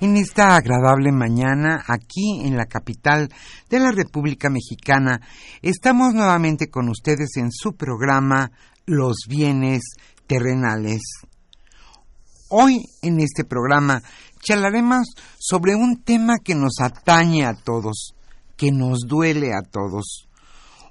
En 0.00 0.16
esta 0.16 0.56
agradable 0.56 1.12
mañana, 1.12 1.84
aquí 1.86 2.42
en 2.44 2.56
la 2.56 2.66
capital 2.66 3.28
de 3.70 3.78
la 3.78 3.92
República 3.92 4.50
Mexicana, 4.50 5.20
estamos 5.62 6.12
nuevamente 6.12 6.68
con 6.68 6.88
ustedes 6.88 7.36
en 7.36 7.52
su 7.52 7.76
programa 7.76 8.50
Los 8.84 9.26
bienes 9.28 9.82
terrenales. 10.26 11.02
Hoy 12.54 12.84
en 13.00 13.18
este 13.18 13.44
programa 13.44 14.02
charlaremos 14.42 15.06
sobre 15.38 15.74
un 15.74 16.02
tema 16.02 16.34
que 16.36 16.54
nos 16.54 16.80
atañe 16.80 17.46
a 17.46 17.54
todos, 17.54 18.14
que 18.58 18.70
nos 18.70 19.06
duele 19.06 19.54
a 19.54 19.62
todos. 19.62 20.28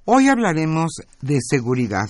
Hoy 0.05 0.27
hablaremos 0.27 0.89
de 1.22 1.38
seguridad, 1.39 2.09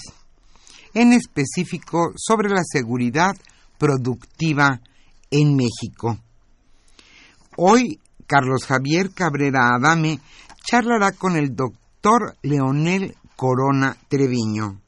en 0.94 1.12
específico 1.12 2.14
sobre 2.16 2.48
la 2.48 2.62
seguridad 2.64 3.34
productiva 3.78 4.80
en 5.30 5.58
México. 5.58 6.18
Hoy, 7.58 8.00
Carlos 8.28 8.64
Javier 8.66 9.12
Cabrera 9.14 9.76
Adame 9.76 10.22
charlará 10.64 11.12
con 11.12 11.36
el 11.36 11.54
doctor 11.58 12.38
Leonel 12.42 13.18
Corona 13.36 13.98
Treviño. 14.08 14.80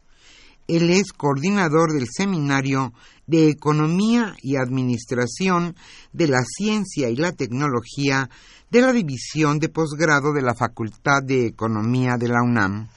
Él 0.69 0.89
es 0.89 1.11
coordinador 1.11 1.91
del 1.91 2.07
Seminario 2.09 2.93
de 3.27 3.49
Economía 3.49 4.35
y 4.41 4.55
Administración 4.55 5.75
de 6.11 6.27
la 6.27 6.43
Ciencia 6.43 7.09
y 7.09 7.15
la 7.15 7.31
Tecnología 7.31 8.29
de 8.69 8.81
la 8.81 8.91
División 8.91 9.59
de 9.59 9.69
Posgrado 9.69 10.33
de 10.33 10.41
la 10.41 10.55
Facultad 10.55 11.23
de 11.23 11.47
Economía 11.47 12.17
de 12.17 12.27
la 12.27 12.41
UNAM. 12.43 12.89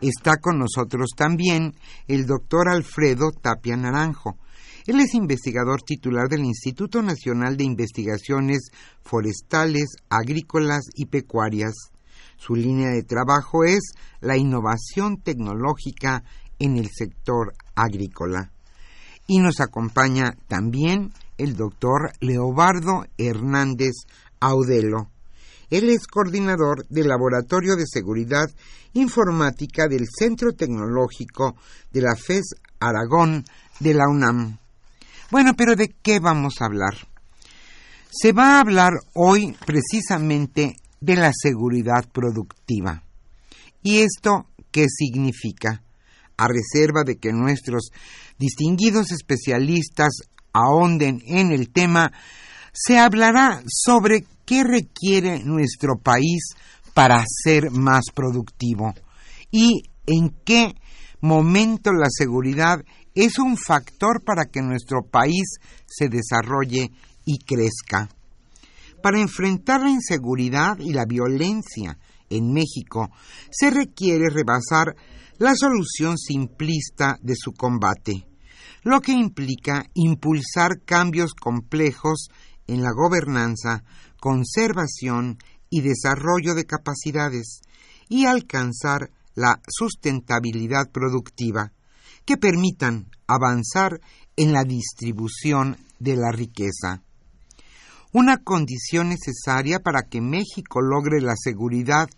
Está 0.00 0.38
con 0.38 0.58
nosotros 0.58 1.10
también 1.16 1.74
el 2.08 2.26
doctor 2.26 2.68
Alfredo 2.68 3.30
Tapia 3.30 3.76
Naranjo, 3.76 4.36
él 4.86 4.98
es 4.98 5.14
investigador 5.14 5.82
titular 5.82 6.28
del 6.28 6.44
Instituto 6.44 7.02
Nacional 7.02 7.56
de 7.56 7.64
Investigaciones 7.64 8.70
Forestales, 9.02 9.86
Agrícolas 10.08 10.82
y 10.96 11.06
Pecuarias. 11.06 11.72
Su 12.36 12.56
línea 12.56 12.88
de 12.88 13.04
trabajo 13.04 13.62
es 13.62 13.92
la 14.20 14.36
innovación 14.36 15.22
tecnológica 15.22 16.24
en 16.58 16.78
el 16.78 16.88
sector 16.92 17.54
agrícola. 17.76 18.50
Y 19.26 19.38
nos 19.38 19.60
acompaña 19.60 20.36
también 20.48 21.12
el 21.38 21.56
doctor 21.56 22.12
Leobardo 22.20 23.04
Hernández 23.18 23.92
Audelo. 24.40 25.10
Él 25.70 25.88
es 25.88 26.06
coordinador 26.06 26.86
del 26.88 27.08
Laboratorio 27.08 27.76
de 27.76 27.86
Seguridad 27.86 28.46
Informática 28.92 29.88
del 29.88 30.06
Centro 30.06 30.52
Tecnológico 30.52 31.56
de 31.90 32.02
la 32.02 32.14
FES 32.14 32.56
Aragón 32.78 33.44
de 33.80 33.94
la 33.94 34.08
UNAM. 34.08 34.58
Bueno, 35.30 35.54
pero 35.56 35.74
¿de 35.76 35.94
qué 36.02 36.20
vamos 36.20 36.60
a 36.60 36.66
hablar? 36.66 36.94
Se 38.10 38.32
va 38.32 38.56
a 38.56 38.60
hablar 38.60 38.92
hoy 39.14 39.56
precisamente 39.64 40.76
de 41.00 41.16
la 41.16 41.32
seguridad 41.32 42.06
productiva. 42.12 43.02
¿Y 43.82 44.00
esto 44.00 44.46
qué 44.70 44.86
significa? 44.88 45.82
A 46.36 46.48
reserva 46.48 47.02
de 47.04 47.16
que 47.16 47.32
nuestros 47.32 47.90
distinguidos 48.42 49.12
especialistas 49.12 50.10
ahonden 50.52 51.22
en 51.26 51.52
el 51.52 51.70
tema, 51.70 52.12
se 52.72 52.98
hablará 52.98 53.62
sobre 53.68 54.24
qué 54.44 54.64
requiere 54.64 55.44
nuestro 55.44 55.96
país 55.96 56.56
para 56.92 57.24
ser 57.44 57.70
más 57.70 58.06
productivo 58.12 58.94
y 59.52 59.84
en 60.06 60.30
qué 60.44 60.74
momento 61.20 61.92
la 61.92 62.08
seguridad 62.10 62.78
es 63.14 63.38
un 63.38 63.56
factor 63.56 64.24
para 64.24 64.46
que 64.46 64.60
nuestro 64.60 65.02
país 65.02 65.60
se 65.86 66.08
desarrolle 66.08 66.90
y 67.24 67.38
crezca. 67.38 68.08
Para 69.04 69.20
enfrentar 69.20 69.82
la 69.82 69.90
inseguridad 69.90 70.78
y 70.80 70.92
la 70.92 71.04
violencia 71.04 71.96
en 72.28 72.52
México 72.52 73.08
se 73.52 73.70
requiere 73.70 74.30
rebasar 74.30 74.96
la 75.38 75.54
solución 75.54 76.18
simplista 76.18 77.18
de 77.20 77.34
su 77.36 77.52
combate, 77.52 78.31
lo 78.82 79.00
que 79.00 79.12
implica 79.12 79.86
impulsar 79.94 80.80
cambios 80.84 81.34
complejos 81.34 82.28
en 82.66 82.82
la 82.82 82.90
gobernanza, 82.92 83.84
conservación 84.20 85.38
y 85.70 85.80
desarrollo 85.80 86.54
de 86.54 86.64
capacidades 86.64 87.60
y 88.08 88.26
alcanzar 88.26 89.10
la 89.34 89.60
sustentabilidad 89.68 90.90
productiva 90.90 91.72
que 92.24 92.36
permitan 92.36 93.10
avanzar 93.26 94.00
en 94.36 94.52
la 94.52 94.64
distribución 94.64 95.76
de 95.98 96.16
la 96.16 96.30
riqueza. 96.30 97.02
Una 98.12 98.36
condición 98.36 99.08
necesaria 99.08 99.78
para 99.80 100.02
que 100.02 100.20
México 100.20 100.82
logre 100.82 101.20
la 101.20 101.34
seguridad 101.36 102.10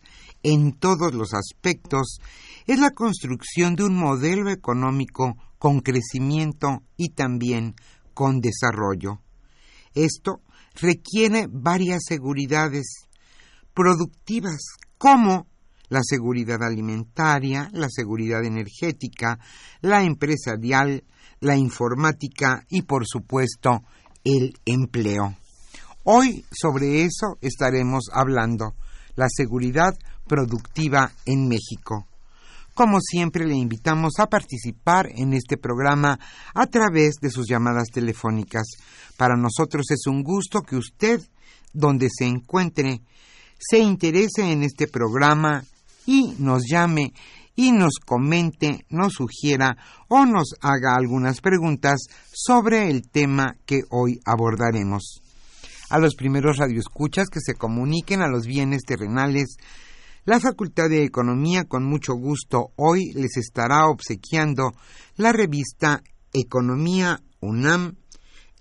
en 0.43 0.73
todos 0.73 1.15
los 1.15 1.35
aspectos 1.35 2.19
es 2.67 2.81
la 2.81 2.91
construcción 2.91 3.77
de 3.77 3.85
un 3.85 3.97
modelo 3.97 4.51
económico 4.51 5.37
con 5.65 5.81
crecimiento 5.81 6.83
y 6.99 7.15
también 7.15 7.75
con 8.13 8.43
desarrollo. 8.43 9.23
Esto 9.95 10.43
requiere 10.75 11.47
varias 11.51 12.03
seguridades 12.07 13.07
productivas 13.73 14.61
como 14.99 15.47
la 15.89 16.01
seguridad 16.03 16.63
alimentaria, 16.63 17.71
la 17.73 17.89
seguridad 17.89 18.45
energética, 18.45 19.39
la 19.81 20.03
empresarial, 20.05 21.03
la 21.41 21.57
informática 21.57 22.67
y, 22.69 22.83
por 22.83 23.07
supuesto, 23.07 23.85
el 24.23 24.53
empleo. 24.67 25.35
Hoy 26.03 26.45
sobre 26.53 27.05
eso 27.05 27.39
estaremos 27.41 28.11
hablando, 28.13 28.75
la 29.17 29.29
seguridad 29.35 29.97
productiva 30.27 31.11
en 31.25 31.49
México. 31.49 32.07
Como 32.75 32.99
siempre, 33.01 33.47
le 33.47 33.55
invitamos 33.55 34.15
a 34.19 34.27
participar 34.27 35.09
en 35.15 35.33
este 35.33 35.57
programa 35.57 36.19
a 36.55 36.67
través 36.67 37.15
de 37.21 37.31
sus 37.31 37.47
llamadas 37.49 37.89
telefónicas. 37.93 38.65
Para 39.17 39.37
nosotros 39.37 39.87
es 39.91 40.09
un 40.09 40.25
gusto 40.25 40.61
que 40.63 40.75
usted, 40.75 41.21
donde 41.73 42.09
se 42.11 42.25
encuentre, 42.25 43.01
se 43.59 43.79
interese 43.79 44.51
en 44.51 44.65
este 44.65 44.89
programa 44.89 45.65
y 46.05 46.35
nos 46.39 46.65
llame 46.69 47.13
y 47.55 47.71
nos 47.71 47.95
comente, 48.05 48.85
nos 48.89 49.15
sugiera 49.15 49.77
o 50.09 50.27
nos 50.27 50.55
haga 50.61 50.97
algunas 50.97 51.41
preguntas 51.41 52.07
sobre 52.33 52.91
el 52.91 53.09
tema 53.09 53.57
que 53.67 53.83
hoy 53.91 54.19
abordaremos. 54.25 55.21
A 55.91 55.99
los 55.99 56.17
primeros 56.17 56.57
radioescuchas 56.57 57.29
que 57.29 57.39
se 57.41 57.55
comuniquen 57.55 58.23
a 58.23 58.29
los 58.29 58.47
bienes 58.47 58.83
terrenales, 58.83 59.59
la 60.25 60.41
Facultad 60.41 60.89
de 60.89 61.05
Economía 61.05 61.65
con 61.65 61.85
mucho 61.85 62.15
gusto 62.15 62.73
hoy 62.77 63.13
les 63.15 63.37
estará 63.37 63.89
obsequiando 63.89 64.73
la 65.17 65.33
revista 65.33 66.03
Economía 66.33 67.21
UNAM, 67.41 67.97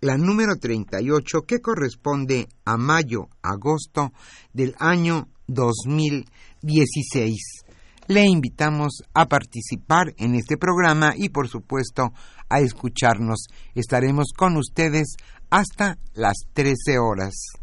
la 0.02 0.18
número 0.18 0.58
38 0.58 1.44
que 1.48 1.62
corresponde 1.62 2.50
a 2.66 2.76
mayo-agosto 2.78 4.12
del 4.52 4.76
año 4.78 5.30
2016 5.48 7.64
le 8.08 8.26
invitamos 8.26 9.04
a 9.14 9.28
participar 9.28 10.14
en 10.18 10.36
este 10.36 10.58
programa 10.58 11.14
y 11.16 11.30
por 11.30 11.48
supuesto 11.48 12.12
a 12.50 12.60
escucharnos. 12.60 13.48
Estaremos 13.76 14.34
con 14.36 14.58
ustedes 14.58 15.16
hasta 15.50 15.98
las 16.14 16.36
13 16.54 17.00
horas. 17.00 17.63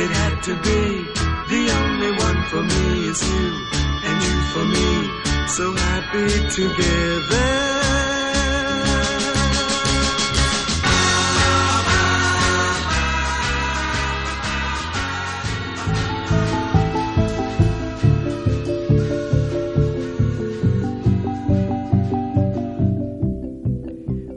It 0.00 0.10
had 0.10 0.42
to 0.44 0.54
be. 0.62 0.80
The 1.48 1.64
only 1.80 2.10
one 2.26 2.40
for 2.50 2.62
me 2.62 3.08
is 3.08 3.20
you, 3.28 3.46
and 4.06 4.16
you 4.22 4.34
for 4.52 4.64
me. 4.64 4.88
So 5.48 5.72
happy 5.74 6.28
together. 6.54 7.78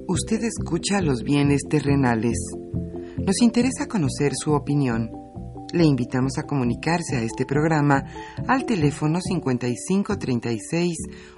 Usted 0.07 0.43
escucha 0.43 1.01
los 1.01 1.23
bienes 1.23 1.61
terrenales. 1.69 2.37
Nos 3.25 3.41
interesa 3.41 3.87
conocer 3.87 4.33
su 4.35 4.53
opinión 4.53 5.21
le 5.73 5.85
invitamos 5.85 6.37
a 6.37 6.43
comunicarse 6.43 7.15
a 7.15 7.23
este 7.23 7.45
programa 7.45 8.03
al 8.47 8.65
teléfono 8.65 9.21
55 9.21 10.17
36 10.17 10.97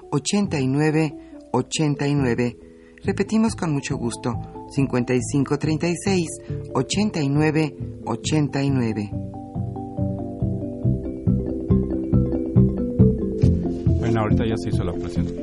89 0.09 1.15
89. 1.51 2.57
Repetimos 3.03 3.55
con 3.55 3.71
mucho 3.71 3.95
gusto 3.97 4.33
55 4.71 5.59
36 5.59 6.27
89 6.73 7.75
89. 8.05 9.09
Bueno, 13.99 14.21
ahorita 14.21 14.45
ya 14.47 14.57
se 14.57 14.69
hizo 14.69 14.83
la 14.83 14.91
operación. 14.91 15.42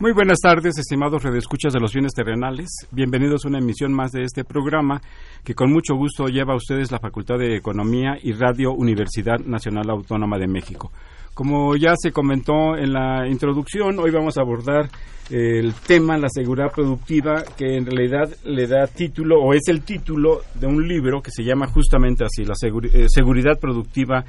Muy 0.00 0.12
buenas 0.12 0.38
tardes, 0.38 0.78
estimados 0.78 1.24
redescuchas 1.24 1.72
de 1.72 1.80
los 1.80 1.92
bienes 1.92 2.12
terrenales. 2.12 2.68
Bienvenidos 2.92 3.44
a 3.44 3.48
una 3.48 3.58
emisión 3.58 3.92
más 3.92 4.12
de 4.12 4.22
este 4.22 4.44
programa 4.44 5.00
que 5.42 5.56
con 5.56 5.72
mucho 5.72 5.96
gusto 5.96 6.28
lleva 6.28 6.52
a 6.52 6.56
ustedes 6.56 6.92
la 6.92 7.00
Facultad 7.00 7.36
de 7.36 7.56
Economía 7.56 8.16
y 8.22 8.30
Radio 8.30 8.70
Universidad 8.70 9.40
Nacional 9.40 9.90
Autónoma 9.90 10.38
de 10.38 10.46
México. 10.46 10.92
Como 11.34 11.74
ya 11.74 11.94
se 11.96 12.12
comentó 12.12 12.76
en 12.76 12.92
la 12.92 13.26
introducción, 13.26 13.98
hoy 13.98 14.12
vamos 14.12 14.38
a 14.38 14.42
abordar 14.42 14.88
el 15.30 15.74
tema 15.74 16.16
la 16.16 16.28
seguridad 16.28 16.70
productiva, 16.70 17.42
que 17.56 17.76
en 17.76 17.84
realidad 17.84 18.30
le 18.44 18.68
da 18.68 18.86
título 18.86 19.42
o 19.42 19.52
es 19.52 19.66
el 19.66 19.82
título 19.82 20.42
de 20.54 20.68
un 20.68 20.86
libro 20.86 21.20
que 21.20 21.32
se 21.32 21.42
llama 21.42 21.66
justamente 21.66 22.24
así, 22.24 22.44
la 22.44 22.54
eh, 22.62 23.06
seguridad 23.08 23.58
productiva 23.60 24.24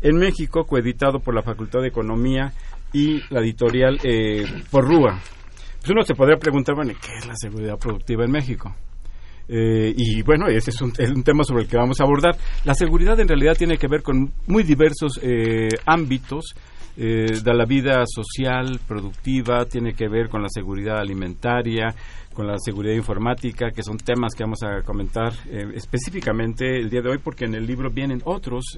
en 0.00 0.16
México, 0.16 0.64
coeditado 0.64 1.18
por 1.18 1.34
la 1.34 1.42
Facultad 1.42 1.80
de 1.80 1.88
Economía 1.88 2.52
y 2.92 3.20
la 3.32 3.40
editorial 3.40 3.98
eh, 4.02 4.44
Porrúa. 4.70 5.20
Pues 5.78 5.90
uno 5.90 6.02
se 6.02 6.14
podría 6.14 6.36
preguntar, 6.36 6.74
bueno, 6.74 6.92
¿qué 7.00 7.18
es 7.18 7.26
la 7.26 7.36
seguridad 7.36 7.78
productiva 7.78 8.24
en 8.24 8.30
México? 8.30 8.74
Eh, 9.48 9.94
y 9.96 10.22
bueno, 10.22 10.46
ese 10.48 10.70
es 10.70 10.80
un, 10.82 10.92
tema 11.22 11.42
sobre 11.42 11.62
el 11.62 11.68
que 11.68 11.76
vamos 11.76 12.00
a 12.00 12.04
abordar. 12.04 12.36
La 12.64 12.74
seguridad 12.74 13.18
en 13.20 13.28
realidad 13.28 13.54
tiene 13.56 13.78
que 13.78 13.88
ver 13.88 14.02
con 14.02 14.32
muy 14.46 14.62
diversos 14.62 15.18
eh, 15.22 15.68
ámbitos 15.86 16.54
de 16.96 17.54
la 17.54 17.64
vida 17.64 18.02
social, 18.06 18.80
productiva, 18.88 19.64
tiene 19.66 19.92
que 19.92 20.08
ver 20.08 20.28
con 20.28 20.42
la 20.42 20.48
seguridad 20.48 20.98
alimentaria, 20.98 21.94
con 22.34 22.48
la 22.48 22.58
seguridad 22.58 22.92
informática, 22.96 23.70
que 23.70 23.84
son 23.84 23.98
temas 23.98 24.34
que 24.34 24.42
vamos 24.42 24.64
a 24.64 24.82
comentar 24.82 25.32
específicamente 25.76 26.80
el 26.80 26.90
día 26.90 27.00
de 27.00 27.10
hoy, 27.10 27.18
porque 27.18 27.44
en 27.44 27.54
el 27.54 27.64
libro 27.64 27.88
vienen 27.88 28.20
otros 28.24 28.76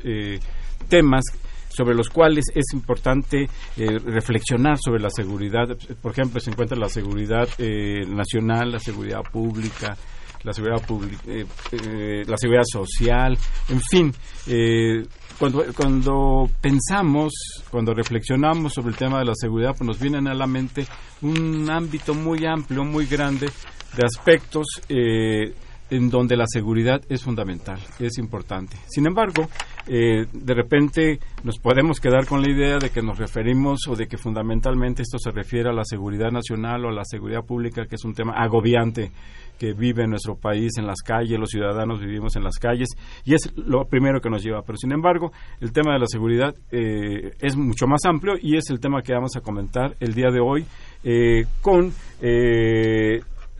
temas 0.87 1.25
sobre 1.70 1.94
los 1.94 2.08
cuales 2.08 2.46
es 2.54 2.72
importante 2.74 3.48
eh, 3.76 3.98
reflexionar 4.04 4.76
sobre 4.78 5.00
la 5.00 5.10
seguridad. 5.10 5.68
Por 6.02 6.12
ejemplo, 6.12 6.40
se 6.40 6.50
encuentra 6.50 6.76
la 6.76 6.88
seguridad 6.88 7.48
eh, 7.58 8.04
nacional, 8.06 8.72
la 8.72 8.78
seguridad 8.78 9.22
pública, 9.32 9.96
la 10.42 10.52
seguridad 10.52 10.82
eh, 11.26 12.24
la 12.26 12.36
seguridad 12.36 12.64
social, 12.70 13.38
en 13.68 13.80
fin. 13.80 14.14
cuando, 15.38 15.64
cuando 15.76 16.50
pensamos, 16.60 17.32
cuando 17.70 17.94
reflexionamos 17.94 18.72
sobre 18.72 18.90
el 18.90 18.96
tema 18.96 19.18
de 19.20 19.26
la 19.26 19.34
seguridad, 19.34 19.74
pues 19.76 19.86
nos 19.86 20.00
vienen 20.00 20.28
a 20.28 20.34
la 20.34 20.46
mente 20.46 20.86
un 21.22 21.70
ámbito 21.70 22.14
muy 22.14 22.44
amplio, 22.46 22.84
muy 22.84 23.06
grande 23.06 23.48
de 23.96 24.04
aspectos 24.04 24.66
en 25.90 26.09
donde 26.09 26.37
la 26.37 26.47
seguridad 26.47 27.02
es 27.09 27.23
fundamental, 27.23 27.80
es 27.99 28.18
importante. 28.18 28.76
Sin 28.88 29.06
embargo, 29.06 29.49
eh, 29.88 30.25
de 30.32 30.54
repente 30.54 31.18
nos 31.42 31.59
podemos 31.59 31.99
quedar 31.99 32.26
con 32.26 32.42
la 32.42 32.50
idea 32.50 32.78
de 32.78 32.90
que 32.90 33.02
nos 33.02 33.18
referimos 33.18 33.80
o 33.88 33.97
de 33.97 34.06
que 34.06 34.16
fundamentalmente 34.16 35.02
esto 35.02 35.18
se 35.18 35.32
refiere 35.32 35.68
a 35.68 35.73
la 35.73 35.85
seguridad 35.85 36.30
nacional 36.30 36.85
o 36.85 36.88
a 36.88 36.92
la 36.92 37.04
seguridad 37.04 37.44
pública, 37.44 37.87
que 37.87 37.97
es 37.97 38.04
un 38.04 38.14
tema 38.14 38.35
agobiante 38.35 39.11
que 39.59 39.75
vive 39.75 40.06
nuestro 40.06 40.37
país, 40.37 40.70
en 40.78 40.87
las 40.87 41.02
calles, 41.02 41.38
los 41.38 41.50
ciudadanos 41.50 42.00
vivimos 42.00 42.35
en 42.35 42.44
las 42.44 42.56
calles, 42.59 42.88
y 43.26 43.35
es 43.35 43.52
lo 43.56 43.85
primero 43.85 44.20
que 44.20 44.30
nos 44.30 44.42
lleva. 44.42 44.62
Pero 44.62 44.78
sin 44.78 44.92
embargo, 44.92 45.32
el 45.61 45.73
tema 45.73 45.92
de 45.92 45.99
la 45.99 46.06
seguridad 46.06 46.54
eh, 46.70 47.32
es 47.40 47.56
mucho 47.56 47.87
más 47.87 48.00
amplio 48.06 48.35
y 48.40 48.56
es 48.56 48.70
el 48.70 48.80
tema 48.80 49.02
que 49.02 49.12
vamos 49.12 49.37
a 49.37 49.42
comentar 49.42 49.97
el 50.00 50.14
día 50.14 50.30
de 50.30 50.40
hoy 50.40 50.64
eh, 51.04 51.44
con 51.61 51.92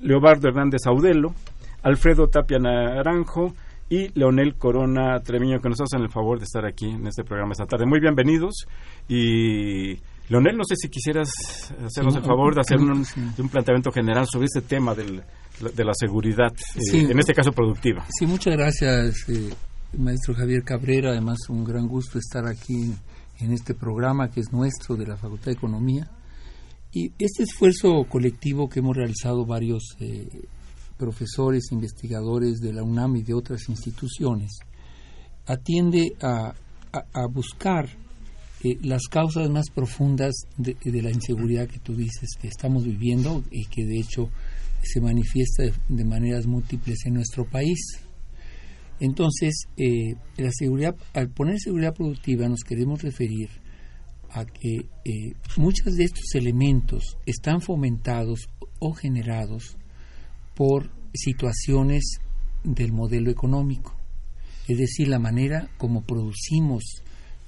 Leobardo 0.01 0.49
Hernández 0.49 0.87
Audelo, 0.87 1.35
Alfredo 1.83 2.29
Tapia 2.29 2.59
Naranjo 2.59 3.55
y 3.89 4.09
Leonel 4.19 4.55
Corona 4.55 5.19
Treviño, 5.21 5.61
que 5.61 5.69
nos 5.69 5.81
hacen 5.81 6.03
el 6.03 6.11
favor 6.11 6.39
de 6.39 6.45
estar 6.45 6.65
aquí 6.65 6.87
en 6.87 7.07
este 7.07 7.25
programa 7.25 7.53
esta 7.53 7.67
tarde. 7.67 7.87
Muy 7.87 8.01
bienvenidos 8.01 8.67
y 9.09 9.99
Leonel, 10.29 10.57
no 10.57 10.65
sé 10.65 10.77
si 10.77 10.89
quisieras 10.89 11.31
hacernos 11.85 12.15
el 12.15 12.23
favor 12.23 12.55
de 12.55 12.61
hacer 12.61 12.79
un, 12.79 13.05
un 13.39 13.49
planteamiento 13.49 13.91
general 13.91 14.27
sobre 14.31 14.47
este 14.47 14.61
tema 14.61 14.95
del, 14.95 15.23
de 15.75 15.85
la 15.85 15.93
seguridad, 15.93 16.53
eh, 16.77 17.09
en 17.11 17.19
este 17.19 17.35
caso 17.35 17.51
productiva. 17.51 18.05
Sí, 18.17 18.27
muchas 18.27 18.57
gracias, 18.57 19.29
eh, 19.29 19.51
maestro 19.99 20.35
Javier 20.35 20.63
Cabrera. 20.63 21.11
Además, 21.11 21.39
un 21.49 21.65
gran 21.65 21.89
gusto 21.89 22.19
estar 22.19 22.47
aquí 22.47 22.95
en 23.41 23.53
este 23.53 23.75
programa 23.75 24.31
que 24.31 24.41
es 24.41 24.53
nuestro 24.53 24.95
de 24.95 25.07
la 25.07 25.17
Facultad 25.17 25.47
de 25.47 25.53
Economía. 25.53 26.09
Y 26.93 27.13
este 27.19 27.43
esfuerzo 27.43 28.05
colectivo 28.09 28.69
que 28.69 28.81
hemos 28.81 28.97
realizado 28.97 29.45
varios 29.45 29.97
eh, 30.01 30.29
profesores, 31.01 31.73
investigadores 31.73 32.61
de 32.61 32.75
la 32.75 32.83
UNAM 32.83 33.17
y 33.17 33.23
de 33.23 33.33
otras 33.33 33.71
instituciones, 33.71 34.51
atiende 35.47 36.13
a, 36.21 36.55
buscar 37.33 37.89
eh, 38.63 38.77
las 38.83 39.09
causas 39.09 39.49
más 39.49 39.71
profundas 39.71 40.35
de, 40.59 40.77
la 41.03 41.11
inseguridad 41.11 41.69
que 41.69 41.79
tú 41.79 41.97
dices 41.97 42.29
que 42.41 42.49
estamos 42.49 42.85
viviendo 42.85 43.43
y 43.51 43.65
que 43.67 43.87
de 43.87 43.99
hecho 43.99 44.29
se 44.83 45.01
manifiesta 45.01 45.65
de, 45.89 46.05
maneras 46.05 46.47
múltiples 46.47 47.07
en 47.07 47.15
nuestro 47.15 47.45
país. 47.45 47.79
Entonces, 48.99 49.67
eh, 49.79 50.15
la 50.37 50.51
seguridad, 50.53 50.95
al 51.15 51.31
poner 51.31 51.59
seguridad 51.59 51.95
productiva 51.95 52.47
nos 52.49 52.63
queremos 52.63 53.01
referir 53.01 53.49
a 54.33 54.45
que 54.45 54.87
eh, 55.05 55.33
muchos 55.57 55.95
de 55.95 56.05
estos 56.05 56.35
elementos 56.35 57.17
están 57.25 57.63
fomentados 57.63 58.49
o 58.79 58.93
generados 58.93 59.77
por 60.55 60.91
situaciones 61.15 62.19
del 62.63 62.93
modelo 62.93 63.31
económico, 63.31 63.95
es 64.69 64.79
decir, 64.79 65.09
la 65.09 65.19
manera 65.19 65.69
como 65.79 66.03
producimos 66.03 67.03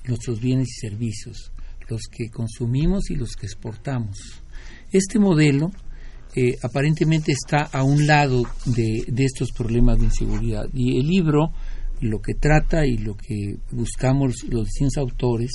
nuestros 0.06 0.40
bienes 0.40 0.68
y 0.68 0.88
servicios, 0.88 1.52
los 1.88 2.02
que 2.10 2.30
consumimos 2.30 3.10
y 3.10 3.16
los 3.16 3.36
que 3.36 3.46
exportamos. 3.46 4.18
Este 4.90 5.18
modelo 5.18 5.70
eh, 6.34 6.56
aparentemente 6.62 7.32
está 7.32 7.68
a 7.72 7.84
un 7.84 8.06
lado 8.06 8.42
de, 8.64 9.04
de, 9.06 9.24
estos 9.24 9.52
problemas 9.52 9.98
de 9.98 10.06
inseguridad 10.06 10.64
y 10.72 10.98
el 10.98 11.06
libro 11.06 11.52
lo 12.00 12.20
que 12.20 12.34
trata 12.34 12.86
y 12.86 12.96
lo 12.96 13.16
que 13.16 13.58
buscamos 13.70 14.42
los 14.48 14.64
distintos 14.64 14.96
autores 14.96 15.50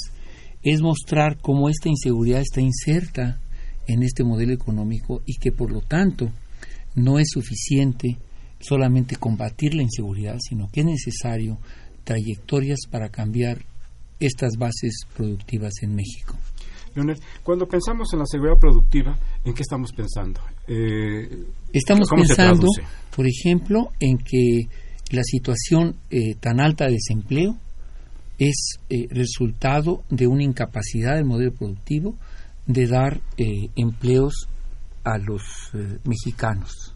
es 0.62 0.82
mostrar 0.82 1.40
cómo 1.42 1.70
esta 1.70 1.90
inseguridad 1.90 2.42
está 2.42 2.62
inserta 2.62 3.42
en 3.88 4.04
este 4.04 4.24
modelo 4.24 4.54
económico 4.54 5.24
y 5.26 5.38
que 5.38 5.52
por 5.52 5.72
lo 5.72 5.82
tanto 5.82 6.32
no 6.98 7.20
es 7.20 7.30
suficiente 7.30 8.18
solamente 8.60 9.16
combatir 9.16 9.76
la 9.76 9.84
inseguridad, 9.84 10.38
sino 10.40 10.68
que 10.68 10.82
es 10.82 10.86
necesario 10.86 11.58
trayectorias 12.04 12.80
para 12.90 13.10
cambiar 13.10 13.64
estas 14.20 14.58
bases 14.58 15.06
productivas 15.16 15.74
en 15.84 15.96
México. 15.96 16.36
Leonel, 16.96 17.20
cuando 17.44 17.68
pensamos 17.68 18.12
en 18.14 18.20
la 18.20 18.26
seguridad 18.26 18.58
productiva, 18.60 19.16
¿en 19.46 19.54
qué 19.54 19.62
estamos 19.62 19.94
pensando? 19.94 20.42
Eh, 20.68 21.46
estamos 21.72 22.10
pensando, 22.10 22.68
por 23.16 23.28
ejemplo, 23.28 23.92
en 24.00 24.18
que 24.18 24.68
la 25.12 25.22
situación 25.24 25.96
eh, 26.10 26.34
tan 26.40 26.60
alta 26.60 26.86
de 26.86 26.94
desempleo 26.94 27.56
es 28.40 28.80
eh, 28.90 29.08
resultado 29.12 30.04
de 30.10 30.26
una 30.26 30.44
incapacidad 30.44 31.16
del 31.16 31.26
modelo 31.26 31.54
productivo 31.54 32.16
de 32.66 32.88
dar 32.88 33.22
eh, 33.38 33.70
empleos 33.76 34.50
a 35.04 35.18
los 35.18 35.44
eh, 35.74 36.00
mexicanos 36.04 36.96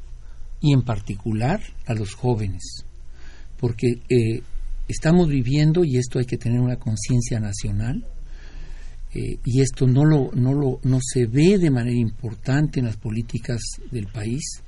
y 0.60 0.74
en 0.74 0.84
particular 0.84 1.62
a 1.86 1.94
los 1.94 2.14
jóvenes, 2.14 2.86
porque 3.60 3.96
estamos 4.88 5.28
viviendo 5.28 5.84
y 5.84 5.98
esto 5.98 6.20
hay 6.20 6.26
que 6.26 6.38
tener 6.38 6.60
una 6.60 6.76
conciencia 6.76 7.40
nacional 7.40 8.06
y 9.14 9.62
esto 9.62 9.88
no 9.88 10.06
lo, 10.06 10.32
no 10.34 10.54
lo 10.54 10.80
no 10.84 11.00
se 11.02 11.26
ve 11.26 11.58
de 11.58 11.72
manera 11.72 11.98
importante 11.98 12.80
en 12.80 12.86
las 12.86 12.98
políticas 12.98 13.60
del 13.92 14.08
país. 14.08 14.62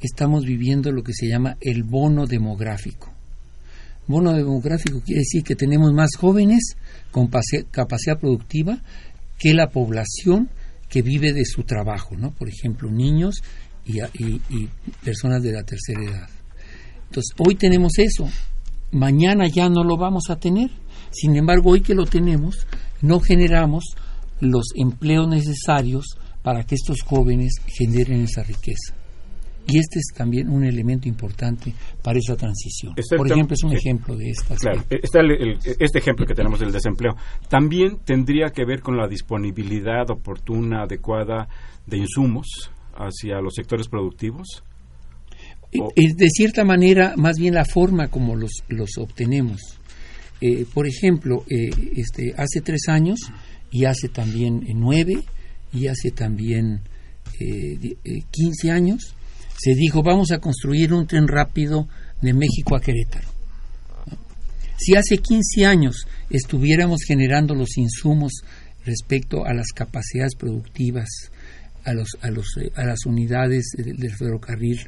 Estamos 0.00 0.44
viviendo 0.44 0.92
lo 0.92 1.02
que 1.02 1.12
se 1.12 1.28
llama 1.28 1.56
el 1.60 1.82
bono 1.82 2.26
demográfico 2.26 3.12
bono 4.06 4.32
demográfico 4.32 5.00
quiere 5.00 5.20
decir 5.20 5.42
que 5.42 5.56
tenemos 5.56 5.92
más 5.92 6.10
jóvenes 6.16 6.76
con 7.10 7.28
capacidad 7.28 8.18
productiva 8.18 8.78
que 9.38 9.54
la 9.54 9.70
población 9.70 10.50
que 10.92 11.00
vive 11.00 11.32
de 11.32 11.46
su 11.46 11.62
trabajo, 11.62 12.14
¿no? 12.18 12.32
Por 12.32 12.50
ejemplo, 12.50 12.90
niños 12.90 13.42
y, 13.86 13.98
personas 15.02 15.42
de 15.42 15.52
la 15.52 15.62
tercera 15.62 16.04
edad. 16.04 16.28
Entonces, 17.06 17.34
hoy 17.38 17.54
tenemos 17.54 17.92
eso, 17.96 18.28
mañana 18.90 19.46
ya 19.48 19.70
no 19.70 19.84
lo 19.84 19.96
vamos 19.96 20.24
a 20.28 20.36
tener. 20.36 20.70
Sin 21.10 21.34
embargo, 21.34 21.70
hoy 21.70 21.80
que 21.80 21.94
lo 21.94 22.04
tenemos, 22.04 22.66
no 23.00 23.20
generamos 23.20 23.84
los 24.40 24.66
empleos 24.74 25.26
necesarios 25.28 26.18
para 26.42 26.64
que 26.64 26.74
estos 26.74 27.00
jóvenes 27.00 27.54
generen 27.66 28.24
esa 28.24 28.42
riqueza. 28.42 28.94
Y 29.66 29.78
este 29.78 30.00
es 30.00 30.06
también 30.16 30.48
un 30.48 30.64
elemento 30.64 31.08
importante 31.08 31.72
para 32.02 32.18
esa 32.18 32.36
transición. 32.36 32.94
Por 33.16 33.30
ejemplo, 33.30 33.54
es 33.54 33.62
un 33.62 33.72
ejemplo 33.72 34.16
de 34.16 34.30
esta. 34.30 34.56
Claro, 34.56 34.84
está 34.90 35.20
este 35.78 35.98
ejemplo 35.98 36.26
que 36.26 36.34
tenemos 36.34 36.60
del 36.60 36.72
desempleo. 36.72 37.12
También 37.48 37.98
tendría 38.04 38.50
que 38.50 38.64
ver 38.64 38.80
con 38.80 38.96
la 38.96 39.06
disponibilidad 39.06 40.10
oportuna, 40.10 40.82
adecuada 40.82 41.48
de 41.86 41.98
insumos 41.98 42.70
hacia 42.94 43.40
los 43.40 43.54
sectores 43.54 43.88
productivos. 43.88 44.64
De 45.72 46.28
cierta 46.28 46.64
manera, 46.64 47.14
más 47.16 47.38
bien 47.38 47.54
la 47.54 47.64
forma 47.64 48.08
como 48.08 48.36
los, 48.36 48.62
los 48.68 48.98
obtenemos. 48.98 49.78
Eh, 50.40 50.66
por 50.74 50.86
ejemplo, 50.86 51.44
eh, 51.48 51.70
este, 51.96 52.34
hace 52.36 52.60
tres 52.62 52.88
años 52.88 53.20
y 53.70 53.84
hace 53.84 54.08
también 54.08 54.66
nueve 54.74 55.22
y 55.72 55.86
hace 55.86 56.10
también 56.10 56.80
eh, 57.40 57.96
quince 58.30 58.70
años, 58.70 59.14
se 59.62 59.76
dijo 59.76 60.02
vamos 60.02 60.32
a 60.32 60.38
construir 60.38 60.92
un 60.92 61.06
tren 61.06 61.28
rápido 61.28 61.86
de 62.20 62.32
México 62.32 62.74
a 62.74 62.80
Querétaro. 62.80 63.28
Si 64.76 64.96
hace 64.96 65.18
15 65.18 65.64
años 65.64 66.08
estuviéramos 66.30 67.02
generando 67.06 67.54
los 67.54 67.78
insumos 67.78 68.32
respecto 68.84 69.44
a 69.44 69.54
las 69.54 69.68
capacidades 69.72 70.34
productivas, 70.34 71.08
a, 71.84 71.92
los, 71.92 72.08
a, 72.22 72.30
los, 72.32 72.56
eh, 72.60 72.72
a 72.74 72.84
las 72.84 73.06
unidades 73.06 73.66
del, 73.76 74.10
ferrocarril 74.10 74.80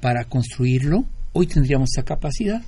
para 0.00 0.24
construirlo, 0.26 1.04
hoy 1.32 1.48
tendríamos 1.48 1.90
esa 1.92 2.04
capacidad. 2.04 2.62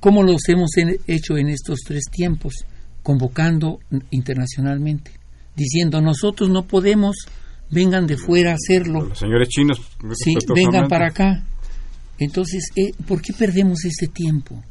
¿Cómo 0.00 0.22
lo 0.22 0.34
hemos 0.48 0.70
hecho 1.06 1.36
en 1.36 1.48
estos 1.48 1.80
tres 1.86 2.04
tiempos? 2.10 2.64
Convocando 3.02 3.80
internacionalmente, 4.10 5.10
diciendo 5.54 6.00
nosotros 6.00 6.48
no 6.48 6.66
podemos 6.66 7.16
vengan 7.70 8.06
de 8.06 8.16
fuera 8.16 8.52
a 8.52 8.54
hacerlo. 8.54 9.06
Los 9.06 9.18
señores 9.18 9.48
chinos. 9.48 9.80
Sí, 10.14 10.34
vengan 10.54 10.88
para 10.88 11.08
acá. 11.08 11.44
Entonces, 12.18 12.64
eh, 12.76 12.92
¿por 13.06 13.20
qué 13.20 13.32
perdemos 13.32 13.84
ese 13.84 14.08
tiempo? 14.08 14.62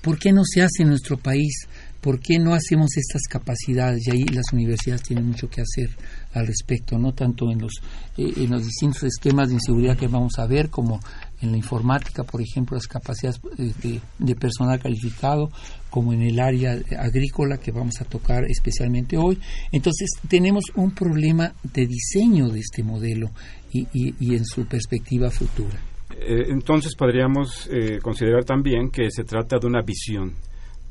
¿Por 0.00 0.18
qué 0.18 0.32
no 0.32 0.42
se 0.44 0.62
hace 0.62 0.82
en 0.82 0.88
nuestro 0.88 1.16
país? 1.16 1.66
¿Por 2.00 2.20
qué 2.20 2.38
no 2.38 2.52
hacemos 2.52 2.96
estas 2.96 3.22
capacidades? 3.22 4.06
Y 4.06 4.10
ahí 4.10 4.24
las 4.24 4.52
universidades 4.52 5.02
tienen 5.02 5.26
mucho 5.26 5.48
que 5.48 5.62
hacer 5.62 5.88
al 6.34 6.46
respecto, 6.46 6.98
no 6.98 7.12
tanto 7.12 7.50
en 7.50 7.60
los, 7.60 7.72
eh, 8.18 8.32
en 8.36 8.50
los 8.50 8.64
distintos 8.64 9.04
esquemas 9.04 9.48
de 9.48 9.54
inseguridad 9.54 9.96
que 9.96 10.06
vamos 10.06 10.38
a 10.38 10.46
ver, 10.46 10.68
como 10.68 11.00
en 11.44 11.52
la 11.52 11.56
informática, 11.56 12.24
por 12.24 12.40
ejemplo, 12.40 12.76
las 12.76 12.86
capacidades 12.86 13.40
eh, 13.58 14.00
de, 14.18 14.34
personal 14.34 14.80
calificado, 14.80 15.50
como 15.90 16.12
en 16.12 16.22
el 16.22 16.40
área 16.40 16.78
agrícola 16.98 17.58
que 17.58 17.70
vamos 17.70 18.00
a 18.00 18.04
tocar 18.04 18.44
especialmente 18.44 19.16
hoy. 19.16 19.38
Entonces, 19.70 20.10
tenemos 20.28 20.64
un 20.74 20.90
problema 20.90 21.54
de 21.62 21.86
diseño 21.86 22.48
de 22.48 22.60
este 22.60 22.82
modelo 22.82 23.30
y, 23.72 23.86
y, 23.92 24.34
en 24.34 24.44
su 24.44 24.66
perspectiva 24.66 25.30
futura. 25.30 25.80
Eh, 26.10 26.46
entonces, 26.48 26.94
podríamos 26.96 27.68
considerar 28.02 28.44
también 28.44 28.90
que 28.90 29.10
se 29.10 29.24
trata 29.24 29.58
de 29.58 29.66
una 29.66 29.82
visión 29.82 30.34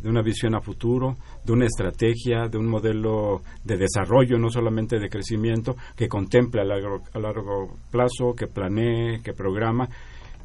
de 0.03 0.09
una 0.09 0.21
visión 0.21 0.53
a 0.53 0.59
futuro, 0.59 1.17
de 1.45 1.53
una 1.53 1.65
estrategia, 1.65 2.49
de 2.49 2.57
un 2.57 2.67
modelo 2.67 3.41
de 3.63 3.77
desarrollo, 3.77 4.37
no 4.37 4.49
solamente 4.49 4.99
de 4.99 5.09
crecimiento, 5.09 5.77
que 5.95 6.09
contemple 6.09 6.61
a 6.61 6.65
largo, 6.65 7.03
a 7.13 7.19
largo 7.19 7.77
plazo, 7.89 8.35
que 8.35 8.47
planee, 8.47 9.21
que 9.23 9.31
programa, 9.31 9.87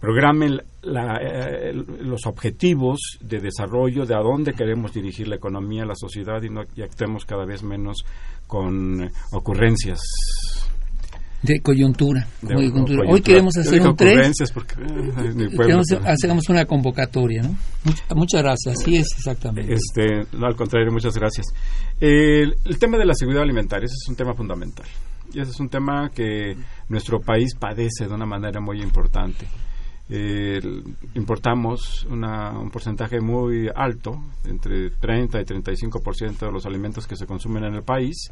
programe 0.00 0.58
eh, 0.82 1.72
los 2.00 2.26
objetivos 2.26 3.18
de 3.20 3.40
desarrollo, 3.40 4.06
de 4.06 4.14
a 4.14 4.20
dónde 4.20 4.52
queremos 4.52 4.92
dirigir 4.92 5.28
la 5.28 5.36
economía, 5.36 5.84
la 5.84 5.94
sociedad 5.94 6.42
y, 6.42 6.50
no, 6.50 6.62
y 6.76 6.82
actuemos 6.82 7.24
cada 7.24 7.44
vez 7.44 7.62
menos 7.62 8.04
con 8.46 9.10
ocurrencias 9.32 10.00
de 11.42 11.60
coyuntura. 11.60 12.26
Hoy 13.08 13.20
queremos 13.20 13.56
hacer 13.56 13.86
un 13.86 13.96
tres. 13.96 14.32
hacemos 16.04 16.48
una 16.48 16.64
convocatoria, 16.64 17.42
¿no? 17.42 17.56
muchas 18.16 18.42
gracias. 18.42 18.82
Sí 18.84 18.96
es 18.96 19.06
exactamente. 19.16 19.72
Este, 19.72 20.36
no, 20.36 20.46
al 20.46 20.56
contrario, 20.56 20.90
muchas 20.92 21.14
gracias. 21.14 21.46
El, 22.00 22.54
tema 22.78 22.98
de 22.98 23.04
la 23.04 23.14
seguridad 23.14 23.42
alimentaria 23.42 23.86
ese 23.86 23.94
es 23.94 24.08
un 24.08 24.16
tema 24.16 24.34
fundamental 24.34 24.86
y 25.32 25.40
ese 25.40 25.50
es 25.50 25.60
un 25.60 25.68
tema 25.68 26.10
que 26.10 26.56
nuestro 26.88 27.20
país 27.20 27.54
padece 27.58 28.06
de 28.06 28.14
una 28.14 28.26
manera 28.26 28.60
muy 28.60 28.80
importante. 28.82 29.46
Eh, 30.10 30.60
importamos 31.14 32.06
un 32.10 32.70
porcentaje 32.70 33.20
muy 33.20 33.68
alto, 33.74 34.22
entre 34.46 34.90
30 34.90 35.40
y 35.40 35.44
35% 35.44 36.38
de 36.38 36.52
los 36.52 36.64
alimentos 36.64 37.06
que 37.06 37.16
se 37.16 37.26
consumen 37.26 37.64
en 37.64 37.74
el 37.74 37.82
país. 37.82 38.30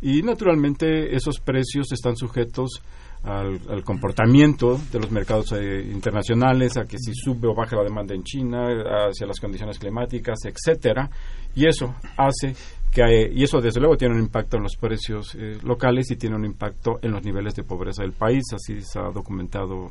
Y 0.00 0.22
naturalmente 0.22 1.14
esos 1.14 1.40
precios 1.40 1.90
están 1.92 2.16
sujetos 2.16 2.82
al, 3.22 3.82
comportamiento 3.82 4.78
de 4.92 5.00
los 5.00 5.10
mercados 5.10 5.52
eh, 5.52 5.82
internacionales, 5.90 6.76
a 6.76 6.84
que 6.84 6.98
si 6.98 7.12
sube 7.14 7.48
o 7.48 7.54
baja 7.54 7.76
la 7.76 7.82
demanda 7.82 8.14
en 8.14 8.22
China, 8.22 8.68
hacia 9.08 9.26
las 9.26 9.40
condiciones 9.40 9.78
climáticas, 9.78 10.38
etcétera, 10.44 11.10
y 11.54 11.66
eso 11.66 11.94
hace 12.16 12.54
que 12.92 13.30
y 13.34 13.42
eso 13.42 13.60
desde 13.60 13.80
luego 13.80 13.96
tiene 13.96 14.14
un 14.14 14.20
impacto 14.20 14.56
en 14.56 14.62
los 14.62 14.76
precios 14.76 15.34
eh, 15.34 15.58
locales 15.62 16.10
y 16.10 16.16
tiene 16.16 16.36
un 16.36 16.44
impacto 16.44 16.98
en 17.02 17.10
los 17.10 17.22
niveles 17.24 17.54
de 17.54 17.64
pobreza 17.64 18.02
del 18.02 18.12
país, 18.12 18.44
así 18.54 18.80
se 18.80 18.98
ha 18.98 19.10
documentado 19.10 19.90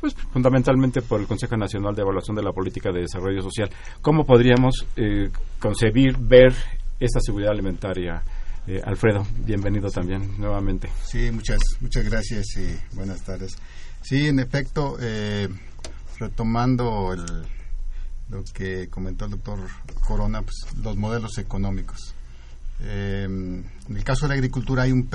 pues 0.00 0.14
fundamentalmente 0.32 1.02
por 1.02 1.20
el 1.20 1.26
Consejo 1.26 1.56
Nacional 1.56 1.94
de 1.94 2.02
Evaluación 2.02 2.36
de 2.36 2.42
la 2.42 2.52
Política 2.52 2.90
de 2.92 3.00
Desarrollo 3.00 3.42
Social. 3.42 3.70
¿Cómo 4.00 4.24
podríamos 4.24 4.86
eh, 4.96 5.30
concebir, 5.58 6.16
ver 6.18 6.54
esta 7.00 7.20
seguridad 7.20 7.52
alimentaria? 7.52 8.22
Eh, 8.66 8.80
Alfredo, 8.84 9.26
bienvenido 9.38 9.90
también 9.90 10.38
nuevamente. 10.38 10.88
Sí, 11.04 11.30
muchas, 11.32 11.58
muchas 11.80 12.04
gracias 12.04 12.44
y 12.56 12.94
buenas 12.94 13.22
tardes. 13.22 13.56
Sí, 14.02 14.28
en 14.28 14.38
efecto, 14.38 14.96
eh, 15.00 15.48
retomando 16.18 17.14
lo 18.28 18.44
que 18.54 18.88
comentó 18.88 19.24
el 19.24 19.32
doctor 19.32 19.58
Corona, 20.06 20.42
pues, 20.42 20.54
los 20.82 20.96
modelos 20.96 21.38
económicos. 21.38 22.14
en 22.80 23.64
el 23.88 24.04
caso 24.04 24.26
de 24.26 24.28
la 24.28 24.34
agricultura 24.34 24.84
hay 24.84 24.92
un 24.92 25.08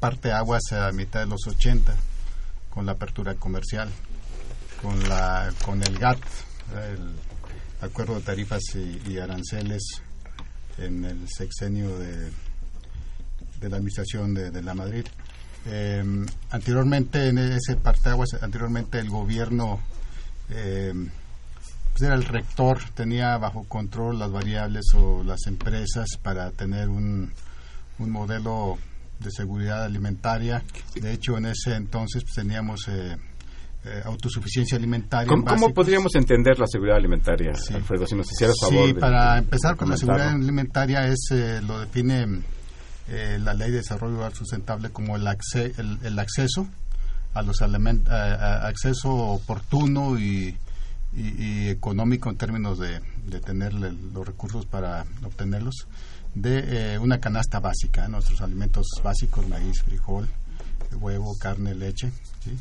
parte 0.00 0.32
aguas 0.32 0.72
a 0.72 0.90
mitad 0.92 1.20
de 1.20 1.26
los 1.26 1.46
80 1.46 1.94
con 2.70 2.86
la 2.86 2.92
apertura 2.92 3.34
comercial 3.34 3.90
con, 4.82 5.08
la, 5.08 5.52
con 5.64 5.82
el 5.82 5.96
GATT, 5.96 6.22
el 6.90 7.14
Acuerdo 7.80 8.16
de 8.16 8.20
Tarifas 8.22 8.62
y, 8.74 9.18
Aranceles 9.18 10.02
en 10.78 11.04
el 11.04 11.28
sexenio 11.28 11.98
de, 11.98 12.30
de 13.60 13.68
la 13.68 13.76
Administración 13.76 14.34
de, 14.34 14.62
la 14.62 14.74
Madrid. 14.74 15.06
Em, 15.66 16.26
anteriormente, 16.50 17.28
en 17.28 17.38
ese 17.38 17.76
parteaguas, 17.76 18.30
anteriormente 18.40 18.98
el 18.98 19.08
gobierno 19.08 19.80
em, 20.50 21.08
pues 21.92 22.02
era 22.02 22.14
el 22.14 22.24
rector, 22.24 22.78
tenía 22.94 23.36
bajo 23.38 23.64
control 23.64 24.18
las 24.18 24.32
variables 24.32 24.86
o 24.94 25.22
las 25.22 25.46
empresas 25.46 26.16
para 26.20 26.50
tener 26.50 26.88
un, 26.88 27.32
un 27.98 28.10
modelo 28.10 28.78
de 29.20 29.30
seguridad 29.30 29.84
alimentaria. 29.84 30.62
De 30.94 31.12
hecho, 31.12 31.36
en 31.38 31.46
ese 31.46 31.74
entonces 31.74 32.22
pues, 32.24 32.34
teníamos 32.34 32.88
eh, 32.88 33.16
eh, 33.84 34.00
autosuficiencia 34.04 34.78
alimentaria. 34.78 35.26
¿Cómo, 35.26 35.74
podríamos 35.74 36.14
entender 36.14 36.56
la 36.56 36.68
seguridad 36.68 36.98
alimentaria, 36.98 37.50
Alfredo, 37.74 38.06
si 38.06 38.14
nos 38.14 38.30
hicieras 38.30 38.54
favor? 38.60 38.86
Sí, 38.86 38.94
para 38.94 39.38
empezar 39.38 39.74
con 39.74 39.90
la 39.90 39.96
seguridad 39.96 40.28
alimentaria 40.28 41.08
es 41.08 41.18
eh, 41.32 41.60
lo 41.60 41.80
define 41.80 42.42
eh, 43.08 43.40
la 43.42 43.54
Ley 43.54 43.72
de 43.72 43.78
Desarrollo 43.78 44.30
Sustentable 44.30 44.90
como 44.90 45.16
el, 45.16 45.26
el, 45.26 46.18
acceso 46.20 46.68
a 47.34 47.42
los 47.42 47.60
alimentos, 47.60 48.12
acceso 48.12 49.12
oportuno 49.12 50.16
y, 50.16 50.56
económico 51.12 52.30
en 52.30 52.36
términos 52.36 52.78
de, 52.78 53.00
de 53.26 53.40
tener 53.40 53.74
los 53.74 54.24
recursos 54.24 54.64
para 54.64 55.04
obtenerlos 55.24 55.88
de 56.36 56.98
una 57.02 57.18
canasta 57.18 57.58
básica, 57.58 58.06
nuestros 58.06 58.40
alimentos 58.42 58.86
básicos, 59.02 59.48
maíz, 59.48 59.82
frijol, 59.82 60.28
huevo, 61.00 61.36
carne, 61.36 61.74
leche, 61.74 62.12
¿sí? 62.44 62.56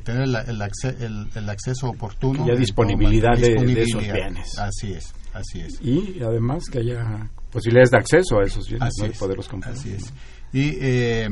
Tener 0.00 0.22
el, 0.22 1.28
el, 1.34 1.48
acceso 1.50 1.88
oportuno. 1.88 2.46
Y 2.46 2.50
la 2.50 2.56
disponibilidad, 2.56 3.36
de, 3.36 3.82
esos 3.82 4.02
bienes. 4.02 4.58
Así 4.58 4.92
es, 4.92 5.12
así 5.34 5.60
es. 5.60 5.80
Y 5.82 6.22
además 6.22 6.64
que 6.70 6.78
haya 6.78 7.30
posibilidades 7.50 7.90
de 7.90 7.98
acceso 7.98 8.38
a 8.38 8.44
esos 8.44 8.68
bienes, 8.68 8.90
así 8.98 9.18
poderlos 9.18 9.48
comprar. 9.48 9.74
Así 9.74 9.92
es. 9.92 10.12
Y 10.52 10.76
eh, 10.80 11.28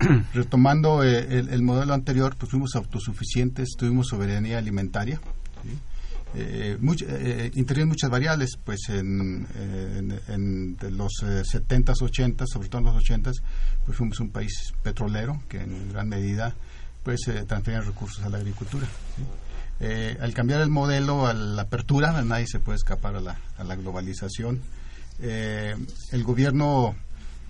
retomando 0.34 1.04
eh, 1.04 1.38
el, 1.38 1.62
modelo 1.62 1.94
anterior, 1.94 2.34
pues 2.36 2.50
fuimos 2.50 2.74
autosuficientes, 2.74 3.70
tuvimos 3.78 4.08
soberanía 4.08 4.58
alimentaria. 4.58 5.20
Eh, 6.34 6.78
eh 6.80 7.86
muchas 7.86 8.10
variables, 8.10 8.56
pues 8.64 8.88
en, 8.88 9.46
en, 10.28 10.76
de 10.76 10.90
los 10.90 11.12
70s, 11.22 11.96
80s, 11.96 12.46
sobre 12.46 12.68
todo 12.68 12.78
en 12.78 12.94
los 12.94 13.04
80s, 13.04 13.42
pues 13.84 13.98
fuimos 13.98 14.20
un 14.20 14.30
país 14.30 14.72
petrolero 14.82 15.42
que 15.48 15.60
en 15.60 15.92
gran 15.92 16.08
medida 16.08 16.54
pues 17.02 17.20
eh, 17.28 17.44
transferir 17.46 17.82
recursos 17.82 18.24
a 18.24 18.28
la 18.28 18.38
agricultura. 18.38 18.86
Eh, 19.82 20.18
al 20.20 20.34
cambiar 20.34 20.60
el 20.60 20.68
modelo 20.68 21.26
a 21.26 21.32
la 21.32 21.62
apertura, 21.62 22.12
nadie 22.22 22.46
se 22.46 22.58
puede 22.58 22.76
escapar 22.76 23.16
a 23.16 23.20
la, 23.20 23.38
a 23.56 23.64
la 23.64 23.76
globalización. 23.76 24.60
Eh, 25.22 25.74
el 26.12 26.22
gobierno 26.22 26.94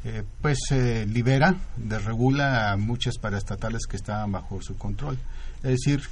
eh, 0.04 0.22
pues 0.40 0.58
libera, 0.70 1.56
desregula 1.76 2.70
a 2.70 2.76
muchas 2.76 3.18
paraestatales 3.18 3.86
que 3.88 3.96
estaban 3.96 4.30
bajo 4.30 4.62
su 4.62 4.76
control. 4.76 5.18
Es 5.62 5.70
decir, 5.70 6.02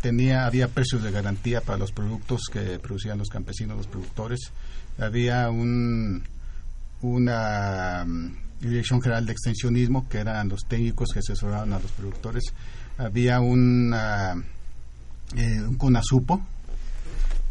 tenía 0.00 0.46
había 0.46 0.68
precios 0.68 1.02
de 1.02 1.10
garantía 1.10 1.60
para 1.60 1.76
los 1.76 1.90
productos 1.90 2.42
que 2.52 2.78
producían 2.78 3.18
los 3.18 3.28
campesinos, 3.28 3.76
los 3.76 3.86
productores. 3.86 4.52
Había 4.98 5.50
un 5.50 6.22
una 7.00 8.06
Dirección 8.60 9.00
General 9.00 9.24
de 9.24 9.32
Extensionismo, 9.32 10.08
que 10.08 10.18
eran 10.18 10.48
los 10.48 10.64
técnicos 10.66 11.10
que 11.12 11.20
asesoraban 11.20 11.72
a 11.72 11.78
los 11.78 11.92
productores. 11.92 12.44
Había 12.96 13.40
un, 13.40 13.94
eh, 15.36 15.62
un 15.62 15.76
CONASUPO, 15.76 16.40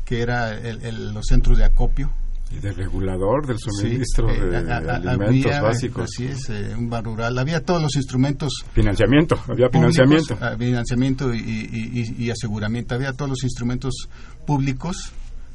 que 0.04 0.22
era 0.22 0.60
los 0.91 1.26
centros 1.26 1.58
de 1.58 1.65
acopio. 1.65 2.12
Y 2.50 2.60
de 2.60 2.72
regulador 2.72 3.46
del 3.46 3.58
suministro 3.60 4.30
eh, 4.30 4.39
de, 4.39 4.72
alimentos 4.72 5.62
básicos. 5.62 6.04
Así 6.04 6.28
es, 6.28 6.50
eh, 6.50 6.74
un 6.78 6.89
bar 6.89 7.04
rural. 7.04 7.38
Había 7.38 7.62
todos 7.62 7.82
los 7.82 7.96
instrumentos. 7.98 8.63
Financiamiento, 8.74 9.38
había 9.50 9.70
financiamiento. 9.70 10.38
Ah, 10.39 10.56
financiamiento 10.58 11.34
y, 11.34 12.15
y, 12.17 12.30
aseguramiento. 12.30 12.96
Había 12.96 13.12
todos 13.12 13.30
los 13.32 13.43
instrumentos 13.43 14.08
públicos 14.46 15.12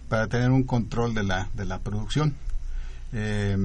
para 0.08 0.26
tener 0.26 0.50
un 0.50 0.64
control 0.64 1.14
de 1.14 1.22
la, 1.22 1.48
de 1.54 1.64
la 1.64 1.78
producción. 1.78 2.34
Eh, 3.14 3.56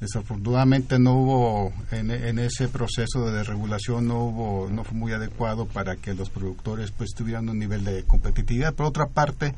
Desafortunadamente 0.00 0.98
no 0.98 1.14
hubo 1.14 1.72
en, 1.90 2.38
ese 2.38 2.68
proceso 2.68 3.24
de 3.24 3.38
desregulación 3.38 4.06
no 4.06 4.24
hubo 4.24 4.68
no 4.68 4.84
fue 4.84 4.94
muy 4.94 5.12
adecuado 5.12 5.64
para 5.64 5.96
que 5.96 6.12
los 6.12 6.28
productores 6.28 6.90
pues 6.90 7.14
tuvieran 7.14 7.48
un 7.48 7.58
nivel 7.58 7.82
de 7.82 8.04
competitividad. 8.04 8.74
Por 8.74 8.86
otra 8.86 9.06
parte, 9.06 9.54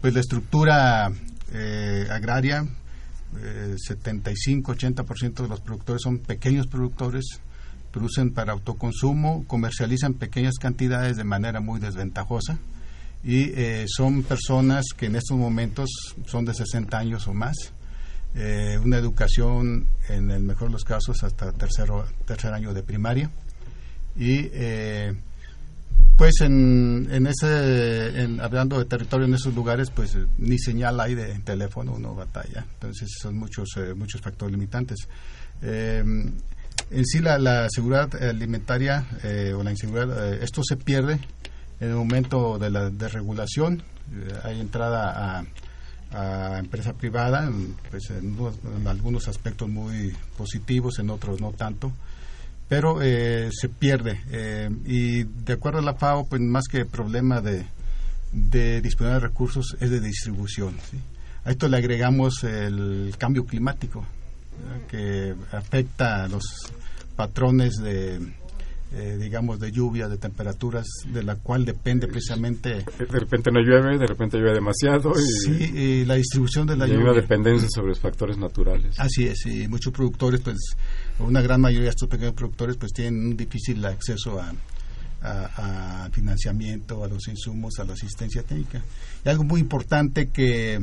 pues 0.00 0.14
la 0.14 0.20
estructura 0.20 1.12
eh, 1.52 2.06
agraria 2.10 2.66
75-80% 3.34 5.40
eh, 5.40 5.42
de 5.42 5.48
los 5.48 5.60
productores 5.60 6.00
son 6.02 6.20
pequeños 6.20 6.68
productores, 6.68 7.24
producen 7.92 8.32
para 8.32 8.52
autoconsumo, 8.52 9.44
comercializan 9.46 10.14
pequeñas 10.14 10.54
cantidades 10.58 11.18
de 11.18 11.24
manera 11.24 11.60
muy 11.60 11.80
desventajosa 11.80 12.58
y 13.22 13.50
eh, 13.54 13.84
son 13.88 14.22
personas 14.22 14.86
que 14.96 15.06
en 15.06 15.16
estos 15.16 15.36
momentos 15.36 15.90
son 16.26 16.46
de 16.46 16.54
60 16.54 16.96
años 16.96 17.28
o 17.28 17.34
más 17.34 17.74
eh, 18.38 18.78
una 18.84 18.98
educación, 18.98 19.86
en 20.10 20.30
el 20.30 20.42
mejor 20.42 20.68
de 20.68 20.72
los 20.72 20.84
casos, 20.84 21.24
hasta 21.24 21.52
tercero, 21.52 22.04
tercer 22.26 22.52
año 22.52 22.74
de 22.74 22.82
primaria. 22.82 23.30
Y 24.14 24.50
eh, 24.52 25.14
pues 26.18 26.42
en, 26.42 27.08
en 27.10 27.26
ese, 27.26 28.20
en, 28.20 28.40
hablando 28.40 28.78
de 28.78 28.84
territorio 28.84 29.26
en 29.26 29.32
esos 29.32 29.54
lugares, 29.54 29.90
pues 29.90 30.18
ni 30.36 30.58
señal 30.58 31.00
hay 31.00 31.14
de 31.14 31.38
teléfono, 31.38 31.94
uno 31.94 32.14
batalla. 32.14 32.66
Entonces 32.74 33.08
son 33.22 33.38
muchos, 33.38 33.70
eh, 33.78 33.94
muchos 33.94 34.20
factores 34.20 34.52
limitantes. 34.52 35.08
en 35.62 36.34
sí 37.06 37.20
la, 37.20 37.38
la 37.38 37.68
seguridad 37.70 38.14
alimentaria 38.22 39.06
o 39.56 39.62
la 39.62 39.70
inseguridad, 39.70 40.34
esto 40.42 40.60
se 40.62 40.76
pierde 40.76 41.18
en 41.80 41.88
el 41.88 41.94
momento 41.94 42.58
de 42.58 42.68
la 42.68 42.90
desregulación. 42.90 43.82
hay 44.44 44.60
entrada 44.60 45.38
a 45.38 45.46
a 46.12 46.58
empresa 46.58 46.92
privada, 46.92 47.50
pues 47.90 48.10
en, 48.10 48.36
algunos 48.86 49.28
aspectos 49.28 49.68
muy 49.68 50.14
positivos, 50.36 50.98
en 50.98 51.10
otros 51.10 51.40
no 51.40 51.52
tanto, 51.52 51.92
pero 52.68 53.02
eh, 53.02 53.50
se 53.52 53.68
pierde. 53.68 54.20
Eh, 54.30 54.70
y 54.84 55.24
de 55.24 55.52
acuerdo 55.52 55.80
a 55.80 55.82
la 55.82 55.94
FAO, 55.94 56.26
pues 56.26 56.40
más 56.40 56.64
que 56.68 56.84
problema 56.84 57.40
de, 57.40 57.66
de 58.32 58.80
disponer 58.80 59.14
de 59.14 59.20
recursos 59.20 59.76
es 59.80 59.90
de 59.90 60.00
distribución. 60.00 60.76
A 61.44 61.50
esto 61.50 61.68
le 61.68 61.76
agregamos 61.76 62.42
el 62.44 63.14
cambio 63.18 63.44
climático, 63.44 64.04
que 64.88 65.34
afecta 65.52 66.24
a 66.24 66.28
los 66.28 66.44
patrones 67.14 67.76
de 67.76 68.20
eh, 68.92 69.18
digamos, 69.20 69.58
de 69.58 69.72
lluvia, 69.72 70.08
de 70.08 70.16
temperaturas, 70.16 70.86
de 71.12 71.22
la 71.22 71.36
cual 71.36 71.64
depende 71.64 72.06
precisamente... 72.06 72.84
De 72.98 73.18
repente 73.18 73.50
no 73.50 73.60
llueve, 73.60 73.98
de 73.98 74.06
repente 74.06 74.38
llueve 74.38 74.54
demasiado. 74.54 75.12
Y, 75.18 75.22
sí, 75.22 75.72
y 75.74 76.04
la 76.04 76.14
distribución 76.14 76.66
de 76.66 76.76
la 76.76 76.86
lluvia. 76.86 76.98
Hay 76.98 77.04
una 77.04 77.20
dependencia 77.20 77.68
sobre 77.68 77.88
los 77.88 78.00
factores 78.00 78.38
naturales. 78.38 78.98
Así 78.98 79.26
es, 79.26 79.44
y 79.46 79.66
muchos 79.68 79.92
productores, 79.92 80.40
pues, 80.40 80.56
una 81.18 81.42
gran 81.42 81.60
mayoría 81.60 81.86
de 81.86 81.90
estos 81.90 82.08
pequeños 82.08 82.34
productores, 82.34 82.76
pues 82.76 82.92
tienen 82.92 83.26
un 83.26 83.36
difícil 83.36 83.84
acceso 83.84 84.40
a, 84.40 84.52
a, 85.22 86.08
financiamiento, 86.12 87.02
a 87.04 87.08
los 87.08 87.26
insumos, 87.28 87.78
a 87.78 87.84
la 87.84 87.94
asistencia 87.94 88.42
técnica. 88.42 88.82
Y 89.24 89.28
algo 89.28 89.44
muy 89.44 89.60
importante 89.60 90.28
que 90.28 90.78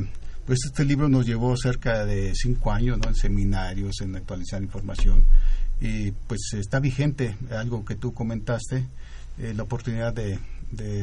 pues 0.46 0.58
este 0.66 0.84
libro 0.84 1.08
nos 1.08 1.24
llevó 1.24 1.56
cerca 1.56 2.04
de 2.04 2.32
cinco 2.34 2.70
años 2.70 2.98
¿no? 2.98 3.08
en 3.08 3.14
seminarios, 3.14 4.02
en 4.02 4.14
actualizar 4.14 4.62
información 4.62 5.24
y 5.84 6.12
pues 6.12 6.40
está 6.54 6.80
vigente 6.80 7.36
algo 7.50 7.84
que 7.84 7.94
tú 7.94 8.14
comentaste, 8.14 8.86
eh, 9.38 9.52
la 9.54 9.64
oportunidad 9.64 10.14
de, 10.14 10.38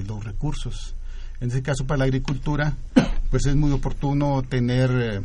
los 0.07 0.25
recursos. 0.25 0.95
En 1.39 1.49
este 1.49 1.61
caso 1.61 1.85
para 1.85 1.99
la 1.99 2.05
agricultura, 2.05 2.75
pues 3.29 3.45
es 3.45 3.55
muy 3.55 3.71
oportuno 3.71 4.41
tener 4.41 4.89
eh, 4.91 5.21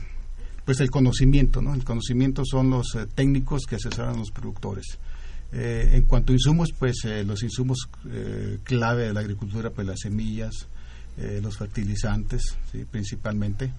pues 0.66 0.80
el 0.80 0.90
conocimiento, 0.90 1.62
¿no? 1.62 1.72
El 1.72 1.84
conocimiento 1.84 2.42
son 2.44 2.68
los 2.68 2.94
eh, 2.96 3.06
técnicos 3.14 3.62
que 3.66 3.76
asesoran 3.76 4.14
a 4.14 4.18
los 4.18 4.30
productores. 4.30 4.98
En 5.52 6.02
cuanto 6.02 6.32
a 6.32 6.34
insumos, 6.34 6.72
pues 6.76 6.96
los 7.24 7.42
insumos 7.42 7.88
clave 8.64 9.04
de 9.04 9.12
la 9.14 9.20
agricultura, 9.20 9.70
pues 9.70 9.86
las 9.86 10.00
semillas, 10.00 10.66
los 11.40 11.56
fertilizantes, 11.56 12.58
principalmente. 12.90 13.70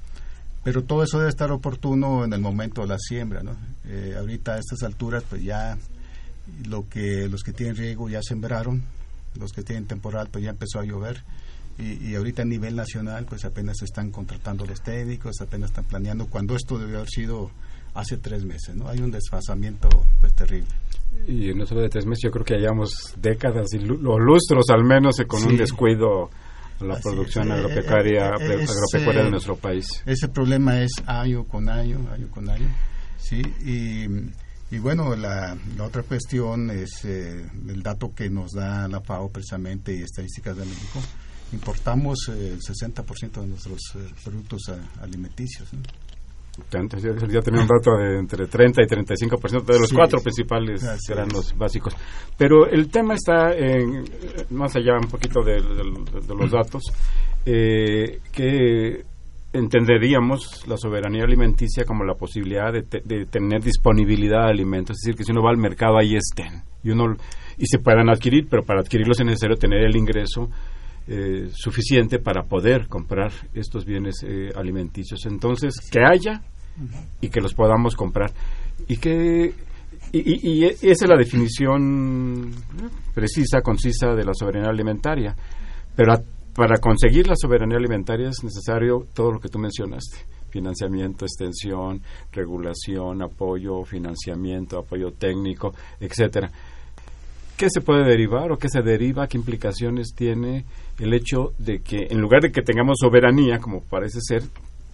Pero 0.67 0.83
todo 0.83 1.01
eso 1.01 1.17
debe 1.19 1.29
estar 1.29 1.49
oportuno 1.49 2.25
en 2.25 2.33
el 2.33 2.41
momento 2.41 2.81
de 2.81 2.89
la 2.89 2.99
siembra, 2.99 3.41
¿no? 3.41 3.55
ahorita 4.17 4.55
a 4.55 4.59
estas 4.59 4.83
alturas, 4.83 5.23
pues 5.29 5.41
ya 5.41 5.77
lo 6.67 6.89
que 6.89 7.29
los 7.29 7.41
que 7.41 7.53
tienen 7.53 7.77
riego 7.77 8.09
ya 8.09 8.21
sembraron, 8.21 8.83
los 9.39 9.53
que 9.53 9.63
tienen 9.63 9.85
temporal, 9.85 10.27
pues 10.29 10.43
ya 10.43 10.49
empezó 10.49 10.81
a 10.81 10.83
llover. 10.83 11.23
Y, 11.79 12.09
y, 12.09 12.15
ahorita 12.15 12.41
a 12.41 12.45
nivel 12.45 12.75
nacional 12.75 13.25
pues 13.29 13.45
apenas 13.45 13.81
están 13.81 14.11
contratando 14.11 14.65
los 14.65 14.81
técnicos, 14.81 15.39
apenas 15.39 15.69
están 15.69 15.85
planeando, 15.85 16.27
cuando 16.27 16.53
esto 16.53 16.77
debió 16.77 16.97
haber 16.97 17.09
sido 17.11 17.49
hace 17.93 18.17
tres 18.17 18.43
meses, 18.43 18.75
¿no? 18.75 18.89
Hay 18.89 18.99
un 18.99 19.11
desfasamiento 19.11 19.87
pues 20.19 20.33
terrible 20.33 20.67
y 21.27 21.53
no 21.53 21.65
solo 21.65 21.79
de 21.81 21.89
tres 21.89 22.05
meses, 22.05 22.23
yo 22.23 22.31
creo 22.31 22.43
que 22.43 22.55
hayamos 22.55 23.15
décadas 23.21 23.67
y 23.73 23.77
o 23.77 24.19
lustros 24.19 24.65
al 24.69 24.83
menos 24.83 25.15
con 25.27 25.43
un 25.45 25.55
descuido 25.55 26.29
la 26.79 26.99
producción 26.99 27.51
agropecuaria, 27.51 28.29
eh, 28.39 28.61
eh, 28.61 28.65
agropecuaria 28.67 29.23
de 29.23 29.31
nuestro 29.31 29.55
país. 29.55 29.87
Ese 30.05 30.27
problema 30.27 30.81
es 30.81 30.91
año 31.05 31.45
con 31.45 31.69
año, 31.69 32.07
año 32.11 32.27
con 32.29 32.49
año, 32.49 32.69
sí, 33.17 33.41
y, 33.63 34.05
y 34.75 34.79
bueno, 34.79 35.15
la, 35.15 35.57
la, 35.75 35.83
otra 35.83 36.03
cuestión 36.03 36.69
es 36.69 37.05
eh, 37.05 37.45
el 37.67 37.81
dato 37.81 38.13
que 38.13 38.29
nos 38.29 38.51
da 38.51 38.87
la 38.87 39.01
FAO 39.01 39.29
precisamente 39.29 39.95
y 39.95 40.01
estadísticas 40.01 40.57
de 40.57 40.65
México. 40.65 40.99
Importamos 41.53 42.17
el 42.27 42.59
60% 42.59 43.41
de 43.41 43.47
nuestros 43.47 43.79
productos 44.23 44.63
alimenticios. 45.01 45.71
¿no? 45.73 45.79
Ya 46.71 47.41
tenía 47.41 47.61
un 47.61 47.67
dato 47.67 47.95
de 47.97 48.19
entre 48.19 48.47
30 48.47 48.81
y 48.81 48.85
35% 48.85 49.63
de 49.63 49.79
los 49.79 49.93
cuatro 49.93 50.19
principales 50.21 50.81
serán 51.05 51.29
los 51.29 51.55
básicos. 51.57 51.95
Pero 52.37 52.67
el 52.67 52.89
tema 52.89 53.13
está 53.13 53.51
en, 53.53 54.03
más 54.51 54.75
allá 54.75 54.95
un 54.99 55.07
poquito 55.07 55.41
de, 55.41 55.59
los 55.59 56.51
datos, 56.51 56.83
eh, 57.45 58.19
que 58.31 59.03
entenderíamos 59.53 60.67
la 60.67 60.77
soberanía 60.77 61.23
alimenticia 61.23 61.85
como 61.85 62.03
la 62.03 62.15
posibilidad 62.15 62.71
de, 62.73 62.81
de, 62.81 63.25
tener 63.25 63.61
disponibilidad 63.63 64.45
de 64.45 64.51
alimentos, 64.51 64.97
es 64.97 65.05
decir, 65.05 65.17
que 65.17 65.23
si 65.23 65.31
uno 65.31 65.43
va 65.43 65.51
al 65.51 65.57
mercado 65.57 65.97
ahí 65.97 66.15
estén. 66.15 66.63
Y 66.83 66.91
uno 66.91 67.15
y 67.57 67.65
se 67.65 67.79
puedan 67.79 68.09
adquirir, 68.09 68.47
pero 68.49 68.63
para 68.63 68.81
adquirirlos 68.81 69.19
es 69.19 69.25
necesario 69.25 69.57
tener 69.57 69.83
el 69.83 69.95
ingreso 69.95 70.49
eh, 71.07 71.49
suficiente 71.53 72.19
para 72.19 72.43
poder 72.43 72.87
comprar 72.87 73.31
estos 73.53 73.85
bienes 73.85 74.23
eh, 74.23 74.49
alimenticios. 74.55 75.25
Entonces, 75.25 75.75
que 75.91 75.99
haya 75.99 76.41
y 77.21 77.29
que 77.29 77.41
los 77.41 77.53
podamos 77.53 77.95
comprar. 77.95 78.31
Y 78.87 78.97
que 78.97 79.53
y, 80.11 80.63
esa 80.63 80.85
es 81.05 81.09
la 81.09 81.17
definición 81.17 82.51
precisa, 83.13 83.61
concisa 83.61 84.13
de 84.13 84.23
la 84.23 84.33
soberanía 84.33 84.69
alimentaria. 84.69 85.35
Pero 85.95 86.13
para 86.53 86.77
conseguir 86.77 87.27
la 87.27 87.35
soberanía 87.35 87.77
alimentaria 87.77 88.29
es 88.29 88.43
necesario 88.43 89.05
todo 89.13 89.31
lo 89.31 89.39
que 89.39 89.49
tú 89.49 89.59
mencionaste 89.59 90.17
financiamiento, 90.49 91.25
extensión, 91.25 92.01
regulación, 92.31 93.21
apoyo, 93.21 93.83
financiamiento, 93.83 94.79
apoyo 94.79 95.11
técnico, 95.11 95.73
etcétera. 95.99 96.49
¿Qué 97.57 97.67
se 97.69 97.81
puede 97.81 98.05
derivar 98.05 98.51
o 98.51 98.57
qué 98.57 98.69
se 98.69 98.81
deriva? 98.81 99.27
¿Qué 99.27 99.37
implicaciones 99.37 100.13
tiene 100.15 100.65
el 100.99 101.13
hecho 101.13 101.53
de 101.57 101.79
que 101.81 102.07
en 102.09 102.19
lugar 102.19 102.41
de 102.41 102.51
que 102.51 102.61
tengamos 102.61 102.97
soberanía, 102.99 103.59
como 103.59 103.81
parece 103.83 104.19
ser, 104.21 104.43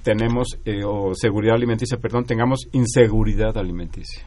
tenemos, 0.04 0.48
eh, 0.66 0.84
o 0.86 1.14
seguridad 1.16 1.56
alimenticia, 1.56 1.98
perdón, 1.98 2.26
tengamos 2.26 2.68
inseguridad 2.74 3.58
alimenticia? 3.58 4.26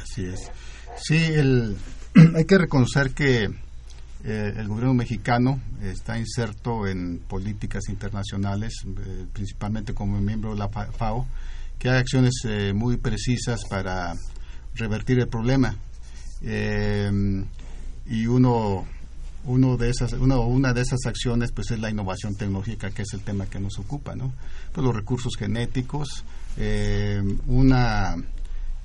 Así 0.00 0.24
es. 0.24 0.50
Sí, 0.96 1.16
el, 1.16 1.76
hay 2.36 2.44
que 2.44 2.58
reconocer 2.58 3.10
que 3.10 3.44
eh, 3.44 4.52
el 4.56 4.68
gobierno 4.68 4.94
mexicano 4.94 5.60
está 5.82 6.18
inserto 6.18 6.86
en 6.86 7.18
políticas 7.18 7.82
internacionales, 7.88 8.72
eh, 8.86 9.26
principalmente 9.32 9.92
como 9.92 10.18
miembro 10.20 10.52
de 10.52 10.58
la 10.58 10.68
FAO, 10.68 11.26
que 11.78 11.90
hay 11.90 11.98
acciones 11.98 12.32
muy 12.74 12.96
precisas 12.96 13.60
para 13.68 14.14
revertir 14.74 15.18
el 15.18 15.28
problema. 15.28 15.76
Eh, 16.42 17.10
y 18.06 18.26
uno 18.26 18.84
uno 19.46 19.76
de 19.76 19.90
esas 19.90 20.12
uno, 20.14 20.40
una 20.42 20.72
de 20.72 20.82
esas 20.82 21.00
acciones 21.06 21.52
pues 21.52 21.70
es 21.70 21.78
la 21.78 21.90
innovación 21.90 22.34
tecnológica 22.34 22.90
que 22.90 23.02
es 23.02 23.12
el 23.14 23.20
tema 23.20 23.46
que 23.46 23.60
nos 23.60 23.78
ocupa 23.78 24.14
no 24.14 24.32
pues 24.72 24.84
los 24.84 24.94
recursos 24.94 25.34
genéticos 25.38 26.24
eh, 26.56 27.22
una 27.46 28.16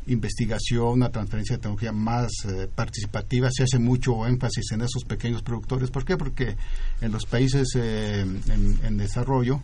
investigación 0.08 0.90
una 0.90 1.10
transferencia 1.10 1.56
de 1.56 1.62
tecnología 1.62 1.92
más 1.92 2.32
eh, 2.46 2.68
participativa 2.74 3.50
se 3.52 3.64
hace 3.64 3.80
mucho 3.80 4.26
énfasis 4.26 4.72
en 4.72 4.82
esos 4.82 5.04
pequeños 5.06 5.44
productores. 5.44 5.92
¿por 5.92 6.04
qué? 6.04 6.18
porque 6.18 6.56
en 7.02 7.12
los 7.12 7.26
países 7.26 7.76
en, 7.76 8.42
en, 8.84 8.98
desarrollo 8.98 9.62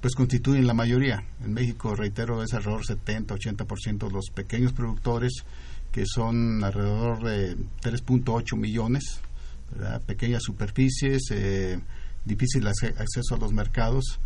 pues 0.00 0.14
constituyen 0.14 0.66
la 0.66 0.74
mayoría. 0.74 1.24
En 1.42 1.54
México 1.54 1.94
reitero 1.94 2.42
es 2.42 2.52
alrededor 2.52 2.84
70 2.84 3.34
80% 3.34 4.06
de 4.06 4.12
los 4.12 4.26
pequeños 4.32 4.72
productores 4.72 5.32
que 5.90 6.04
son 6.04 6.62
alrededor 6.62 7.24
de 7.24 7.56
3.8 7.56 8.56
millones, 8.58 9.22
pequeñas 10.06 10.42
superficies, 10.42 11.22
eh, 11.30 11.78
difícil 12.24 12.66
acceso 12.66 13.34
a 13.34 13.38
los 13.38 13.52
mercados, 13.52 14.18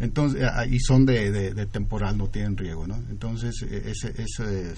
entonces 0.00 0.42
y 0.70 0.78
son 0.80 1.06
de, 1.06 1.66
temporal, 1.66 2.16
no 2.16 2.28
tienen 2.28 2.56
riego, 2.56 2.86
¿no? 2.86 2.96
Entonces 3.10 3.62
e, 3.62 3.90
ese, 3.90 4.14
ese 4.16 4.74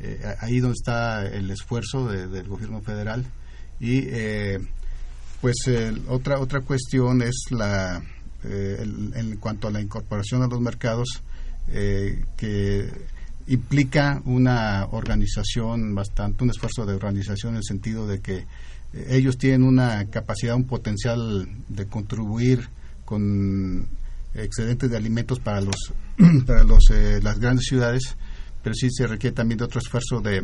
eh, 0.00 0.34
ahí 0.40 0.60
donde 0.60 0.74
está 0.74 1.26
el 1.26 1.50
esfuerzo 1.50 2.06
del 2.06 2.46
gobierno 2.48 2.80
federal. 2.82 3.24
Y 3.80 4.00
eh, 4.08 4.58
pues 5.40 5.56
otra 6.08 6.40
otra 6.40 6.60
cuestión 6.60 7.22
es 7.22 7.44
la 7.50 8.02
en 8.44 9.36
cuanto 9.38 9.68
a 9.68 9.70
la 9.70 9.80
incorporación 9.80 10.42
a 10.42 10.46
los 10.46 10.60
mercados 10.60 11.22
que 11.66 12.90
implica 13.48 14.20
una 14.26 14.86
organización 14.90 15.94
bastante, 15.94 16.44
un 16.44 16.50
esfuerzo 16.50 16.84
de 16.84 16.94
organización 16.94 17.54
en 17.54 17.58
el 17.58 17.64
sentido 17.64 18.06
de 18.06 18.20
que 18.20 18.36
eh, 18.36 18.46
ellos 18.92 19.36
tienen 19.36 19.64
una 19.64 20.04
capacidad, 20.06 20.54
un 20.54 20.64
potencial 20.64 21.48
de 21.68 21.86
contribuir 21.86 22.68
con 23.04 23.86
excedentes 24.34 24.90
de 24.90 24.96
alimentos 24.96 25.40
para 25.40 25.60
los 25.60 25.92
para 26.46 26.64
los 26.64 26.90
eh, 26.90 27.20
las 27.22 27.38
grandes 27.38 27.66
ciudades, 27.66 28.16
pero 28.62 28.74
sí 28.74 28.88
se 28.90 29.06
requiere 29.06 29.34
también 29.34 29.58
de 29.58 29.64
otro 29.64 29.80
esfuerzo 29.80 30.20
de, 30.20 30.40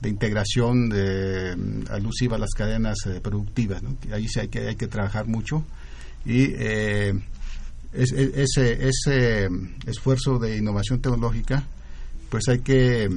de 0.00 0.08
integración 0.08 0.88
de, 0.88 1.56
mm, 1.56 1.84
alusiva 1.90 2.36
a 2.36 2.38
las 2.38 2.50
cadenas 2.50 2.98
eh, 3.06 3.20
productivas. 3.20 3.82
Ahí 4.12 4.28
sí 4.28 4.40
hay 4.40 4.48
que 4.48 4.68
hay 4.68 4.76
que 4.76 4.86
trabajar 4.86 5.26
mucho 5.26 5.64
y 6.26 6.52
ese 7.92 8.88
ese 8.88 9.48
esfuerzo 9.86 10.38
de 10.38 10.58
innovación 10.58 11.00
tecnológica 11.00 11.64
pues 12.28 12.48
hay 12.48 12.58
que 12.58 13.08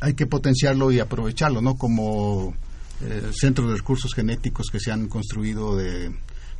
hay 0.00 0.14
que 0.14 0.26
potenciarlo 0.26 0.90
y 0.90 0.98
aprovecharlo, 0.98 1.60
¿no? 1.60 1.76
Como 1.76 2.54
eh, 3.02 3.30
centros 3.32 3.70
de 3.70 3.76
recursos 3.76 4.14
genéticos 4.14 4.68
que 4.70 4.80
se 4.80 4.92
han 4.92 5.08
construido 5.08 5.76
de 5.76 6.12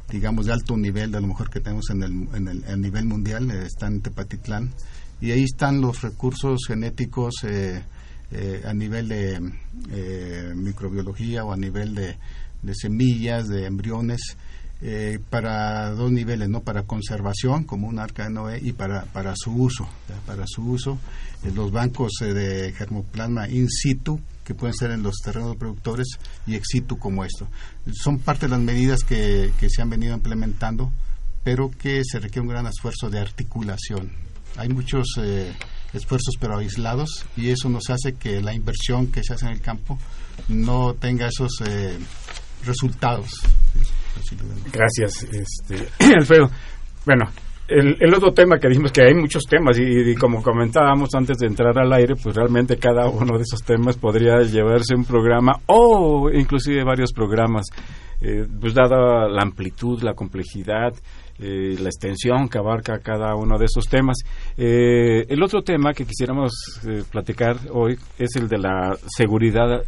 digamos 0.09 0.47
de 0.47 0.53
alto 0.53 0.77
nivel, 0.77 1.11
de 1.11 1.21
lo 1.21 1.29
mejor 1.29 1.49
que 1.49 1.61
tenemos 1.61 1.89
en 1.91 2.03
el, 2.03 2.13
en 2.35 2.49
el, 2.49 2.81
nivel 2.81 3.07
mundial, 3.07 3.51
eh, 3.51 3.65
están 3.65 3.95
en 3.95 4.03
Tepatitlán 4.03 4.71
y 5.21 5.31
ahí 5.31 5.45
están 5.45 5.81
los 5.81 6.03
recursos 6.03 6.61
genéticos 6.67 7.35
eh, 7.45 7.83
a 8.65 8.75
nivel 8.75 9.09
de 9.09 9.41
microbiología 10.55 11.45
o 11.45 11.53
a 11.53 11.57
nivel 11.57 11.95
de, 11.95 12.17
de 12.63 12.75
semillas, 12.75 13.49
de 13.49 13.67
embriones 13.67 14.37
eh, 14.85 15.21
para 15.31 15.91
dos 15.91 16.11
niveles, 16.11 16.49
¿no? 16.49 16.61
Para 16.63 16.83
conservación, 16.83 17.63
como 17.63 17.87
un 17.87 18.01
arca 18.01 18.25
de 18.25 18.31
Noé, 18.31 18.59
y 18.61 18.73
para, 18.73 19.05
para 19.05 19.35
su 19.37 19.53
uso. 19.53 19.89
Para 20.27 20.45
su 20.47 20.65
uso, 20.65 20.99
los 21.55 21.71
bancos 21.71 22.11
eh, 22.23 22.35
de 22.35 22.73
germoplasma 22.73 23.49
in 23.49 23.69
situ, 23.69 24.19
que 24.45 24.55
pueden 24.55 24.75
ser 24.75 24.91
en 24.91 25.03
los 25.03 25.17
terrenos 25.23 25.57
productores, 25.57 26.07
y 26.47 26.55
ex 26.55 26.69
situ 26.71 26.99
como 26.99 27.25
esto. 27.25 27.49
Son 27.93 28.19
parte 28.19 28.47
de 28.47 28.51
las 28.51 28.61
medidas 28.61 29.03
que, 29.05 29.53
que 29.59 29.69
se 29.71 29.83
han 29.83 29.91
venido 29.91 30.15
implementando, 30.15 30.93
pero 31.45 31.71
que 31.71 32.03
se 32.05 32.19
requiere 32.21 32.43
un 32.43 32.49
gran 32.49 32.67
esfuerzo 32.67 33.11
de 33.11 33.21
articulación. 33.21 34.13
Hay 34.57 34.69
muchos 34.69 35.07
eh, 35.19 35.53
esfuerzos 35.93 36.35
pero 36.39 36.59
aislados 36.59 37.25
y 37.37 37.51
eso 37.51 37.69
nos 37.69 37.91
hace 37.91 38.15
que 38.15 38.41
la 38.41 38.55
inversión 38.55 39.09
que 39.09 39.23
se 39.23 39.35
hace 39.35 39.47
en 39.47 39.53
el 39.53 39.61
campo 39.61 39.99
no 40.49 40.95
tenga 40.95 41.29
esos 41.29 41.53
resultados. 42.65 43.31
Gracias, 44.73 45.27
este, 45.33 45.89
Alfredo. 46.19 46.51
Bueno, 47.05 47.25
el, 47.79 48.15
otro 48.15 48.33
tema 48.33 48.59
que 48.59 48.69
dijimos 48.69 48.93
que 48.93 49.03
hay 49.03 49.15
muchos 49.15 49.45
temas 49.45 49.79
y, 49.79 50.15
como 50.15 50.43
comentábamos 50.43 51.15
antes 51.15 51.39
de 51.39 51.47
entrar 51.47 51.79
al 51.79 51.93
aire, 51.93 52.15
pues 52.23 52.35
realmente 52.35 52.77
cada 52.77 53.09
uno 53.09 53.37
de 53.37 53.43
esos 53.43 53.63
temas 53.63 53.97
podría 53.97 54.41
llevarse 54.41 54.95
un 54.95 55.05
programa 55.05 55.53
o 55.67 56.31
inclusive 56.33 56.85
varios 56.85 57.13
programas, 57.13 57.67
eh, 58.21 58.47
pues 58.61 58.75
dada 58.75 59.29
la 59.29 59.43
amplitud, 59.43 60.03
la 60.03 60.15
complejidad, 60.15 60.93
eh, 61.39 61.77
la 61.81 61.89
extensión 61.89 62.49
que 62.49 62.59
abarca 62.59 62.99
cada 62.99 63.35
uno 63.35 63.59
de 63.59 63.65
esos 63.65 63.87
temas. 63.89 64.19
Eh, 64.57 65.25
el 65.29 65.43
otro 65.43 65.63
tema 65.63 65.93
que 65.93 66.05
quisiéramos 66.05 66.53
eh, 66.87 67.03
platicar 67.11 67.57
hoy 67.73 67.97
es 68.19 68.37
el 68.37 68.49
de 68.49 68.59
la 68.59 68.97
seguridad 69.17 69.83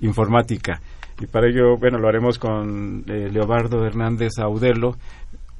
informática. 0.00 0.80
Y 1.20 1.26
para 1.26 1.48
ello, 1.48 1.76
bueno, 1.78 1.98
lo 1.98 2.08
haremos 2.08 2.38
con 2.38 3.04
eh, 3.08 3.28
Leobardo 3.30 3.84
Hernández 3.84 4.38
Audelo. 4.38 4.96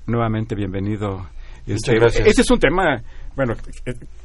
Nuevamente, 0.07 0.55
bienvenido. 0.55 1.27
Este, 1.69 1.95
gracias. 1.95 2.27
Este 2.27 2.43
es 2.43 2.51
un 2.51 2.59
tema, 2.59 3.03
bueno, 3.37 3.55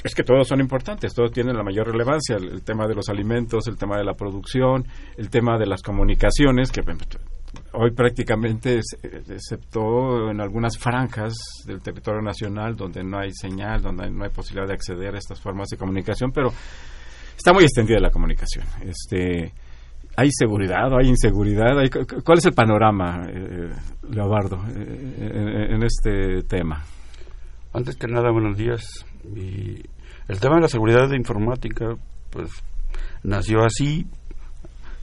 es 0.04 0.16
que 0.16 0.24
todos 0.24 0.48
son 0.48 0.60
importantes, 0.60 1.14
todos 1.14 1.32
tienen 1.32 1.56
la 1.56 1.64
mayor 1.64 1.88
relevancia. 1.88 2.38
El, 2.38 2.50
el 2.50 2.64
tema 2.64 2.88
de 2.88 2.96
los 2.96 3.10
alimentos, 3.10 3.68
el 3.68 3.78
tema 3.78 3.98
de 3.98 4.04
la 4.04 4.14
producción, 4.14 4.86
el 5.18 5.30
tema 5.30 5.58
de 5.58 5.66
las 5.66 5.82
comunicaciones, 5.82 6.72
que 6.72 6.82
hoy 7.74 7.92
prácticamente, 7.92 8.80
excepto 9.02 10.30
en 10.30 10.42
algunas 10.42 10.78
franjas 10.78 11.34
del 11.66 11.82
territorio 11.82 12.22
nacional 12.22 12.76
donde 12.76 13.04
no 13.04 13.20
hay 13.20 13.32
señal, 13.34 13.82
donde 13.82 14.10
no 14.10 14.24
hay 14.24 14.30
posibilidad 14.30 14.68
de 14.68 14.74
acceder 14.74 15.16
a 15.16 15.18
estas 15.18 15.40
formas 15.40 15.70
de 15.70 15.78
comunicación, 15.78 16.32
pero 16.32 16.52
está 17.36 17.54
muy 17.54 17.64
extendida 17.64 18.00
la 18.00 18.12
comunicación. 18.12 18.66
Este, 18.82 19.54
¿Hay 20.16 20.30
seguridad 20.32 20.92
o 20.92 20.98
hay 20.98 21.10
inseguridad? 21.10 21.80
¿Hay, 21.80 21.90
¿Cuál 21.90 22.38
es 22.38 22.46
el 22.46 22.54
panorama, 22.54 23.24
eh, 23.28 23.72
Leobardo, 24.10 24.64
eh, 24.76 25.16
en, 25.18 25.76
en, 25.76 25.84
este 25.84 26.44
tema? 26.44 26.84
Antes 27.76 27.96
que 27.96 28.06
nada, 28.06 28.30
buenos 28.30 28.56
días. 28.56 29.04
Y 29.36 29.82
el 30.28 30.40
tema 30.40 30.58
de 30.58 30.62
la 30.62 30.68
seguridad 30.68 31.12
informática, 31.12 31.96
pues 32.30 32.52
nació 33.24 33.64
así, 33.64 34.06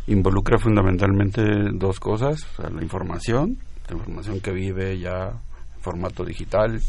involucra 0.06 0.56
fundamentalmente 0.56 1.42
dos 1.72 1.98
cosas, 1.98 2.46
la 2.58 2.80
información, 2.80 3.58
la 3.88 3.96
información 3.96 4.40
que 4.40 4.52
vive 4.52 4.96
ya 5.00 5.30
en 5.30 5.80
formato 5.80 6.24
digital, 6.24 6.80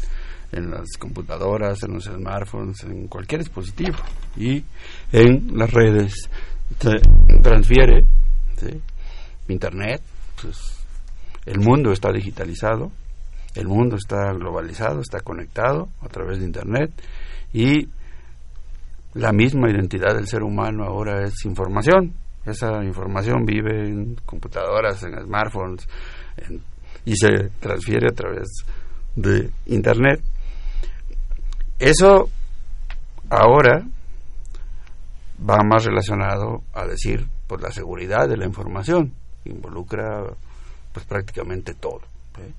en 0.52 0.70
las 0.70 0.96
computadoras, 1.00 1.82
en 1.82 1.94
los 1.94 2.04
smartphones, 2.04 2.84
en 2.84 3.08
cualquier 3.08 3.40
dispositivo 3.40 3.96
y 4.36 4.62
en 5.10 5.58
las 5.58 5.72
redes 5.72 6.30
transfiere 7.42 8.04
¿sí? 8.56 8.80
internet 9.48 10.00
pues, 10.40 10.58
el 11.44 11.58
mundo 11.58 11.90
está 11.90 12.12
digitalizado 12.12 12.92
el 13.54 13.68
mundo 13.68 13.96
está 13.96 14.32
globalizado 14.32 15.00
está 15.00 15.20
conectado 15.20 15.88
a 16.00 16.08
través 16.08 16.38
de 16.38 16.46
internet 16.46 16.90
y 17.52 17.88
la 19.14 19.32
misma 19.32 19.70
identidad 19.70 20.14
del 20.14 20.26
ser 20.26 20.42
humano 20.42 20.84
ahora 20.84 21.24
es 21.24 21.44
información. 21.44 22.14
Esa 22.46 22.82
información 22.82 23.44
vive 23.44 23.88
en 23.88 24.16
computadoras 24.26 25.02
en 25.02 25.20
smartphones 25.22 25.86
en, 26.38 26.62
y 27.04 27.14
se 27.16 27.50
transfiere 27.60 28.08
a 28.08 28.14
través 28.14 28.48
de 29.14 29.50
internet. 29.66 30.22
Eso 31.78 32.30
ahora 33.28 33.84
va 35.48 35.58
más 35.64 35.84
relacionado 35.84 36.62
a 36.72 36.86
decir 36.86 37.26
pues 37.46 37.60
la 37.60 37.70
seguridad 37.70 38.28
de 38.28 38.36
la 38.36 38.46
información. 38.46 39.12
Involucra 39.44 40.24
pues 40.92 41.04
prácticamente 41.06 41.74
todo 41.74 42.00
¿eh? 42.38 42.52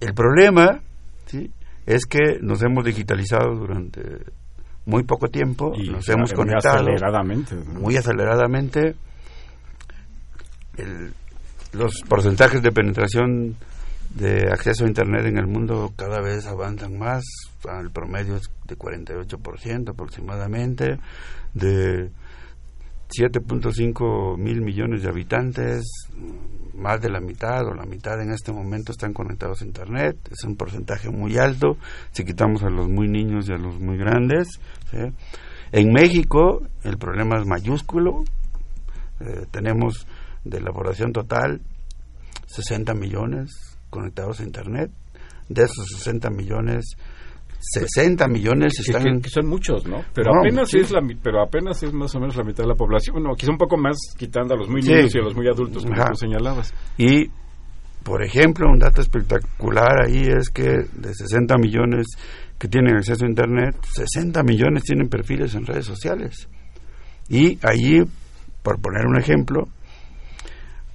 El 0.00 0.14
problema 0.14 0.80
¿sí? 1.26 1.50
es 1.86 2.06
que 2.06 2.38
nos 2.40 2.62
hemos 2.62 2.84
digitalizado 2.84 3.54
durante 3.54 4.00
muy 4.84 5.02
poco 5.02 5.28
tiempo 5.28 5.72
y 5.76 5.90
nos 5.90 6.08
hemos 6.08 6.32
muy 6.32 6.36
conectado 6.36 6.76
aceleradamente 6.76 7.54
¿no? 7.56 7.80
muy 7.80 7.96
aceleradamente 7.96 8.94
el, 10.76 11.12
los 11.72 12.02
porcentajes 12.08 12.62
de 12.62 12.72
penetración 12.72 13.56
de 14.14 14.48
acceso 14.50 14.84
a 14.84 14.88
internet 14.88 15.26
en 15.26 15.38
el 15.38 15.46
mundo 15.46 15.92
cada 15.96 16.20
vez 16.20 16.46
avanzan 16.46 16.98
más 16.98 17.24
el 17.80 17.90
promedio 17.90 18.36
es 18.36 18.50
de 18.66 18.76
48% 18.76 19.90
aproximadamente 19.90 20.98
de 21.54 22.10
7.5 23.08 24.36
mil 24.36 24.62
millones 24.62 25.02
de 25.02 25.08
habitantes, 25.08 25.84
más 26.74 27.00
de 27.00 27.08
la 27.08 27.20
mitad 27.20 27.66
o 27.66 27.74
la 27.74 27.86
mitad 27.86 28.20
en 28.20 28.32
este 28.32 28.52
momento 28.52 28.92
están 28.92 29.12
conectados 29.12 29.62
a 29.62 29.64
Internet, 29.64 30.16
es 30.30 30.44
un 30.44 30.56
porcentaje 30.56 31.08
muy 31.10 31.38
alto, 31.38 31.76
si 32.12 32.24
quitamos 32.24 32.62
a 32.62 32.68
los 32.68 32.88
muy 32.88 33.08
niños 33.08 33.48
y 33.48 33.52
a 33.52 33.56
los 33.56 33.78
muy 33.78 33.96
grandes. 33.96 34.48
En 35.72 35.92
México 35.92 36.62
el 36.82 36.98
problema 36.98 37.38
es 37.38 37.46
mayúsculo, 37.46 38.24
eh, 39.20 39.46
tenemos 39.50 40.06
de 40.44 40.60
la 40.60 40.72
población 40.72 41.12
total 41.12 41.60
60 42.46 42.94
millones 42.94 43.78
conectados 43.90 44.40
a 44.40 44.44
Internet, 44.44 44.90
de 45.48 45.62
esos 45.62 45.86
60 45.98 46.30
millones 46.30 46.96
60 47.72 48.28
millones 48.28 48.78
están 48.80 49.02
que, 49.16 49.22
que 49.22 49.30
son 49.30 49.46
muchos 49.48 49.86
no 49.86 50.02
pero 50.14 50.32
No, 50.32 50.40
apenas 50.40 50.68
sí. 50.70 50.78
es 50.78 50.90
la 50.92 51.00
pero 51.22 51.42
apenas 51.42 51.82
es 51.82 51.92
más 51.92 52.14
o 52.14 52.20
menos 52.20 52.36
la 52.36 52.44
mitad 52.44 52.64
de 52.64 52.68
la 52.68 52.74
población 52.74 53.14
bueno 53.14 53.34
quizá 53.36 53.50
un 53.50 53.58
poco 53.58 53.76
más 53.76 53.96
quitando 54.16 54.54
a 54.54 54.56
los 54.56 54.68
muy 54.68 54.82
Sí. 54.82 54.92
niños 54.92 55.14
y 55.14 55.18
a 55.18 55.22
los 55.22 55.34
muy 55.34 55.48
adultos 55.48 55.82
como 55.84 55.94
Ajá. 55.94 56.10
tú 56.10 56.16
señalabas 56.16 56.72
Y, 56.98 57.26
por 58.04 58.22
ejemplo, 58.22 58.68
un 58.70 58.78
dato 58.78 59.00
espectacular 59.02 60.04
ahí 60.06 60.22
es 60.28 60.48
que 60.50 60.68
de 60.92 61.12
60 61.12 61.56
millones 61.58 62.06
que 62.58 62.68
tienen 62.68 62.94
acceso 62.96 63.24
a 63.24 63.28
Internet, 63.28 63.74
60 63.94 64.42
millones 64.44 64.84
tienen 64.84 65.08
perfiles 65.08 65.54
en 65.56 65.66
redes 65.66 65.84
sociales. 65.86 66.48
Y 67.28 67.58
allí, 67.66 68.02
por 68.62 68.80
poner 68.80 69.06
un 69.06 69.18
ejemplo, 69.18 69.68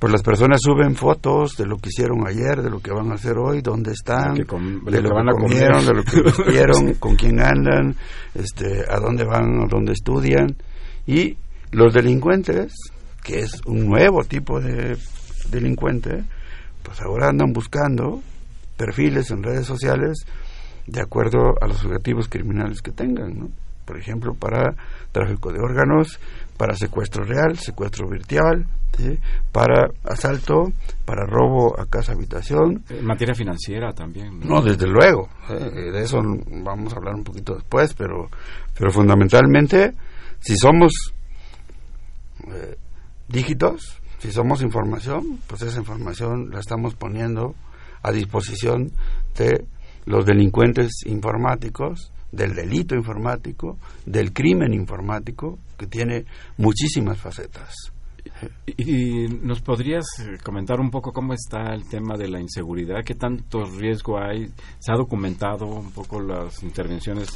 pues 0.01 0.11
las 0.11 0.23
personas 0.23 0.61
suben 0.63 0.95
fotos 0.95 1.55
de 1.55 1.67
lo 1.67 1.77
que 1.77 1.89
hicieron 1.89 2.27
ayer, 2.27 2.63
de 2.63 2.71
lo 2.71 2.79
que 2.79 2.91
van 2.91 3.11
a 3.11 3.13
hacer 3.13 3.37
hoy, 3.37 3.61
dónde 3.61 3.91
están, 3.91 4.33
de 4.33 4.39
lo 4.39 4.47
que 4.47 5.03
que 5.03 5.13
van 5.13 5.29
a 5.29 5.33
comieron, 5.33 5.85
comer. 5.85 5.85
de 5.85 5.93
lo 5.93 6.03
que 6.03 6.21
vistieron, 6.43 6.93
con 6.95 7.15
quién 7.15 7.39
andan, 7.39 7.95
este, 8.33 8.83
a 8.89 8.99
dónde 8.99 9.25
van, 9.25 9.61
a 9.61 9.67
dónde 9.67 9.93
estudian. 9.93 10.55
Y 11.05 11.37
los 11.69 11.93
delincuentes, 11.93 12.73
que 13.23 13.41
es 13.41 13.61
un 13.67 13.85
nuevo 13.85 14.23
tipo 14.23 14.59
de 14.59 14.97
delincuente, 15.51 16.23
pues 16.81 16.99
ahora 17.01 17.29
andan 17.29 17.53
buscando 17.53 18.23
perfiles 18.77 19.29
en 19.29 19.43
redes 19.43 19.67
sociales 19.67 20.25
de 20.87 20.99
acuerdo 20.99 21.53
a 21.61 21.67
los 21.67 21.85
objetivos 21.85 22.27
criminales 22.27 22.81
que 22.81 22.91
tengan, 22.91 23.37
¿no? 23.37 23.49
Por 23.85 23.99
ejemplo, 23.99 24.33
para 24.33 24.73
tráfico 25.11 25.51
de 25.53 25.59
órganos, 25.59 26.19
para 26.61 26.75
secuestro 26.75 27.23
real, 27.23 27.57
secuestro 27.57 28.07
virtual, 28.07 28.67
¿sí? 28.95 29.17
para 29.51 29.89
asalto, 30.03 30.71
para 31.05 31.25
robo 31.25 31.73
a 31.79 31.87
casa 31.87 32.11
habitación, 32.11 32.83
en 32.87 33.03
materia 33.03 33.33
financiera 33.33 33.91
también 33.93 34.39
no, 34.41 34.61
desde 34.61 34.85
luego. 34.85 35.27
de 35.49 36.03
eso 36.03 36.21
vamos 36.63 36.93
a 36.93 36.97
hablar 36.97 37.15
un 37.15 37.23
poquito 37.23 37.55
después, 37.55 37.95
pero, 37.95 38.29
pero 38.77 38.91
fundamentalmente, 38.91 39.95
si 40.39 40.55
somos 40.55 40.93
eh, 42.45 42.77
dígitos, 43.27 43.99
si 44.19 44.31
somos 44.31 44.61
información, 44.61 45.39
pues 45.47 45.63
esa 45.63 45.79
información 45.79 46.51
la 46.51 46.59
estamos 46.59 46.93
poniendo 46.93 47.55
a 48.03 48.11
disposición 48.11 48.91
de 49.35 49.65
los 50.05 50.27
delincuentes 50.27 50.91
informáticos, 51.07 52.11
del 52.31 52.53
delito 52.53 52.95
informático, 52.95 53.77
del 54.05 54.33
crimen 54.33 54.73
informático, 54.73 55.59
que 55.77 55.87
tiene 55.87 56.25
muchísimas 56.57 57.17
facetas. 57.19 57.91
¿Y 58.77 59.27
nos 59.27 59.61
podrías 59.61 60.05
eh, 60.19 60.37
comentar 60.43 60.79
un 60.79 60.89
poco 60.89 61.11
cómo 61.11 61.33
está 61.33 61.73
el 61.73 61.87
tema 61.87 62.17
de 62.17 62.27
la 62.27 62.39
inseguridad? 62.39 63.03
¿Qué 63.05 63.15
tanto 63.15 63.65
riesgo 63.65 64.19
hay? 64.19 64.47
¿Se 64.79 64.91
ha 64.91 64.95
documentado 64.95 65.65
un 65.65 65.91
poco 65.91 66.19
las 66.19 66.61
intervenciones 66.63 67.29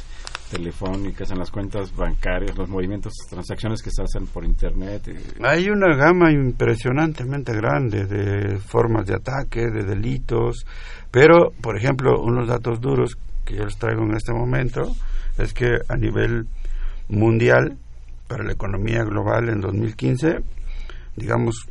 telefónicas 0.50 1.30
en 1.30 1.38
las 1.38 1.50
cuentas 1.50 1.94
bancarias, 1.94 2.56
los 2.56 2.68
movimientos, 2.68 3.12
transacciones 3.28 3.82
que 3.82 3.90
se 3.90 4.02
hacen 4.02 4.26
por 4.26 4.44
Internet? 4.44 5.08
Eh, 5.08 5.20
Hay 5.42 5.68
una 5.68 5.94
gama 5.96 6.32
impresionantemente 6.32 7.52
grande 7.52 8.06
de 8.06 8.58
formas 8.58 9.06
de 9.06 9.14
ataque, 9.14 9.66
de 9.70 9.84
delitos, 9.84 10.64
pero, 11.10 11.52
por 11.60 11.76
ejemplo, 11.76 12.20
unos 12.20 12.48
datos 12.48 12.80
duros 12.80 13.16
que 13.46 13.54
yo 13.54 13.64
les 13.64 13.78
traigo 13.78 14.02
en 14.02 14.14
este 14.14 14.34
momento 14.34 14.94
es 15.38 15.54
que 15.54 15.78
a 15.88 15.96
nivel 15.96 16.46
mundial, 17.08 17.78
para 18.26 18.44
la 18.44 18.52
economía 18.52 19.04
global 19.04 19.48
en 19.48 19.60
2015, 19.60 20.42
digamos, 21.14 21.66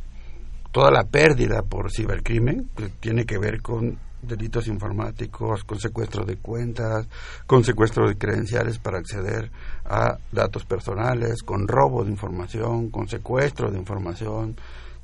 toda 0.72 0.90
la 0.90 1.04
pérdida 1.04 1.62
por 1.62 1.92
cibercrimen, 1.92 2.70
que 2.76 2.88
tiene 2.88 3.24
que 3.24 3.38
ver 3.38 3.62
con 3.62 3.98
delitos 4.22 4.66
informáticos, 4.66 5.64
con 5.64 5.78
secuestro 5.78 6.24
de 6.24 6.36
cuentas, 6.36 7.06
con 7.46 7.62
secuestro 7.62 8.08
de 8.08 8.16
credenciales 8.16 8.78
para 8.78 8.98
acceder 8.98 9.50
a 9.84 10.18
datos 10.32 10.64
personales, 10.64 11.42
con 11.42 11.68
robo 11.68 12.04
de 12.04 12.10
información, 12.10 12.90
con 12.90 13.08
secuestro 13.08 13.70
de 13.70 13.78
información, 13.78 14.56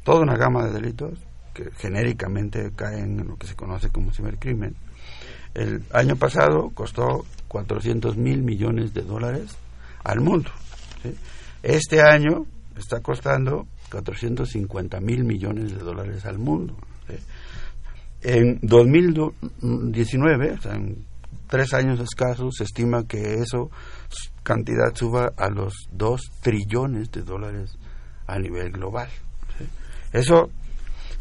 toda 0.03 0.21
una 0.21 0.37
gama 0.37 0.65
de 0.65 0.73
delitos, 0.73 1.19
que 1.53 1.71
genéricamente 1.77 2.73
caen 2.75 3.21
en 3.21 3.29
lo 3.29 3.37
que 3.37 3.47
se 3.47 3.55
conoce 3.55 3.91
como 3.91 4.13
cibercrimen. 4.13 4.75
El 5.55 5.83
año 5.93 6.17
pasado 6.17 6.71
costó 6.75 7.25
400 7.49 8.17
mil 8.17 8.43
millones 8.43 8.95
de 8.95 9.03
dólares 9.03 9.57
al 10.05 10.21
mundo. 10.21 10.51
¿sí? 11.03 11.15
Este 11.63 12.01
año 12.01 12.47
está 12.77 13.01
costando 13.01 13.67
450 13.91 15.01
mil 15.01 15.25
millones 15.25 15.73
de 15.73 15.79
dólares 15.79 16.25
al 16.25 16.39
mundo. 16.39 16.77
En 18.23 18.59
2019, 18.63 20.53
o 20.53 20.61
sea, 20.61 20.75
en 20.75 21.05
tres 21.49 21.75
años 21.75 22.01
escasos, 22.01 22.55
se 22.57 22.65
estima 22.65 23.07
que 23.07 23.35
eso 23.35 23.71
cantidad 24.43 24.95
suba 24.95 25.33
a 25.37 25.51
los 25.51 25.75
2 25.93 26.21
trillones 26.41 27.11
de 27.11 27.23
dólares 27.23 27.77
a 28.27 28.39
nivel 28.39 28.73
global. 28.73 29.09
¿sí? 29.59 29.67
Eso, 30.13 30.51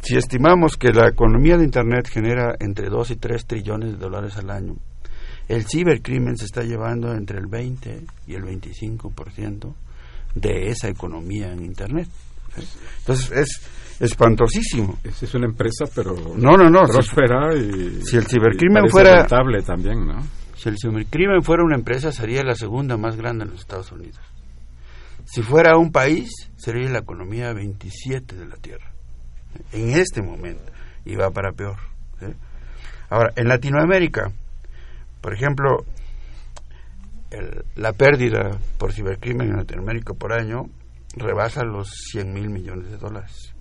si 0.01 0.17
estimamos 0.17 0.77
que 0.77 0.89
la 0.91 1.07
economía 1.09 1.57
de 1.57 1.63
Internet 1.63 2.07
genera 2.09 2.55
entre 2.59 2.89
2 2.89 3.11
y 3.11 3.15
3 3.17 3.45
trillones 3.45 3.91
de 3.93 3.97
dólares 3.97 4.37
al 4.37 4.49
año, 4.49 4.75
el 5.47 5.65
cibercrimen 5.67 6.37
se 6.37 6.45
está 6.45 6.63
llevando 6.63 7.13
entre 7.13 7.37
el 7.39 7.47
20 7.47 8.01
y 8.27 8.35
el 8.35 8.43
25% 8.43 9.73
de 10.35 10.67
esa 10.69 10.87
economía 10.87 11.51
en 11.51 11.63
Internet. 11.65 12.07
Entonces 12.99 13.31
es 13.31 13.61
espantosísimo. 13.99 14.97
Es, 15.03 15.33
una 15.35 15.45
empresa, 15.47 15.85
pero 15.93 16.15
No, 16.35 16.57
no, 16.57 16.69
no. 16.69 16.85
Si, 16.85 16.91
próspera 16.93 17.55
y 17.55 18.01
si 18.03 18.17
el 18.17 18.25
cibercrimen 18.25 18.89
fuera- 18.89 19.19
rentable 19.19 19.61
también, 19.61 20.05
¿no? 20.07 20.21
si 20.55 20.69
el 20.69 20.77
cibercrimen 20.77 21.41
fuera 21.41 21.63
una 21.63 21.75
empresa, 21.75 22.11
sería 22.11 22.43
la 22.43 22.55
segunda 22.55 22.97
más 22.97 23.15
grande 23.15 23.45
en 23.45 23.51
los 23.51 23.61
Estados 23.61 23.91
Unidos. 23.91 24.19
Si 25.25 25.41
fuera 25.41 25.77
un 25.77 25.91
país, 25.91 26.29
sería 26.57 26.89
la 26.89 26.99
economía 26.99 27.53
27 27.53 28.35
de 28.35 28.45
la 28.47 28.55
Tierra. 28.57 28.90
En 29.71 29.91
este 29.91 30.21
momento. 30.21 30.71
Y 31.05 31.15
va 31.15 31.31
para 31.31 31.51
peor. 31.51 31.77
Ahora, 33.09 33.31
en 33.35 33.47
Latinoamérica, 33.47 34.31
por 35.21 35.33
ejemplo, 35.33 35.85
el- 37.31 37.63
la 37.75 37.93
pérdida 37.93 38.57
por 38.77 38.93
cibercrimen 38.93 39.49
en 39.49 39.57
Latinoamérica 39.57 40.13
por 40.13 40.33
año 40.33 40.65
rebasa 41.15 41.63
los 41.63 41.89
100 42.11 42.33
mil 42.33 42.49
millones 42.49 42.89
de 42.89 42.97
dólares. 42.97 43.53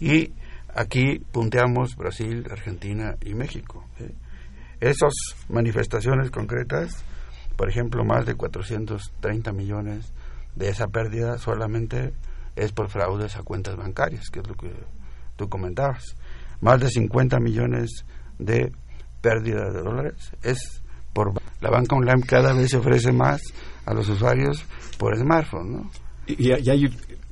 Y 0.00 0.32
aquí 0.74 1.18
punteamos 1.32 1.96
Brasil, 1.96 2.46
Argentina 2.50 3.16
y 3.24 3.34
México. 3.34 3.84
Esas 4.80 5.12
manifestaciones 5.48 6.30
concretas, 6.30 7.04
por 7.56 7.68
ejemplo, 7.68 8.04
más 8.04 8.24
de 8.26 8.34
430 8.34 9.52
millones 9.52 10.12
de 10.54 10.68
esa 10.68 10.86
pérdida 10.86 11.38
solamente 11.38 12.12
es 12.58 12.72
por 12.72 12.88
fraudes 12.88 13.36
a 13.36 13.42
cuentas 13.42 13.76
bancarias, 13.76 14.28
que 14.30 14.40
es 14.40 14.48
lo 14.48 14.54
que 14.54 14.72
tú 15.36 15.48
comentabas. 15.48 16.04
Más 16.60 16.80
de 16.80 16.88
50 16.88 17.38
millones 17.40 18.04
de 18.38 18.72
pérdida 19.20 19.70
de 19.70 19.82
dólares 19.82 20.32
es 20.42 20.82
por 21.12 21.32
la 21.60 21.70
banca 21.70 21.96
online 21.96 22.22
cada 22.26 22.52
vez 22.52 22.70
se 22.70 22.76
ofrece 22.76 23.12
más 23.12 23.40
a 23.86 23.94
los 23.94 24.08
usuarios 24.08 24.64
por 24.98 25.16
smartphone, 25.16 25.72
¿no? 25.72 25.90
Y, 26.26 26.52
y 26.52 26.70
hay 26.70 26.84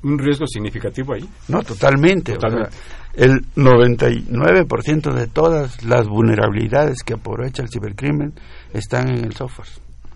un 0.03 0.19
riesgo 0.19 0.47
significativo 0.47 1.15
ahí. 1.15 1.29
No, 1.49 1.63
totalmente. 1.63 2.33
o 2.33 2.41
sea, 2.41 2.49
Totalmente. 2.49 2.77
el 3.15 3.47
99% 3.55 5.13
de 5.13 5.27
todas 5.27 5.85
las 5.85 6.09
vulnerabilidades 6.09 7.03
que 7.03 7.15
aprovecha 7.15 7.63
el 7.63 7.69
cibercrimen 7.69 8.33
están 8.73 9.09
en 9.09 9.25
el 9.25 9.35
software. 9.35 9.69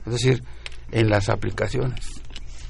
Es 0.07 0.13
decir, 0.13 0.43
en 0.93 1.09
las 1.11 1.29
aplicaciones, 1.29 2.07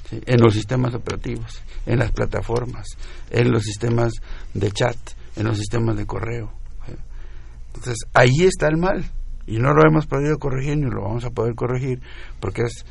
¿sí? 0.09 0.21
en 0.25 0.41
los 0.41 0.53
sistemas 0.53 0.93
operativos, 0.93 1.61
en 1.85 1.99
las 1.99 2.11
plataformas, 2.11 2.87
en 3.29 3.51
los 3.51 3.63
sistemas 3.63 4.13
de 4.53 4.71
chat, 4.71 4.97
en 5.35 5.45
los 5.45 5.57
sistemas 5.57 5.97
de 5.97 6.05
correo. 6.05 6.51
Entonces, 7.67 7.97
ahí 8.13 8.43
está 8.43 8.67
el 8.67 8.77
mal. 8.77 9.05
Y 9.47 9.57
no 9.57 9.73
lo 9.73 9.81
hemos 9.87 10.05
podido 10.05 10.37
corregir 10.37 10.77
ni 10.77 10.89
lo 10.89 11.01
vamos 11.01 11.25
a 11.25 11.31
poder 11.31 11.55
corregir 11.55 11.99
porque 12.39 12.61
es 12.63 12.85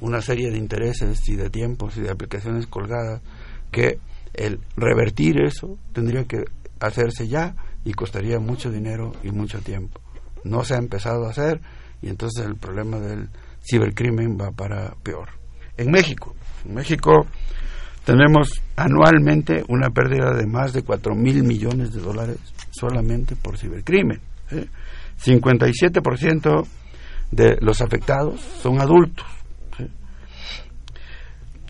una 0.00 0.20
serie 0.20 0.50
de 0.50 0.58
intereses 0.58 1.18
y 1.28 1.34
de 1.34 1.50
tiempos 1.50 1.96
y 1.96 2.02
de 2.02 2.10
aplicaciones 2.10 2.66
colgadas 2.66 3.22
que 3.70 3.98
el 4.34 4.60
revertir 4.76 5.40
eso 5.40 5.78
tendría 5.92 6.24
que 6.24 6.44
hacerse 6.78 7.26
ya 7.26 7.56
y 7.84 7.92
costaría 7.94 8.38
mucho 8.38 8.70
dinero 8.70 9.12
y 9.22 9.30
mucho 9.30 9.60
tiempo. 9.60 10.00
No 10.44 10.62
se 10.62 10.74
ha 10.74 10.78
empezado 10.78 11.26
a 11.26 11.30
hacer 11.30 11.60
y 12.02 12.08
entonces 12.08 12.44
el 12.44 12.56
problema 12.56 12.98
del 12.98 13.30
cibercrimen 13.68 14.38
va 14.38 14.50
para 14.50 14.94
peor. 15.02 15.30
En 15.76 15.90
México, 15.90 16.34
en 16.66 16.74
México 16.74 17.26
tenemos 18.04 18.62
anualmente 18.76 19.64
una 19.68 19.90
pérdida 19.90 20.34
de 20.34 20.46
más 20.46 20.72
de 20.72 20.82
4 20.82 21.14
mil 21.14 21.42
millones 21.42 21.92
de 21.92 22.00
dólares 22.00 22.38
solamente 22.70 23.34
por 23.34 23.56
cibercrimen. 23.56 24.20
¿sí? 24.50 24.68
57% 25.32 26.66
de 27.30 27.56
los 27.60 27.80
afectados 27.80 28.40
son 28.60 28.80
adultos. 28.80 29.26
¿sí? 29.76 29.88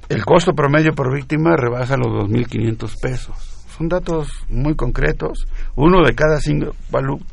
El 0.09 0.25
costo 0.25 0.53
promedio 0.55 0.93
por 0.93 1.15
víctima 1.15 1.57
rebasa 1.57 1.97
los 1.97 2.09
2.500 2.29 3.01
pesos. 3.01 3.37
Son 3.77 3.89
datos 3.89 4.29
muy 4.49 4.75
concretos. 4.75 5.47
Uno 5.77 6.05
de 6.05 6.15
cada 6.15 6.41
cinco 6.41 6.75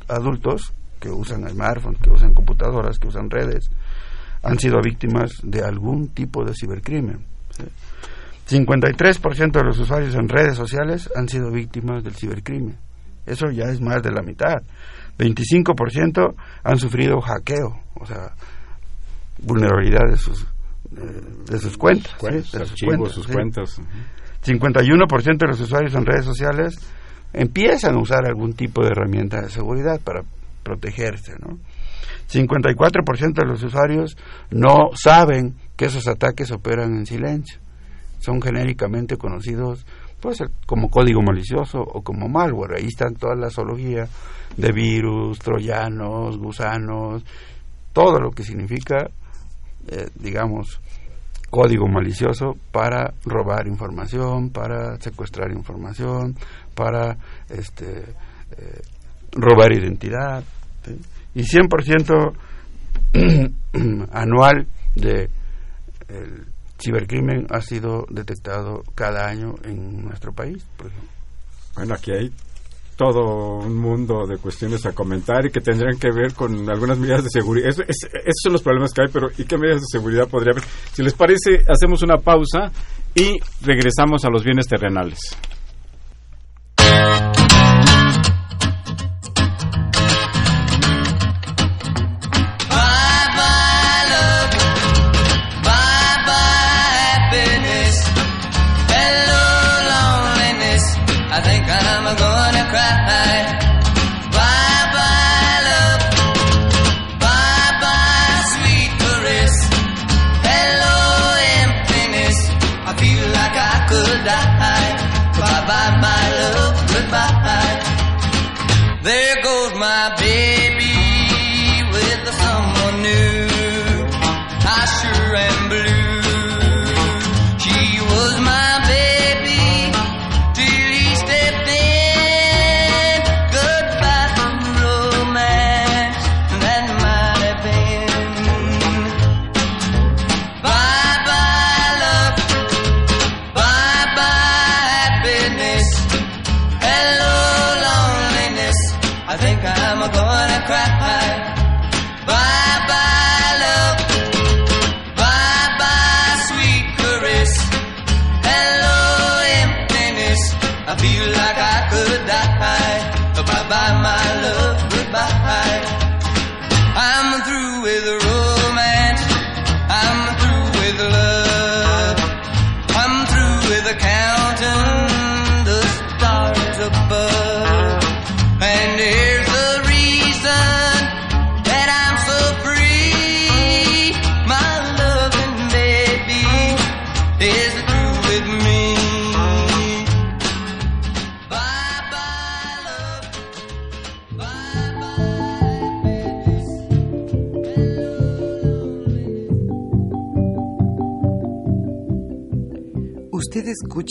adultos 0.07 0.73
que 0.99 1.09
usan 1.09 1.49
smartphones, 1.49 1.99
que 2.01 2.11
usan 2.11 2.33
computadoras, 2.33 2.99
que 2.99 3.07
usan 3.07 3.29
redes, 3.29 3.71
han 4.43 4.59
sido 4.59 4.79
víctimas 4.83 5.31
de 5.43 5.63
algún 5.63 6.09
tipo 6.09 6.43
de 6.43 6.53
cibercrimen. 6.53 7.25
¿sí? 7.49 7.63
53% 8.49 9.51
de 9.51 9.63
los 9.63 9.79
usuarios 9.79 10.15
en 10.15 10.27
redes 10.27 10.55
sociales 10.55 11.09
han 11.15 11.27
sido 11.29 11.51
víctimas 11.51 12.03
del 12.03 12.15
cibercrimen. 12.15 12.77
Eso 13.25 13.49
ya 13.51 13.65
es 13.65 13.79
más 13.81 14.01
de 14.01 14.11
la 14.11 14.21
mitad. 14.21 14.61
25% 15.17 16.35
han 16.63 16.77
sufrido 16.77 17.21
hackeo, 17.21 17.79
o 17.95 18.05
sea, 18.05 18.33
vulnerabilidad 19.39 20.09
de 20.09 20.17
sus, 20.17 20.45
de 21.49 21.59
sus 21.59 21.77
cuentas. 21.77 22.11
¿sí? 22.11 22.17
Cuentas, 22.19 22.51
De 22.51 22.59
sus 22.59 22.71
archivos, 22.71 22.95
cuentas, 22.95 23.13
sus 23.13 23.25
¿sí? 23.25 23.33
cuentas. 23.33 23.77
ujú. 23.79 23.87
51% 24.43 25.37
de 25.37 25.47
los 25.47 25.59
usuarios 25.59 25.93
en 25.93 26.05
redes 26.05 26.25
sociales 26.25 26.75
empiezan 27.33 27.95
a 27.95 27.99
usar 28.01 28.25
algún 28.25 28.53
tipo 28.53 28.81
de 28.83 28.89
herramienta 28.89 29.39
de 29.41 29.49
seguridad 29.49 29.99
para 30.01 30.23
protegerse, 30.63 31.33
¿no? 31.39 31.59
54% 32.29 33.33
de 33.33 33.45
los 33.45 33.61
usuarios 33.61 34.17
no 34.49 34.89
saben 34.95 35.55
que 35.75 35.85
esos 35.85 36.07
ataques 36.07 36.51
operan 36.51 36.95
en 36.95 37.05
silencio. 37.05 37.59
Son 38.21 38.41
genéricamente 38.41 39.17
conocidos 39.17 39.85
puede 40.21 40.35
ser 40.35 40.51
como 40.65 40.89
código 40.89 41.21
malicioso 41.21 41.79
o 41.79 42.01
como 42.03 42.29
malware. 42.29 42.77
Ahí 42.77 42.85
están 42.85 43.15
toda 43.15 43.35
la 43.35 43.49
zoología 43.49 44.07
de 44.55 44.71
virus, 44.71 45.39
troyanos, 45.39 46.37
gusanos, 46.37 47.25
todo 47.91 48.19
lo 48.19 48.29
que 48.31 48.43
significa, 48.43 49.09
eh, 49.87 50.07
digamos, 50.15 50.79
código 51.49 51.87
malicioso 51.87 52.55
para 52.71 53.13
robar 53.25 53.67
información, 53.67 54.51
para 54.51 54.95
secuestrar 55.01 55.51
información, 55.51 56.35
para 56.75 57.17
este, 57.49 58.01
eh, 58.57 58.81
robar 59.31 59.73
identidad. 59.73 60.43
¿sí? 60.85 60.97
Y 61.33 61.43
100% 61.43 62.33
anual 64.11 64.67
de 64.95 65.29
el 66.07 66.50
cibercrimen 66.81 67.47
ha 67.49 67.61
sido 67.61 68.05
detectado 68.09 68.83
cada 68.95 69.27
año 69.27 69.55
en 69.63 70.03
nuestro 70.05 70.33
país. 70.33 70.65
Bueno, 71.75 71.93
aquí 71.93 72.11
hay 72.11 72.31
todo 72.97 73.59
un 73.65 73.75
mundo 73.77 74.27
de 74.27 74.37
cuestiones 74.37 74.85
a 74.85 74.91
comentar 74.91 75.45
y 75.45 75.49
que 75.51 75.59
tendrían 75.61 75.97
que 75.97 76.11
ver 76.11 76.33
con 76.33 76.69
algunas 76.69 76.97
medidas 76.99 77.23
de 77.23 77.29
seguridad. 77.31 77.69
Es- 77.69 77.79
es- 77.79 78.03
esos 78.13 78.41
son 78.43 78.53
los 78.53 78.61
problemas 78.61 78.93
que 78.93 79.01
hay, 79.01 79.07
pero 79.11 79.29
¿y 79.37 79.43
qué 79.45 79.57
medidas 79.57 79.81
de 79.81 79.87
seguridad 79.89 80.27
podría 80.27 80.51
haber? 80.51 80.63
Si 80.93 81.01
les 81.01 81.13
parece, 81.13 81.63
hacemos 81.67 82.03
una 82.03 82.17
pausa 82.17 82.71
y 83.15 83.39
regresamos 83.61 84.23
a 84.25 84.29
los 84.29 84.43
bienes 84.43 84.67
terrenales. 84.67 85.19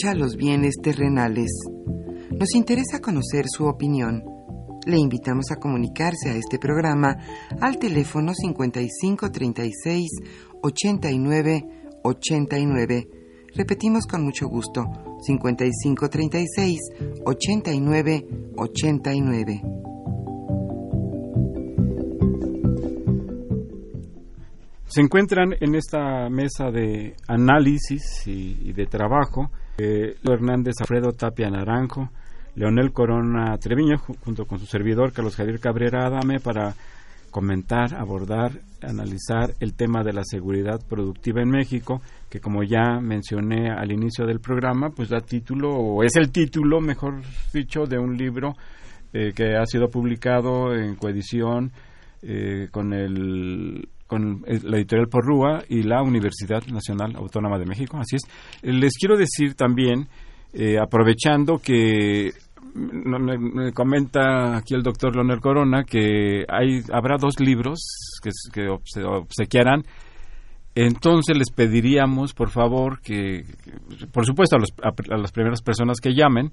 Los 0.02 0.36
bienes 0.36 0.76
terrenales. 0.82 1.50
Nos 2.30 2.54
interesa 2.54 3.00
conocer 3.00 3.44
su 3.48 3.66
opinión. 3.66 4.24
Le 4.86 4.98
invitamos 4.98 5.50
a 5.50 5.56
comunicarse 5.56 6.30
a 6.30 6.36
este 6.36 6.58
programa 6.58 7.18
al 7.60 7.78
teléfono 7.78 8.32
5536 8.34 10.08
89 10.62 11.66
89. 12.02 13.08
Repetimos 13.54 14.06
con 14.06 14.24
mucho 14.24 14.48
gusto, 14.48 14.86
5536 15.20 16.78
89 17.26 18.26
89. 18.56 19.62
Se 24.86 25.02
encuentran 25.02 25.54
en 25.60 25.74
esta 25.74 26.30
mesa 26.30 26.70
de 26.70 27.14
análisis 27.28 28.26
y 28.26 28.72
de 28.72 28.86
trabajo 28.86 29.50
eh, 29.82 30.16
Hernández 30.24 30.74
Alfredo 30.80 31.12
Tapia 31.12 31.48
Naranjo, 31.50 32.10
Leonel 32.56 32.92
Corona 32.92 33.56
Treviño, 33.58 33.96
ju- 33.98 34.16
junto 34.24 34.44
con 34.44 34.58
su 34.58 34.66
servidor 34.66 35.12
Carlos 35.12 35.36
Javier 35.36 35.60
Cabrera 35.60 36.06
Adame, 36.06 36.40
para 36.40 36.74
comentar, 37.30 37.94
abordar, 37.94 38.50
analizar 38.82 39.52
el 39.60 39.74
tema 39.74 40.02
de 40.02 40.12
la 40.12 40.22
seguridad 40.24 40.80
productiva 40.88 41.40
en 41.42 41.48
México, 41.50 42.02
que 42.28 42.40
como 42.40 42.64
ya 42.64 42.98
mencioné 43.00 43.70
al 43.70 43.92
inicio 43.92 44.26
del 44.26 44.40
programa, 44.40 44.90
pues 44.90 45.08
da 45.08 45.20
título, 45.20 45.70
o 45.70 46.02
es 46.02 46.16
el 46.16 46.32
título, 46.32 46.80
mejor 46.80 47.22
dicho, 47.54 47.84
de 47.86 47.98
un 47.98 48.16
libro 48.16 48.54
eh, 49.12 49.32
que 49.34 49.54
ha 49.56 49.64
sido 49.64 49.88
publicado 49.88 50.74
en 50.74 50.96
coedición 50.96 51.70
eh, 52.22 52.66
con 52.72 52.92
el 52.92 53.88
con 54.10 54.42
la 54.46 54.76
editorial 54.78 55.08
Porrúa 55.08 55.62
y 55.68 55.84
la 55.84 56.02
Universidad 56.02 56.66
Nacional 56.66 57.14
Autónoma 57.14 57.58
de 57.60 57.66
México. 57.66 57.96
Así 57.96 58.16
es. 58.16 58.22
Les 58.62 58.94
quiero 58.98 59.16
decir 59.16 59.54
también, 59.54 60.08
eh, 60.52 60.78
aprovechando 60.82 61.58
que 61.58 62.32
me, 62.74 63.38
me 63.38 63.72
comenta 63.72 64.56
aquí 64.56 64.74
el 64.74 64.82
doctor 64.82 65.14
Leonel 65.14 65.38
Corona 65.40 65.84
que 65.84 66.44
hay 66.48 66.82
habrá 66.92 67.16
dos 67.18 67.38
libros 67.38 67.78
que, 68.20 68.30
que 68.52 68.68
obse- 68.68 69.04
obsequiarán. 69.06 69.84
Entonces 70.74 71.36
les 71.36 71.50
pediríamos, 71.50 72.32
por 72.32 72.50
favor, 72.50 73.00
que, 73.00 73.44
por 74.12 74.24
supuesto, 74.26 74.56
a, 74.56 74.58
los- 74.60 74.74
a 75.12 75.16
las 75.18 75.32
primeras 75.32 75.62
personas 75.62 75.98
que 76.00 76.14
llamen, 76.14 76.52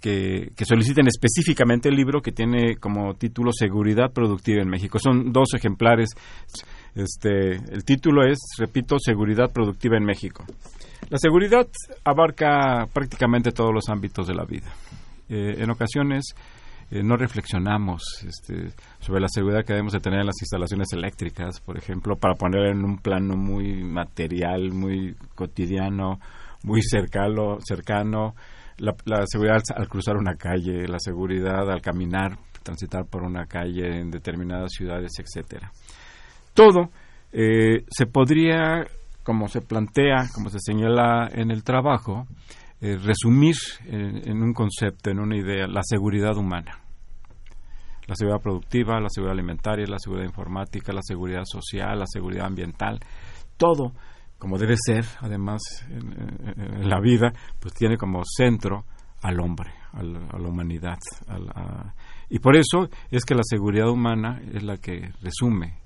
que, 0.00 0.52
que 0.56 0.64
soliciten 0.64 1.06
específicamente 1.08 1.88
el 1.90 1.94
libro 1.96 2.22
que 2.22 2.32
tiene 2.32 2.76
como 2.76 3.14
título 3.14 3.50
Seguridad 3.52 4.12
Productiva 4.14 4.62
en 4.62 4.68
México. 4.70 4.98
Son 4.98 5.30
dos 5.32 5.48
ejemplares. 5.54 6.10
Este, 6.94 7.56
el 7.56 7.84
título 7.84 8.24
es, 8.24 8.38
repito, 8.58 8.98
Seguridad 8.98 9.50
Productiva 9.52 9.96
en 9.96 10.04
México. 10.04 10.44
La 11.08 11.18
seguridad 11.18 11.66
abarca 12.04 12.86
prácticamente 12.92 13.52
todos 13.52 13.72
los 13.72 13.88
ámbitos 13.88 14.26
de 14.26 14.34
la 14.34 14.44
vida. 14.44 14.70
Eh, 15.28 15.56
en 15.58 15.70
ocasiones 15.70 16.34
eh, 16.90 17.02
no 17.02 17.16
reflexionamos 17.16 18.02
este, 18.26 18.72
sobre 18.98 19.20
la 19.20 19.28
seguridad 19.28 19.64
que 19.64 19.72
debemos 19.72 19.92
de 19.92 20.00
tener 20.00 20.20
en 20.20 20.26
las 20.26 20.40
instalaciones 20.40 20.88
eléctricas, 20.92 21.60
por 21.60 21.78
ejemplo, 21.78 22.16
para 22.16 22.34
poner 22.34 22.66
en 22.66 22.84
un 22.84 22.98
plano 22.98 23.36
muy 23.36 23.84
material, 23.84 24.72
muy 24.72 25.14
cotidiano, 25.34 26.18
muy 26.64 26.82
cercano, 26.82 27.58
cercano 27.60 28.34
la, 28.78 28.94
la 29.04 29.24
seguridad 29.26 29.56
al, 29.56 29.82
al 29.82 29.88
cruzar 29.88 30.16
una 30.16 30.34
calle, 30.34 30.88
la 30.88 30.98
seguridad 30.98 31.70
al 31.70 31.80
caminar, 31.80 32.38
transitar 32.62 33.04
por 33.06 33.22
una 33.22 33.46
calle 33.46 34.00
en 34.00 34.10
determinadas 34.10 34.72
ciudades, 34.72 35.12
etcétera. 35.18 35.70
Todo 36.60 36.90
eh, 37.32 37.86
se 37.88 38.04
podría, 38.04 38.86
como 39.22 39.48
se 39.48 39.62
plantea, 39.62 40.28
como 40.34 40.50
se 40.50 40.58
señala 40.60 41.26
en 41.32 41.50
el 41.50 41.64
trabajo, 41.64 42.26
eh, 42.82 42.98
resumir 42.98 43.54
en, 43.86 44.42
un 44.42 44.52
concepto, 44.52 45.08
en 45.08 45.20
una 45.20 45.38
idea, 45.38 45.66
la 45.66 45.80
seguridad 45.82 46.36
humana. 46.36 46.78
La 48.06 48.14
seguridad 48.14 48.42
productiva, 48.42 49.00
la 49.00 49.08
seguridad 49.08 49.38
alimentaria, 49.38 49.86
la 49.88 49.98
seguridad 49.98 50.26
informática, 50.26 50.92
la 50.92 51.00
seguridad 51.02 51.44
social, 51.46 51.98
la 51.98 52.04
seguridad 52.06 52.44
ambiental, 52.44 53.00
todo 53.56 53.94
como 54.36 54.58
debe 54.58 54.74
ser, 54.76 55.06
además, 55.20 55.62
en, 55.88 56.90
la 56.90 57.00
vida, 57.00 57.32
pues 57.58 57.72
tiene 57.72 57.96
como 57.96 58.20
centro 58.24 58.84
al 59.22 59.40
hombre, 59.40 59.70
al- 59.94 60.28
a 60.30 60.38
la 60.38 60.48
humanidad. 60.50 60.98
y 62.28 62.38
por 62.38 62.54
eso 62.54 62.90
es 63.10 63.24
que 63.24 63.34
la 63.34 63.44
seguridad 63.44 63.88
humana 63.88 64.42
es 64.52 64.62
la 64.62 64.76
que 64.76 65.10
resume 65.22 65.80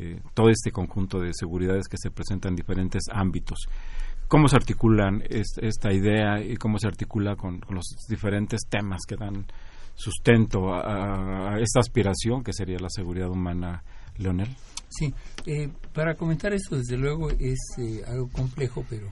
eh, 0.00 0.20
todo 0.34 0.48
este 0.48 0.72
conjunto 0.72 1.20
de 1.20 1.32
seguridades 1.34 1.86
que 1.88 1.96
se 1.98 2.10
presentan 2.10 2.52
en 2.52 2.56
diferentes 2.56 3.02
ámbitos. 3.12 3.58
¿Cómo 4.28 4.48
se 4.48 4.56
articulan 4.56 5.22
es- 5.28 5.58
esta 5.60 5.92
idea 5.92 6.40
y 6.42 6.56
cómo 6.56 6.78
se 6.78 6.86
articula 6.86 7.36
con, 7.36 7.60
los 7.70 7.84
diferentes 8.08 8.60
temas 8.68 9.00
que 9.06 9.16
dan 9.16 9.44
sustento 9.94 10.72
a, 10.72 11.54
a 11.54 11.60
esta 11.60 11.80
aspiración 11.80 12.42
que 12.42 12.52
sería 12.52 12.78
la 12.78 12.88
seguridad 12.90 13.28
humana, 13.30 13.82
Leonel? 14.18 14.48
Sí, 14.88 15.12
eh, 15.46 15.68
para 15.92 16.14
comentar 16.14 16.52
eso, 16.52 16.76
desde 16.76 16.96
luego 16.96 17.30
es 17.30 17.58
eh, 17.78 18.02
algo 18.06 18.28
complejo, 18.28 18.84
pero 18.88 19.08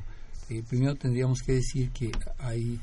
eh, 0.48 0.62
primero 0.68 0.94
tendríamos 0.94 1.40
que 1.42 1.52
decir 1.52 1.90
que 1.90 2.10
hay 2.38 2.80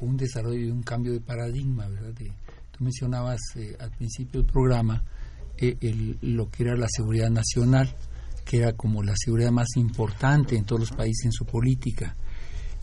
un 0.00 0.16
desarrollo 0.16 0.60
y 0.66 0.70
un 0.70 0.82
cambio 0.82 1.12
de 1.12 1.20
paradigma, 1.20 1.88
¿verdad? 1.88 2.12
De- 2.12 2.32
tú 2.76 2.84
mencionabas 2.84 3.40
eh, 3.56 3.74
al 3.80 3.90
principio 3.92 4.42
del 4.42 4.50
programa 4.52 5.02
eh, 5.58 6.16
lo 6.22 6.50
que 6.50 6.62
era 6.64 6.76
la 6.76 6.88
seguridad 6.88 7.30
nacional, 7.30 7.94
que 8.44 8.58
era 8.58 8.72
como 8.74 9.02
la 9.02 9.14
seguridad 9.16 9.50
más 9.50 9.68
importante 9.76 10.56
en 10.56 10.64
todos 10.64 10.80
los 10.80 10.90
países 10.92 11.24
en 11.26 11.32
su 11.32 11.44
política. 11.44 12.16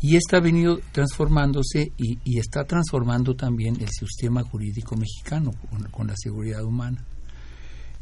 Y 0.02 0.18
esta 0.18 0.38
ha 0.38 0.42
venido 0.42 0.80
transformándose 0.92 1.94
y, 1.98 2.20
y 2.26 2.38
está 2.38 2.66
transformando 2.66 3.36
también 3.36 3.76
el 3.80 3.88
sistema 3.90 4.44
jurídico 4.44 4.98
mexicano 4.98 5.52
con- 5.70 5.90
con 5.90 6.08
la 6.08 6.16
seguridad 6.18 6.64
humana. 6.66 7.06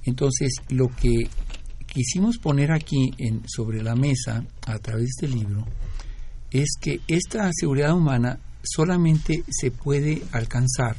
Entonces, 0.04 0.56
lo 0.70 0.88
que 0.88 1.30
quisimos 1.86 2.40
poner 2.40 2.72
aquí 2.72 3.12
en, 3.20 3.44
sobre 3.48 3.84
la 3.84 3.94
mesa 3.96 4.44
a 4.66 4.80
través 4.80 5.04
de 5.04 5.28
este 5.28 5.28
libro 5.28 5.68
es 6.50 6.70
que 6.82 7.02
esta 7.08 7.50
seguridad 7.54 7.94
humana 7.96 8.40
solamente 8.64 9.44
se 9.50 9.70
puede 9.70 10.24
alcanzar 10.32 10.96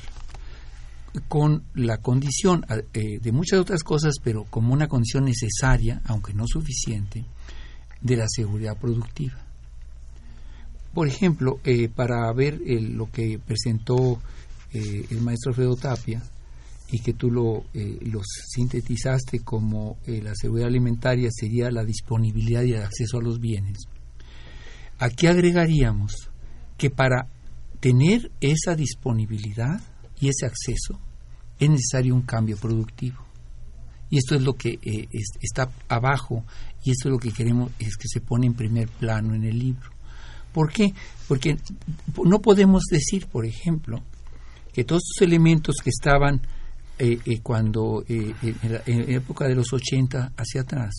con 1.28 1.64
la 1.74 1.98
condición 1.98 2.64
eh, 2.92 3.18
de 3.20 3.32
muchas 3.32 3.60
otras 3.60 3.82
cosas, 3.82 4.14
pero 4.22 4.44
como 4.44 4.72
una 4.72 4.88
condición 4.88 5.24
necesaria, 5.24 6.00
aunque 6.06 6.32
no 6.32 6.46
suficiente, 6.46 7.24
de 8.00 8.16
la 8.16 8.26
seguridad 8.28 8.76
productiva. 8.78 9.38
Por 10.94 11.08
ejemplo, 11.08 11.60
eh, 11.64 11.88
para 11.88 12.30
ver 12.32 12.60
lo 12.66 13.10
que 13.10 13.38
presentó 13.38 14.20
eh, 14.72 15.06
el 15.10 15.20
maestro 15.20 15.50
Alfredo 15.50 15.76
Tapia, 15.76 16.22
y 16.94 16.98
que 16.98 17.14
tú 17.14 17.30
lo 17.30 17.64
los 18.02 18.26
sintetizaste 18.50 19.38
como 19.38 19.96
la 20.04 20.34
seguridad 20.34 20.68
alimentaria 20.68 21.30
sería 21.32 21.70
la 21.70 21.86
disponibilidad 21.86 22.64
y 22.64 22.74
el 22.74 22.82
acceso 22.82 23.16
a 23.16 23.22
los 23.22 23.40
bienes. 23.40 23.78
Aquí 24.98 25.26
agregaríamos 25.26 26.28
que 26.76 26.90
para 26.90 27.28
tener 27.80 28.30
esa 28.42 28.74
disponibilidad 28.76 29.80
y 30.22 30.28
ese 30.28 30.46
acceso 30.46 31.00
es 31.58 31.68
necesario 31.68 32.14
un 32.14 32.22
cambio 32.22 32.56
productivo. 32.56 33.18
Y 34.08 34.18
esto 34.18 34.36
es 34.36 34.42
lo 34.42 34.54
que 34.54 34.78
eh, 34.82 35.08
es- 35.10 35.36
está 35.40 35.68
abajo 35.88 36.44
y 36.84 36.92
esto 36.92 37.08
es 37.08 37.12
lo 37.12 37.18
que 37.18 37.32
queremos 37.32 37.72
es 37.80 37.96
que 37.96 38.06
se 38.06 38.20
pone 38.20 38.46
en 38.46 38.54
primer 38.54 38.88
plano 38.88 39.34
en 39.34 39.42
el 39.42 39.58
libro. 39.58 39.90
¿Por 40.52 40.70
qué? 40.72 40.94
Porque 41.26 41.56
no 42.24 42.40
podemos 42.40 42.84
decir, 42.88 43.26
por 43.26 43.44
ejemplo, 43.44 44.00
que 44.72 44.84
todos 44.84 45.02
estos 45.10 45.26
elementos 45.26 45.74
que 45.82 45.90
estaban 45.90 46.40
eh, 47.00 47.18
eh, 47.24 47.40
cuando 47.40 48.04
en, 48.06 48.32
la, 48.70 48.82
época 48.86 49.48
de 49.48 49.56
los 49.56 49.72
80 49.72 50.34
hacia 50.36 50.60
atrás, 50.60 50.92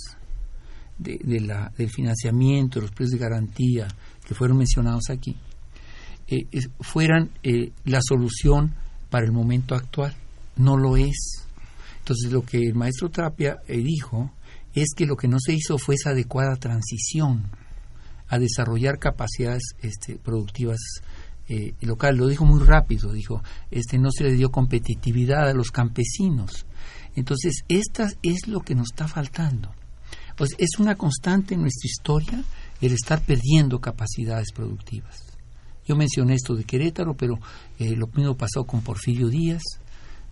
de, 0.98 1.40
la, 1.40 1.72
del 1.78 1.90
financiamiento, 1.90 2.82
los 2.82 2.92
precios 2.92 3.12
de 3.12 3.26
garantía 3.26 3.88
que 4.28 4.34
fueron 4.36 4.58
mencionados 4.58 5.10
aquí, 5.10 5.38
fueran 6.82 7.30
la 7.86 8.00
solución 8.02 8.74
para 9.14 9.28
el 9.28 9.32
momento 9.32 9.76
actual. 9.76 10.16
No 10.56 10.76
lo 10.76 10.98
es. 10.98 11.46
Entonces 12.00 12.32
lo 12.32 12.42
que 12.42 12.58
el 12.58 12.74
maestro 12.74 13.12
Tapia 13.12 13.60
eh, 13.68 13.78
dijo 13.78 14.32
es 14.74 14.96
que 14.96 15.06
lo 15.06 15.16
que 15.16 15.28
no 15.28 15.38
se 15.40 15.54
hizo 15.54 15.78
fue 15.78 15.94
esa 15.94 16.10
adecuada 16.10 16.56
transición 16.56 17.44
a 18.28 18.40
desarrollar 18.40 18.98
capacidades 18.98 19.76
este, 19.84 20.16
productivas 20.16 20.80
eh, 21.48 21.76
local. 21.82 22.18
Lo 22.18 22.26
dijo 22.26 22.44
muy 22.44 22.60
rápido, 22.64 23.14
dijo, 23.14 23.44
este 23.70 24.00
no 24.00 24.10
se 24.10 24.24
le 24.24 24.34
dio 24.34 24.50
competitividad 24.50 25.48
a 25.48 25.54
los 25.54 25.70
campesinos. 25.70 26.66
Entonces, 27.16 27.66
esta 27.68 28.10
es 28.24 28.48
lo 28.48 28.62
que 28.62 28.74
nos 28.74 28.88
está 28.94 29.08
faltando. 29.08 29.76
Es 30.58 30.80
una 30.80 30.96
constante 30.96 31.54
en 31.54 31.62
nuestra 31.62 31.88
historia 31.88 32.44
el 32.82 32.94
estar 32.94 33.22
perdiendo 33.22 33.80
capacidades 33.80 34.52
productivas. 34.52 35.33
Yo 35.86 35.96
mencioné 35.96 36.36
esto 36.36 36.56
de 36.56 36.64
Querétaro, 36.64 37.14
pero 37.16 37.40
eh, 37.80 37.96
lo 37.96 38.08
mismo 38.08 38.36
pasó 38.36 38.64
con 38.64 38.82
Porfirio 38.82 39.28
Díaz, 39.28 39.62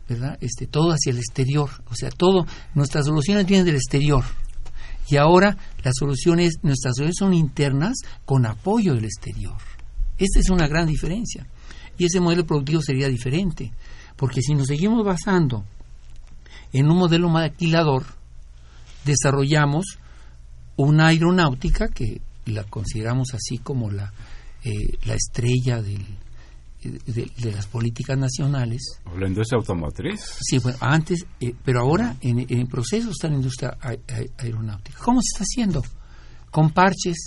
¿verdad? 0.07 0.37
Este, 0.41 0.67
todo 0.67 0.91
hacia 0.91 1.11
el 1.11 1.17
exterior, 1.17 1.69
o 1.89 1.95
sea, 1.95 2.09
todo, 2.09 2.45
nuestras 2.73 3.05
soluciones 3.05 3.45
vienen 3.45 3.65
del 3.65 3.75
exterior. 3.75 4.23
Y 5.09 5.17
ahora 5.17 5.57
las 5.83 5.93
soluciones, 5.97 6.59
nuestras 6.63 6.95
soluciones 6.95 7.15
son 7.19 7.33
internas 7.33 7.97
con 8.25 8.45
apoyo 8.45 8.93
del 8.93 9.05
exterior. 9.05 9.57
Esta 10.17 10.39
es 10.39 10.49
una 10.49 10.67
gran 10.67 10.87
diferencia. 10.87 11.47
Y 11.97 12.05
ese 12.05 12.19
modelo 12.19 12.45
productivo 12.45 12.81
sería 12.81 13.07
diferente, 13.07 13.71
porque 14.15 14.41
si 14.41 14.53
nos 14.53 14.67
seguimos 14.67 15.05
basando 15.05 15.65
en 16.71 16.89
un 16.89 16.97
modelo 16.97 17.29
maquilador, 17.29 18.05
desarrollamos 19.03 19.97
una 20.77 21.07
aeronáutica 21.07 21.89
que 21.89 22.21
la 22.45 22.63
consideramos 22.63 23.33
así 23.33 23.57
como 23.57 23.91
la, 23.91 24.13
eh, 24.63 24.97
la 25.05 25.15
estrella 25.15 25.81
del, 25.81 26.05
de, 26.83 27.31
de 27.37 27.51
las 27.51 27.67
políticas 27.67 28.17
nacionales. 28.17 28.81
¿O 29.05 29.17
la 29.17 29.27
industria 29.27 29.57
automotriz? 29.59 30.19
Sí, 30.41 30.59
bueno, 30.59 30.77
antes, 30.81 31.25
eh, 31.39 31.53
pero 31.63 31.81
ahora 31.81 32.15
en, 32.21 32.45
en 32.49 32.67
proceso 32.67 33.09
está 33.11 33.27
la 33.27 33.35
industria 33.35 33.77
a- 33.81 33.89
a- 33.91 34.43
aeronáutica. 34.43 34.97
¿Cómo 35.03 35.19
se 35.21 35.27
está 35.33 35.43
haciendo? 35.43 35.83
Con 36.49 36.71
parches. 36.71 37.17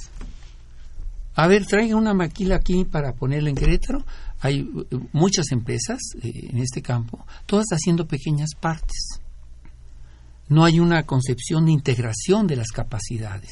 A 1.36 1.46
ver, 1.48 1.66
traigan 1.66 1.98
una 1.98 2.14
maquila 2.14 2.56
aquí 2.56 2.84
para 2.84 3.12
ponerla 3.14 3.50
en 3.50 3.56
Querétaro. 3.56 4.04
Hay 4.40 4.60
eh, 4.60 4.98
muchas 5.12 5.46
empresas 5.50 5.98
eh, 6.22 6.48
en 6.50 6.58
este 6.58 6.80
campo, 6.82 7.26
todas 7.46 7.66
haciendo 7.70 8.06
pequeñas 8.06 8.50
partes. 8.60 9.20
No 10.48 10.64
hay 10.64 10.78
una 10.78 11.04
concepción 11.04 11.64
de 11.66 11.72
integración 11.72 12.46
de 12.46 12.56
las 12.56 12.68
capacidades. 12.70 13.50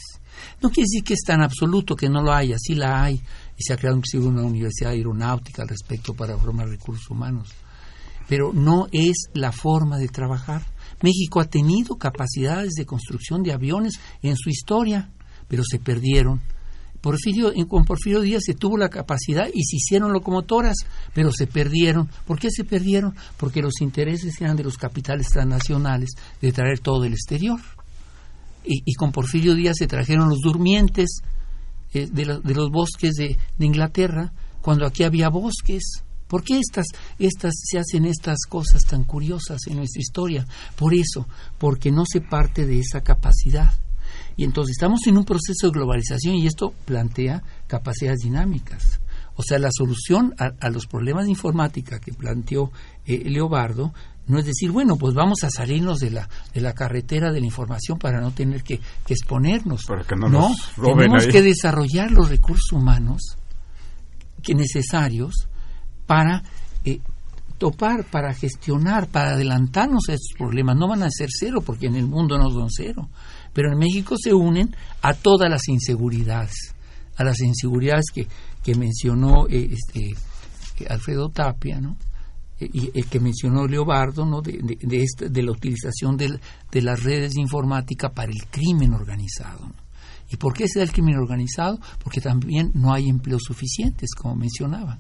No 0.63 0.71
quiere 0.71 0.85
decir 0.87 1.03
que 1.05 1.15
es 1.15 1.23
tan 1.27 1.43
absoluto 1.43 1.97
que 1.97 2.09
no 2.09 2.23
lo 2.23 2.33
haya, 2.33 2.57
sí 2.59 2.75
la 2.75 3.03
hay, 3.03 3.21
y 3.57 3.63
se 3.63 3.73
ha 3.73 3.77
creado 3.77 3.97
inclusive 3.97 4.27
una 4.27 4.43
universidad 4.43 4.93
aeronáutica 4.93 5.63
al 5.63 5.69
respecto 5.69 6.15
para 6.15 6.37
formar 6.37 6.69
recursos 6.69 7.09
humanos. 7.11 7.49
Pero 8.29 8.53
no 8.53 8.87
es 8.93 9.29
la 9.35 9.53
forma 9.53 9.99
de 9.99 10.09
trabajar. 10.09 10.63
México 11.03 11.41
ha 11.41 11.45
tenido 11.45 11.97
capacidades 11.97 12.73
de 12.75 12.87
construcción 12.87 13.43
de 13.43 13.53
aviones 13.53 13.95
en 14.23 14.37
su 14.37 14.49
historia, 14.49 15.11
pero 15.49 15.63
se 15.65 15.79
perdieron. 15.79 16.41
Porfirio, 17.03 17.53
con 17.67 17.85
Porfirio 17.85 18.21
Díaz 18.21 18.45
se 18.47 18.55
tuvo 18.55 18.79
la 18.79 18.89
capacidad 18.89 19.49
y 19.53 19.65
se 19.65 19.77
hicieron 19.77 20.13
locomotoras, 20.13 20.77
pero 21.13 21.33
se 21.33 21.49
perdieron. 21.49 22.09
¿Por 22.27 22.39
qué 22.39 22.49
se 22.51 22.65
perdieron? 22.65 23.17
Porque 23.37 23.61
los 23.61 23.81
intereses 23.81 24.41
eran 24.41 24.57
de 24.57 24.63
los 24.63 24.79
capitales 24.79 25.27
transnacionales 25.27 26.11
de 26.41 26.53
traer 26.53 26.79
todo 26.79 27.03
del 27.03 27.15
exterior. 27.15 27.61
Y, 28.65 28.83
y 28.87 28.95
con 28.95 29.11
Porfirio 29.11 29.57
Díaz 29.57 29.75
se 29.79 29.89
trajeron 29.89 30.29
los 30.29 30.39
durmientes 30.39 31.23
eh, 31.95 32.09
de, 32.11 32.25
lo- 32.25 32.41
de 32.41 32.55
los 32.55 32.71
bosques 32.71 33.13
de, 33.15 33.37
de 33.59 33.67
Inglaterra, 33.67 34.33
cuando 34.61 34.87
aquí 34.87 35.03
había 35.05 35.29
bosques. 35.29 35.83
¿Por 36.29 36.43
qué 36.45 36.59
estas, 36.59 36.87
estas 37.19 37.53
se 37.63 37.79
hacen 37.79 38.07
estas 38.07 38.39
cosas 38.49 38.83
tan 38.85 39.05
curiosas 39.05 39.59
en 39.67 39.77
nuestra 39.77 40.01
historia? 40.01 40.47
Por 40.77 40.95
eso, 40.95 41.27
porque 41.59 41.91
no 41.93 42.05
se 42.11 42.23
parte 42.23 42.65
de 42.65 42.79
esa 42.81 43.03
capacidad. 43.03 43.71
Y 44.37 44.45
entonces 44.45 44.77
estamos 44.77 45.07
en 45.07 45.19
un 45.19 45.25
proceso 45.27 45.67
de 45.67 45.73
globalización 45.73 46.37
y 46.37 46.47
esto 46.47 46.73
plantea 46.87 47.43
capacidades 47.67 48.21
dinámicas. 48.21 49.01
O 49.35 49.43
sea, 49.43 49.59
la 49.59 49.69
solución 49.71 50.35
a, 50.39 50.53
a 50.67 50.71
los 50.71 50.87
problemas 50.87 51.25
de 51.25 51.31
informática 51.33 51.99
que 52.01 52.13
planteó 52.15 52.71
eh, 53.05 53.25
Leobardo 53.29 53.93
no 54.27 54.39
es 54.39 54.47
decir, 54.47 54.71
bueno, 54.71 54.97
pues 54.97 55.15
vamos 55.15 55.43
a 55.43 55.51
salirnos 55.51 55.99
de 55.99 56.11
la, 56.11 56.29
de 56.55 56.61
la 56.61 56.73
carretera 56.73 57.33
de 57.33 57.41
la 57.41 57.47
información 57.47 57.99
para 57.99 58.21
no 58.21 58.31
tener 58.31 58.63
que, 58.63 58.79
que 59.05 59.15
exponernos. 59.15 59.85
Para 59.87 60.05
que 60.05 60.15
no 60.15 60.29
nos 60.29 60.77
roben 60.77 60.99
tenemos 60.99 61.25
ahí. 61.25 61.33
que 61.33 61.43
desarrollar 61.43 62.11
los 62.13 62.29
recursos 62.29 62.73
humanos 62.73 63.37
que 64.43 64.55
necesarios 64.55 65.49
para 66.07 66.43
eh, 66.85 67.01
topar, 67.59 68.05
para 68.05 68.33
gestionar, 68.35 69.09
para 69.09 69.33
adelantarnos 69.33 70.09
a 70.09 70.15
estos 70.15 70.37
problemas. 70.37 70.77
No 70.77 70.89
van 70.89 71.03
a 71.03 71.11
ser 71.11 71.29
cero, 71.31 71.61
porque 71.65 71.87
en 71.87 71.97
el 71.97 72.07
mundo 72.07 72.39
no 72.39 72.51
son 72.51 72.69
cero. 72.71 73.09
Pero 73.53 73.73
en 73.73 73.79
México 73.79 74.17
se 74.23 74.33
unen 74.33 74.75
a 75.03 75.15
todas 75.15 75.51
las 75.51 75.69
inseguridades, 75.69 76.75
a 77.17 77.25
las 77.25 77.41
inseguridades 77.41 78.07
que, 78.13 78.27
que 78.63 78.75
mencionó 78.75 79.47
eh, 79.49 79.71
este, 79.73 80.15
Alfredo 80.89 81.29
Tapia, 81.29 81.81
¿no? 81.81 81.97
Y 82.73 83.03
que 83.05 83.21
mencionó 83.21 83.67
Leobardo, 83.67 84.25
¿no? 84.27 84.41
De, 84.43 84.59
de, 84.63 85.07
de 85.31 85.43
la 85.43 85.51
utilización 85.53 86.17
del- 86.17 86.41
de 86.71 86.83
las 86.83 87.03
redes 87.03 87.33
de 87.35 87.41
informática 87.41 88.11
para 88.11 88.31
el 88.31 88.47
crimen 88.51 88.95
organizado. 88.95 89.73
¿Y 90.31 90.37
por 90.37 90.55
qué 90.55 90.67
se 90.67 90.79
da 90.79 90.85
el 90.85 90.93
crimen 90.93 91.17
organizado? 91.17 91.79
Porque 92.03 92.21
también 92.21 92.71
no 92.75 92.93
hay 92.93 93.09
empleos 93.09 93.43
suficientes, 93.45 94.15
como 94.15 94.35
mencionaba. 94.37 94.99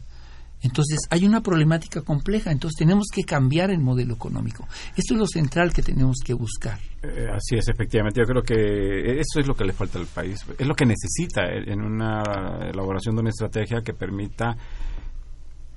Entonces 0.65 1.01
hay 1.11 1.25
una 1.25 1.41
problemática 1.41 2.03
compleja, 2.03 2.53
entonces 2.53 2.79
tenemos 2.79 3.07
que 3.13 3.25
cambiar 3.25 3.71
el 3.71 3.81
modelo 3.81 4.15
económico. 4.15 4.69
Esto 4.97 5.15
es 5.15 5.19
lo 5.21 5.27
central 5.27 5.73
que 5.73 5.83
tenemos 5.83 6.19
que 6.25 6.35
buscar. 6.35 6.79
Eh, 7.03 7.27
así 7.35 7.57
es, 7.57 7.67
efectivamente. 7.69 8.21
Yo 8.21 8.27
creo 8.27 8.43
que 8.45 9.19
eso 9.19 9.41
es 9.41 9.49
lo 9.49 9.55
que 9.55 9.65
le 9.65 9.73
falta 9.73 9.99
al 9.99 10.07
país. 10.07 10.45
Es 10.57 10.67
lo 10.67 10.75
que 10.75 10.87
necesita 10.87 11.43
en 11.51 11.81
una 11.81 12.69
elaboración 12.71 13.17
de 13.17 13.23
una 13.23 13.31
estrategia 13.31 13.81
que 13.83 13.93
permita 13.93 14.57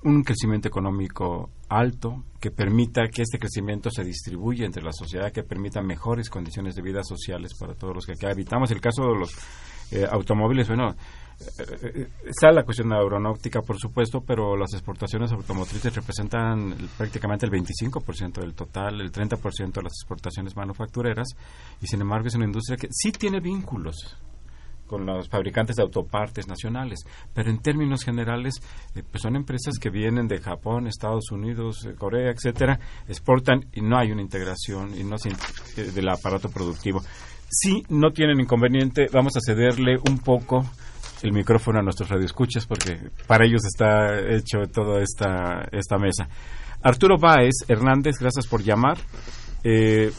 un 0.03 0.21
crecimiento 0.21 0.67
económico 0.67 1.49
alto, 1.69 2.23
que 2.39 2.51
permita 2.51 3.07
que 3.07 3.21
este 3.23 3.39
crecimiento 3.39 3.89
se 3.89 4.03
distribuya 4.03 4.65
entre 4.65 4.83
la 4.83 4.93
sociedad, 4.93 5.31
que 5.31 5.43
permita 5.43 5.81
mejores 5.81 6.29
condiciones 6.29 6.75
de 6.75 6.81
vida 6.81 7.03
sociales 7.03 7.53
para 7.59 7.73
todos 7.73 7.95
los 7.95 8.05
que 8.05 8.13
acá 8.13 8.29
habitamos. 8.31 8.71
El 8.71 8.81
caso 8.81 9.03
de 9.03 9.19
los 9.19 9.31
eh, 9.91 10.05
automóviles, 10.09 10.67
bueno, 10.67 10.91
eh, 10.91 11.79
eh, 11.83 12.07
está 12.25 12.51
la 12.51 12.63
cuestión 12.63 12.91
aeronáutica, 12.93 13.61
por 13.61 13.77
supuesto, 13.77 14.21
pero 14.21 14.55
las 14.55 14.73
exportaciones 14.73 15.31
automotrices 15.31 15.93
representan 15.95 16.71
el- 16.73 16.87
prácticamente 16.97 17.45
el 17.45 17.51
25% 17.51 18.41
del 18.41 18.53
total, 18.53 19.01
el 19.01 19.11
30% 19.11 19.73
de 19.73 19.83
las 19.83 19.93
exportaciones 19.93 20.55
manufactureras, 20.55 21.27
y 21.81 21.87
sin 21.87 22.01
embargo 22.01 22.27
es 22.27 22.35
una 22.35 22.45
industria 22.45 22.77
que 22.77 22.87
sí 22.91 23.11
tiene 23.11 23.39
vínculos 23.39 24.17
con 24.85 25.05
los 25.05 25.29
fabricantes 25.29 25.75
de 25.75 25.83
autopartes 25.83 26.47
nacionales, 26.47 26.99
pero 27.33 27.49
en 27.49 27.59
términos 27.59 28.03
generales 28.03 28.55
eh, 28.95 29.03
pues 29.09 29.21
son 29.21 29.35
empresas 29.35 29.77
que 29.79 29.89
vienen 29.89 30.27
de 30.27 30.39
Japón, 30.39 30.87
Estados 30.87 31.31
Unidos, 31.31 31.85
eh, 31.85 31.95
Corea, 31.95 32.31
etcétera, 32.31 32.79
exportan 33.07 33.65
y 33.73 33.81
no 33.81 33.97
hay 33.97 34.11
una 34.11 34.21
integración 34.21 34.97
y 34.97 35.03
no 35.03 35.17
se 35.17 35.29
eh, 35.29 35.91
del 35.91 36.09
aparato 36.09 36.49
productivo. 36.49 37.01
Si 37.49 37.83
no 37.89 38.11
tienen 38.11 38.39
inconveniente, 38.39 39.07
vamos 39.11 39.33
a 39.37 39.39
cederle 39.39 39.97
un 40.09 40.19
poco 40.19 40.65
el 41.21 41.31
micrófono 41.31 41.79
a 41.79 41.81
nuestros 41.81 42.09
radioescuchas 42.09 42.65
porque 42.65 42.97
para 43.27 43.45
ellos 43.45 43.61
está 43.65 44.19
hecho 44.19 44.59
toda 44.71 45.01
esta 45.01 45.67
esta 45.71 45.97
mesa. 45.97 46.27
Arturo 46.81 47.17
Báez 47.17 47.55
Hernández, 47.67 48.17
gracias 48.19 48.45
por 48.45 48.61
llamar. 48.61 48.97
Eh, 49.63 50.11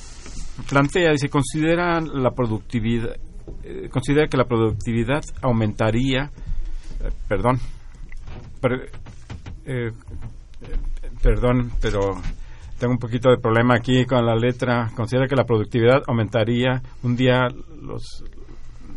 plantea 0.69 1.13
y 1.13 1.19
se 1.19 1.29
considera 1.29 2.01
la 2.01 2.33
productividad 2.33 3.17
eh, 3.63 3.89
considera 3.91 4.27
que 4.29 4.37
la 4.37 4.45
productividad 4.45 5.23
aumentaría 5.43 6.31
eh, 7.01 7.11
perdón 7.29 7.59
per- 8.61 8.91
eh, 9.65 9.91
eh, 10.63 10.77
perdón 11.23 11.73
pero 11.81 12.17
tengo 12.79 12.93
un 12.93 12.99
poquito 12.99 13.31
de 13.31 13.39
problema 13.39 13.75
aquí 13.77 14.05
con 14.05 14.25
la 14.25 14.35
letra 14.37 14.91
considera 14.95 15.27
que 15.27 15.37
la 15.37 15.45
productividad 15.45 16.03
aumentaría 16.07 16.83
un 17.03 17.17
día 17.17 17.49
los, 17.83 18.25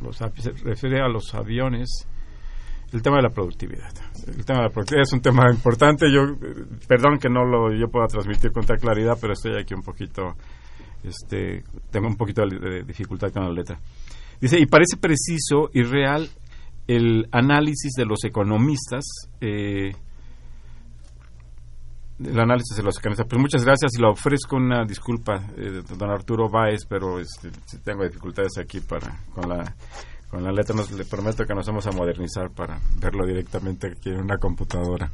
los 0.04 0.18
se 0.18 0.52
refiere 0.64 1.02
a 1.02 1.08
los 1.08 1.34
aviones 1.34 2.06
el 2.92 3.04
tema 3.04 3.18
de 3.18 3.22
la 3.22 3.30
productividad. 3.30 3.92
El 4.28 4.44
tema 4.46 4.62
de 4.62 4.66
la 4.66 4.70
productividad 4.72 5.04
es 5.04 5.14
un 5.14 5.22
tema 5.22 5.44
importante. 5.52 6.12
Yo, 6.12 6.22
perdón 6.88 7.20
que 7.20 7.30
no 7.30 7.46
lo 7.46 7.72
yo 7.72 7.88
pueda 7.88 8.08
transmitir 8.08 8.52
con 8.52 8.66
tal 8.66 8.80
claridad, 8.80 9.16
pero 9.22 9.34
estoy 9.34 9.52
aquí 9.62 9.76
un 9.76 9.84
poquito, 9.84 10.34
este, 11.04 11.64
tengo 11.92 12.08
un 12.08 12.16
poquito 12.16 12.42
de 12.48 12.82
dificultad 12.84 13.32
con 13.32 13.44
la 13.44 13.52
letra. 13.52 13.78
Dice, 14.42 14.60
y 14.60 14.66
parece 14.66 14.98
preciso 14.98 15.70
y 15.74 15.84
real 15.84 16.30
el 16.88 17.28
análisis 17.32 17.92
de 17.94 18.06
los 18.06 18.24
economistas, 18.24 19.04
eh, 19.42 19.92
el 22.20 22.40
análisis 22.40 22.76
de 22.76 22.84
los 22.84 22.98
economistas. 22.98 23.28
Pues 23.28 23.42
muchas 23.42 23.64
gracias 23.64 23.92
y 23.96 24.02
le 24.02 24.08
ofrezco 24.08 24.56
una 24.56 24.86
disculpa, 24.86 25.46
eh, 25.58 25.84
don 25.98 26.10
Arturo 26.10 26.50
Báez, 26.50 26.86
pero 26.88 27.20
este, 27.20 27.52
tengo 27.84 28.04
dificultades 28.04 28.58
aquí 28.58 28.80
para 28.80 29.24
con 29.34 29.50
la 29.50 29.76
con 30.30 30.44
la 30.44 30.52
letra. 30.52 30.76
Nos, 30.76 30.92
le 30.92 31.06
prometo 31.06 31.46
que 31.46 31.54
nos 31.54 31.68
vamos 31.68 31.86
a 31.88 31.92
modernizar 31.92 32.50
para 32.52 32.80
verlo 33.00 33.26
directamente 33.26 33.88
aquí 33.88 34.10
en 34.10 34.22
una 34.22 34.38
computadora. 34.38 35.12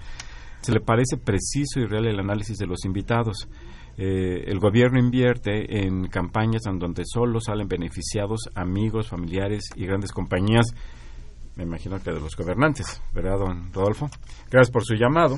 Se 0.61 0.71
le 0.71 0.82
parece 0.82 1.17
preciso 1.17 1.80
y 1.80 1.86
real 1.86 2.07
el 2.07 2.19
análisis 2.19 2.57
de 2.57 2.67
los 2.67 2.86
invitados. 2.86 3.47
Eh, 3.98 4.43
el 4.48 4.60
gobierno 4.60 5.00
invierte 5.00 5.86
en 5.86 6.08
campañas 6.08 6.66
en 6.66 6.80
donde 6.80 7.04
solo 7.06 7.39
salen 7.39 7.68
beneficiados 7.68 8.50
amigos, 8.54 9.10
familiares 9.10 9.70
y 9.76 9.86
grandes 9.86 10.12
compañías. 10.12 10.66
Me 11.56 11.64
imagino 11.64 11.98
que 12.02 12.12
de 12.12 12.20
los 12.20 12.36
gobernantes, 12.36 13.02
¿verdad, 13.14 13.39
don 13.39 13.72
Rodolfo? 13.72 14.10
Gracias 14.52 14.72
por 14.72 14.84
su 14.84 14.96
llamado, 14.96 15.38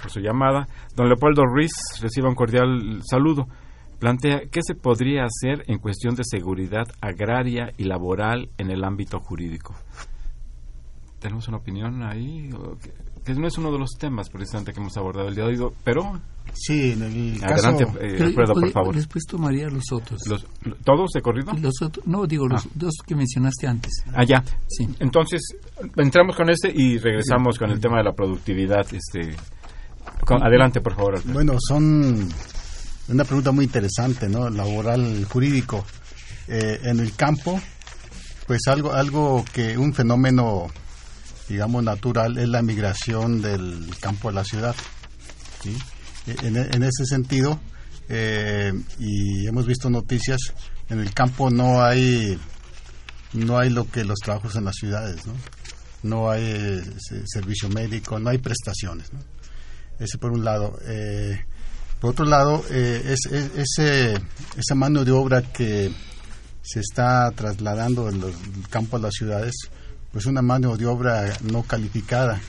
por 0.00 0.10
su 0.10 0.18
llamada. 0.20 0.66
Don 0.96 1.06
Leopoldo 1.06 1.44
Ruiz, 1.44 1.70
reciba 2.00 2.28
un 2.28 2.34
cordial 2.34 3.00
saludo. 3.08 3.46
Plantea 4.00 4.48
qué 4.50 4.60
se 4.62 4.74
podría 4.74 5.24
hacer 5.24 5.62
en 5.68 5.78
cuestión 5.78 6.16
de 6.16 6.24
seguridad 6.24 6.86
agraria 7.00 7.72
y 7.76 7.84
laboral 7.84 8.48
en 8.58 8.70
el 8.70 8.82
ámbito 8.82 9.20
jurídico. 9.20 9.74
Tenemos 11.20 11.46
una 11.48 11.58
opinión 11.58 12.02
ahí, 12.02 12.50
que, 12.82 12.92
que 13.24 13.34
no 13.34 13.46
es 13.46 13.56
uno 13.58 13.70
de 13.70 13.78
los 13.78 13.90
temas 13.98 14.28
precisamente 14.30 14.72
que 14.72 14.80
hemos 14.80 14.96
abordado 14.96 15.28
el 15.28 15.34
día 15.36 15.44
de 15.46 15.58
hoy, 15.62 15.72
pero 15.84 16.20
Sí, 16.52 16.92
en 16.92 17.02
el 17.04 17.44
adelante, 17.44 17.84
caso... 17.86 18.00
eh, 18.00 18.18
Alfredo, 18.20 18.54
por 18.54 18.60
¿puede- 18.60 18.72
favor. 18.72 18.94
Después 18.96 19.24
tomaría 19.24 19.68
los 19.68 19.84
otros. 19.92 20.20
Los, 20.26 20.44
¿Todos 20.84 21.10
de 21.14 21.22
corrido? 21.22 21.52
Los 21.60 21.74
otros- 21.80 22.04
no, 22.08 22.26
digo, 22.26 22.48
los 22.48 22.66
Ah. 22.66 22.68
dos 22.74 22.94
que 23.06 23.14
mencionaste 23.14 23.68
antes. 23.68 23.92
Ah, 24.12 24.24
ya. 24.24 24.42
Sí. 24.66 24.88
Entonces, 24.98 25.42
entramos 25.96 26.34
con 26.34 26.50
este 26.50 26.72
y 26.74 26.98
regresamos 26.98 27.56
con 27.56 27.70
el 27.70 27.78
tema 27.78 27.98
de 27.98 28.04
la 28.04 28.12
productividad. 28.14 28.84
Este, 28.92 29.36
con- 30.26 30.42
adelante, 30.42 30.80
por 30.80 30.96
favor. 30.96 31.14
Alfredo. 31.16 31.34
Bueno, 31.34 31.52
son 31.60 32.28
una 33.08 33.24
pregunta 33.24 33.52
muy 33.52 33.66
interesante, 33.66 34.28
¿no? 34.28 34.50
Laboral, 34.50 35.24
jurídico. 35.26 35.84
Eh, 36.48 36.80
en 36.82 36.98
el 36.98 37.14
campo, 37.14 37.60
pues 38.48 38.62
algo, 38.66 38.92
algo 38.92 39.44
que 39.52 39.78
un 39.78 39.94
fenómeno, 39.94 40.66
digamos, 41.50 41.82
natural 41.84 42.38
es 42.38 42.48
la 42.48 42.62
migración 42.62 43.42
del 43.42 43.90
campo 44.00 44.28
a 44.30 44.32
la 44.32 44.44
ciudad. 44.44 44.74
En, 46.26 46.82
ese 46.82 47.04
sentido, 47.06 47.60
eh, 48.08 48.72
y 48.98 49.46
hemos 49.46 49.66
visto 49.66 49.90
noticias, 49.90 50.38
en 50.88 51.00
el 51.00 51.12
campo 51.12 51.50
no 51.50 51.82
hay 51.82 52.38
no 53.32 53.58
hay 53.58 53.70
lo 53.70 53.88
que 53.88 54.04
los 54.04 54.18
trabajos 54.18 54.56
en 54.56 54.64
las 54.64 54.74
ciudades, 54.76 55.24
¿no? 55.26 55.34
No 56.02 56.30
hay 56.30 56.42
eh, 56.44 56.82
se- 56.98 57.22
servicio 57.26 57.68
médico, 57.68 58.18
no 58.18 58.30
hay 58.30 58.38
prestaciones. 58.38 59.08
Ese 59.98 60.18
por 60.18 60.32
un 60.32 60.44
lado. 60.44 60.78
Eh, 60.86 61.44
por 62.00 62.10
otro 62.10 62.24
lado, 62.24 62.64
eh, 62.70 63.02
es, 63.06 63.30
es- 63.32 63.50
ese, 63.56 64.14
esa 64.56 64.74
mano 64.74 65.04
de 65.04 65.12
obra 65.12 65.42
que 65.42 65.92
se 66.62 66.80
está 66.80 67.30
trasladando 67.32 68.06
del 68.10 68.34
campo 68.68 68.96
a 68.96 69.00
las 69.00 69.14
ciudades, 69.14 69.54
pues 70.12 70.26
una 70.26 70.42
mano 70.42 70.76
de 70.76 70.86
obra 70.86 71.32
no 71.52 71.62
calificada 71.62 72.40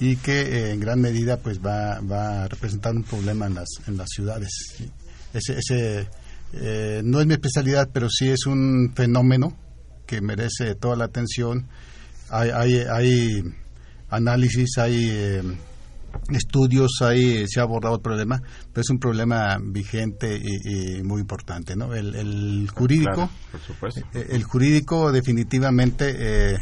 y 0.00 0.16
que 0.16 0.40
eh, 0.40 0.72
en 0.72 0.80
gran 0.80 1.00
medida 1.00 1.36
pues 1.36 1.60
va, 1.60 2.00
va 2.00 2.44
a 2.44 2.48
representar 2.48 2.94
un 2.94 3.04
problema 3.04 3.46
en 3.46 3.54
las, 3.54 3.68
en 3.86 3.96
las 3.96 4.08
ciudades. 4.08 4.50
¿sí? 4.76 4.90
Ese, 5.32 5.58
ese 5.58 6.08
eh, 6.54 7.02
no 7.04 7.20
es 7.20 7.26
mi 7.26 7.34
especialidad, 7.34 7.88
pero 7.92 8.08
sí 8.10 8.28
es 8.28 8.46
un 8.46 8.92
fenómeno 8.94 9.56
que 10.06 10.20
merece 10.20 10.74
toda 10.74 10.96
la 10.96 11.04
atención. 11.04 11.68
Hay, 12.30 12.50
hay, 12.50 12.78
hay 12.90 13.42
análisis, 14.10 14.76
hay 14.78 15.08
eh, 15.08 15.42
estudios, 16.30 16.90
hay, 17.00 17.46
se 17.46 17.60
ha 17.60 17.62
abordado 17.62 17.94
el 17.96 18.02
problema, 18.02 18.42
pero 18.72 18.82
es 18.82 18.90
un 18.90 18.98
problema 18.98 19.56
vigente 19.62 20.36
y, 20.36 20.98
y 20.98 21.02
muy 21.02 21.20
importante. 21.20 21.76
¿no? 21.76 21.94
El, 21.94 22.14
el 22.14 22.68
jurídico, 22.74 23.12
Claro, 23.14 23.30
por 23.52 23.60
supuesto. 23.60 24.00
el 24.14 24.42
jurídico 24.42 25.12
definitivamente 25.12 26.14
eh, 26.18 26.56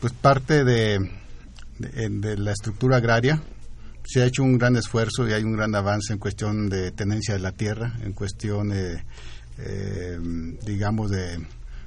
pues 0.00 0.12
parte 0.12 0.64
de, 0.64 0.98
de, 1.78 2.08
de 2.10 2.36
la 2.36 2.52
estructura 2.52 2.96
agraria. 2.98 3.42
Se 4.06 4.22
ha 4.22 4.26
hecho 4.26 4.42
un 4.42 4.56
gran 4.56 4.76
esfuerzo 4.76 5.28
y 5.28 5.32
hay 5.32 5.42
un 5.44 5.52
gran 5.52 5.74
avance 5.74 6.12
en 6.14 6.18
cuestión 6.18 6.68
de 6.70 6.92
tenencia 6.92 7.34
de 7.34 7.40
la 7.40 7.52
tierra, 7.52 7.94
en 8.02 8.12
cuestión, 8.14 8.72
eh, 8.72 9.04
eh, 9.58 10.18
digamos, 10.64 11.10
de 11.10 11.38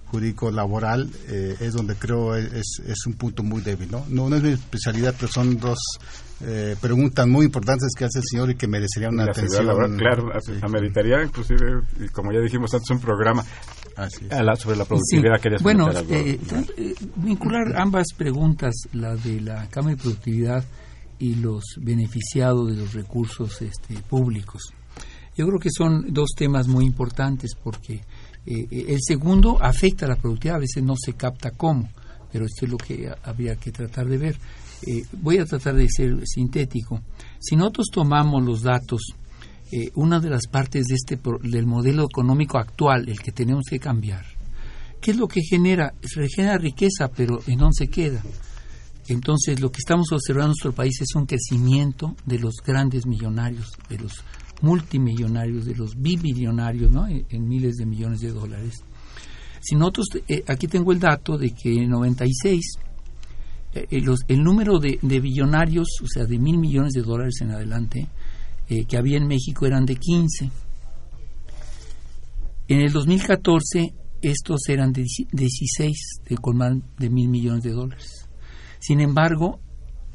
jurídico 0.05 0.51
laboral, 0.51 1.09
eh, 1.29 1.55
es 1.61 1.73
donde 1.73 1.95
creo 1.95 2.35
es, 2.35 2.81
es 2.85 3.05
un 3.07 3.13
punto 3.13 3.43
muy 3.43 3.61
débil. 3.61 3.89
¿no? 3.89 4.05
No, 4.09 4.29
no 4.29 4.35
es 4.35 4.43
mi 4.43 4.49
especialidad, 4.51 5.15
pero 5.17 5.31
son 5.31 5.57
dos 5.57 5.79
eh, 6.41 6.75
preguntas 6.81 7.25
muy 7.27 7.45
importantes 7.45 7.89
que 7.97 8.03
hace 8.05 8.19
el 8.19 8.25
señor 8.29 8.49
y 8.51 8.55
que 8.55 8.67
merecerían 8.67 9.13
una 9.13 9.25
La 9.25 9.31
atención. 9.31 9.65
laboral, 9.65 9.95
claro, 9.97 10.29
Sí. 10.45 10.53
ameritaría 10.61 11.23
inclusive, 11.23 11.81
y 11.99 12.09
como 12.09 12.31
ya 12.33 12.39
dijimos 12.41 12.73
antes, 12.73 12.89
un 12.91 12.99
programa. 12.99 13.43
A 14.31 14.43
la- 14.43 14.55
sobre 14.55 14.77
la 14.77 14.85
productividad. 14.85 15.35
Sí. 15.37 15.41
Querías 15.43 15.61
Bueno, 15.63 15.89
eh, 15.91 16.39
eh, 16.77 16.95
vincular 17.17 17.75
ambas 17.77 18.07
preguntas, 18.17 18.73
la 18.93 19.15
de 19.15 19.41
la 19.41 19.67
Cámara 19.69 19.95
de 19.95 20.01
Productividad 20.01 20.63
y 21.19 21.35
los 21.35 21.63
beneficiados 21.79 22.69
de 22.71 22.77
los 22.77 22.93
recursos 22.93 23.61
este, 23.61 23.95
públicos. 24.09 24.61
Yo 25.37 25.47
creo 25.47 25.59
que 25.59 25.69
son 25.75 26.13
dos 26.13 26.29
temas 26.35 26.67
muy 26.67 26.85
importantes 26.85 27.51
porque 27.61 28.01
eh, 28.45 28.67
el 28.89 28.97
segundo 29.01 29.57
afecta 29.61 30.05
a 30.05 30.09
la 30.09 30.15
productividad, 30.15 30.57
a 30.57 30.59
veces 30.59 30.83
no 30.83 30.95
se 30.97 31.13
capta 31.13 31.51
cómo, 31.51 31.89
pero 32.31 32.45
esto 32.45 32.65
es 32.65 32.71
lo 32.71 32.77
que 32.77 33.07
ha- 33.09 33.17
habría 33.23 33.55
que 33.55 33.71
tratar 33.71 34.07
de 34.07 34.17
ver. 34.17 34.35
Eh, 34.85 35.03
voy 35.21 35.37
a 35.37 35.45
tratar 35.45 35.75
de 35.75 35.87
ser 35.89 36.25
sintético. 36.25 37.01
Si 37.39 37.55
nosotros 37.55 37.87
tomamos 37.93 38.43
los 38.43 38.63
datos, 38.63 39.01
eh, 39.71 39.91
una 39.95 40.19
de 40.19 40.29
las 40.29 40.47
partes 40.47 40.85
de 40.87 40.95
este 40.95 41.19
del 41.43 41.65
modelo 41.65 42.03
económico 42.05 42.57
actual, 42.57 43.07
el 43.09 43.19
que 43.19 43.31
tenemos 43.31 43.65
que 43.69 43.79
cambiar, 43.79 44.25
¿qué 45.01 45.11
es 45.11 45.17
lo 45.17 45.27
que 45.27 45.41
genera? 45.41 45.93
Se 46.01 46.27
genera 46.27 46.57
riqueza, 46.57 47.09
pero 47.15 47.39
¿en 47.47 47.57
dónde 47.59 47.75
se 47.77 47.87
queda? 47.87 48.21
Entonces, 49.07 49.59
lo 49.59 49.71
que 49.71 49.79
estamos 49.79 50.11
observando 50.11 50.45
en 50.45 50.49
nuestro 50.51 50.73
país 50.73 51.01
es 51.01 51.15
un 51.15 51.25
crecimiento 51.25 52.15
de 52.25 52.39
los 52.39 52.55
grandes 52.65 53.05
millonarios, 53.05 53.71
de 53.89 53.97
los 53.97 54.23
multimillonarios, 54.61 55.65
de 55.65 55.75
los 55.75 55.95
bimillonarios, 55.99 56.91
¿no? 56.91 57.07
En, 57.07 57.25
en 57.29 57.47
miles 57.47 57.75
de 57.77 57.85
millones 57.85 58.21
de 58.21 58.31
dólares. 58.31 58.83
Si 59.59 59.75
nosotros, 59.75 60.07
eh, 60.27 60.43
aquí 60.47 60.67
tengo 60.67 60.91
el 60.91 60.99
dato 60.99 61.37
de 61.37 61.51
que 61.51 61.73
en 61.73 61.89
96 61.89 62.61
eh, 63.73 63.87
eh, 63.89 64.01
los- 64.01 64.21
el 64.27 64.43
número 64.43 64.79
de, 64.79 64.99
de 65.01 65.19
billonarios, 65.19 65.87
o 66.03 66.07
sea, 66.07 66.25
de 66.25 66.37
mil 66.37 66.57
millones 66.57 66.93
de 66.93 67.01
dólares 67.01 67.35
en 67.41 67.51
adelante, 67.51 68.07
eh, 68.71 68.85
que 68.85 68.95
había 68.95 69.17
en 69.17 69.27
México 69.27 69.65
eran 69.65 69.85
de 69.85 69.97
15. 69.97 70.49
En 72.69 72.79
el 72.79 72.93
2014 72.93 73.93
estos 74.21 74.61
eran 74.69 74.93
de 74.93 75.05
16, 75.33 76.21
de 76.23 76.37
con 76.37 76.55
más 76.55 76.77
de 76.97 77.09
mil 77.09 77.27
millones 77.27 77.63
de 77.63 77.71
dólares. 77.71 78.29
Sin 78.79 79.01
embargo, 79.01 79.59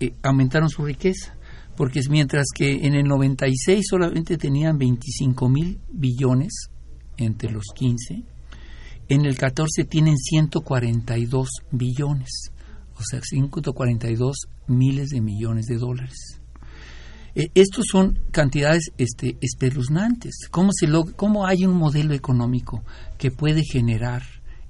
eh, 0.01 0.15
aumentaron 0.23 0.71
su 0.71 0.87
riqueza, 0.87 1.37
porque 1.77 2.01
mientras 2.09 2.47
que 2.55 2.87
en 2.87 2.95
el 2.95 3.05
96 3.05 3.85
solamente 3.91 4.39
tenían 4.39 4.79
25 4.79 5.51
mil 5.51 5.79
billones 5.93 6.71
entre 7.19 7.51
los 7.51 7.67
15, 7.75 8.23
en 9.09 9.27
el 9.27 9.37
14 9.37 9.85
tienen 9.85 10.17
142 10.17 11.49
billones, 11.73 12.53
o 12.95 13.03
sea, 13.03 13.21
142 13.21 14.49
miles 14.67 15.11
de 15.11 15.21
millones 15.21 15.67
de 15.67 15.77
dólares. 15.77 16.41
Eh, 17.37 17.51
estos 17.55 17.85
son 17.93 18.19
cantidades 18.31 18.93
este, 18.97 19.37
espeluznantes. 19.43 20.49
¿Cómo, 20.51 20.71
se 20.73 20.89
¿Cómo 21.17 21.47
hay 21.47 21.67
un 21.67 21.77
modelo 21.77 22.15
económico 22.15 22.83
que 23.19 23.31
puede 23.31 23.63
generar 23.63 24.23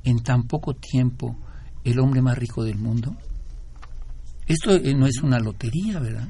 en 0.02 0.20
tan 0.24 0.48
poco 0.48 0.74
tiempo 0.74 1.36
el 1.84 2.00
hombre 2.00 2.22
más 2.22 2.36
rico 2.36 2.64
del 2.64 2.78
mundo? 2.78 3.16
Esto 4.48 4.72
eh, 4.72 4.94
no 4.94 5.06
es 5.06 5.22
una 5.22 5.38
lotería, 5.38 6.00
¿verdad? 6.00 6.26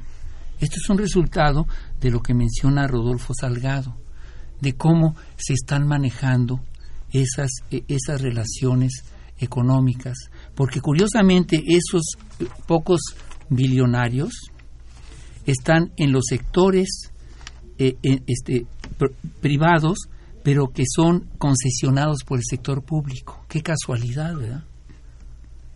Esto 0.59 0.75
es 0.75 0.87
un 0.91 0.99
resultado 0.99 1.65
de 1.99 2.11
lo 2.11 2.21
que 2.21 2.35
menciona 2.35 2.87
Rodolfo 2.87 3.33
Salgado, 3.33 3.97
de 4.61 4.73
cómo 4.73 5.15
se 5.37 5.53
están 5.53 5.87
manejando 5.87 6.61
esas, 7.11 7.49
eh, 7.71 7.83
esas 7.87 8.21
relaciones 8.21 8.91
económicas, 9.39 10.15
porque 10.53 10.81
curiosamente 10.81 11.63
esos 11.65 12.03
pocos 12.67 13.01
billonarios 13.49 14.51
están 15.47 15.91
en 15.97 16.11
los 16.11 16.25
sectores 16.29 17.11
eh, 17.79 17.95
este, 18.27 18.65
pr- 18.99 19.13
privados, 19.41 19.97
pero 20.43 20.67
que 20.67 20.83
son 20.87 21.27
concesionados 21.37 22.23
por 22.23 22.37
el 22.37 22.43
sector 22.47 22.83
público. 22.83 23.43
Qué 23.47 23.61
casualidad, 23.61 24.35
¿verdad? 24.35 24.63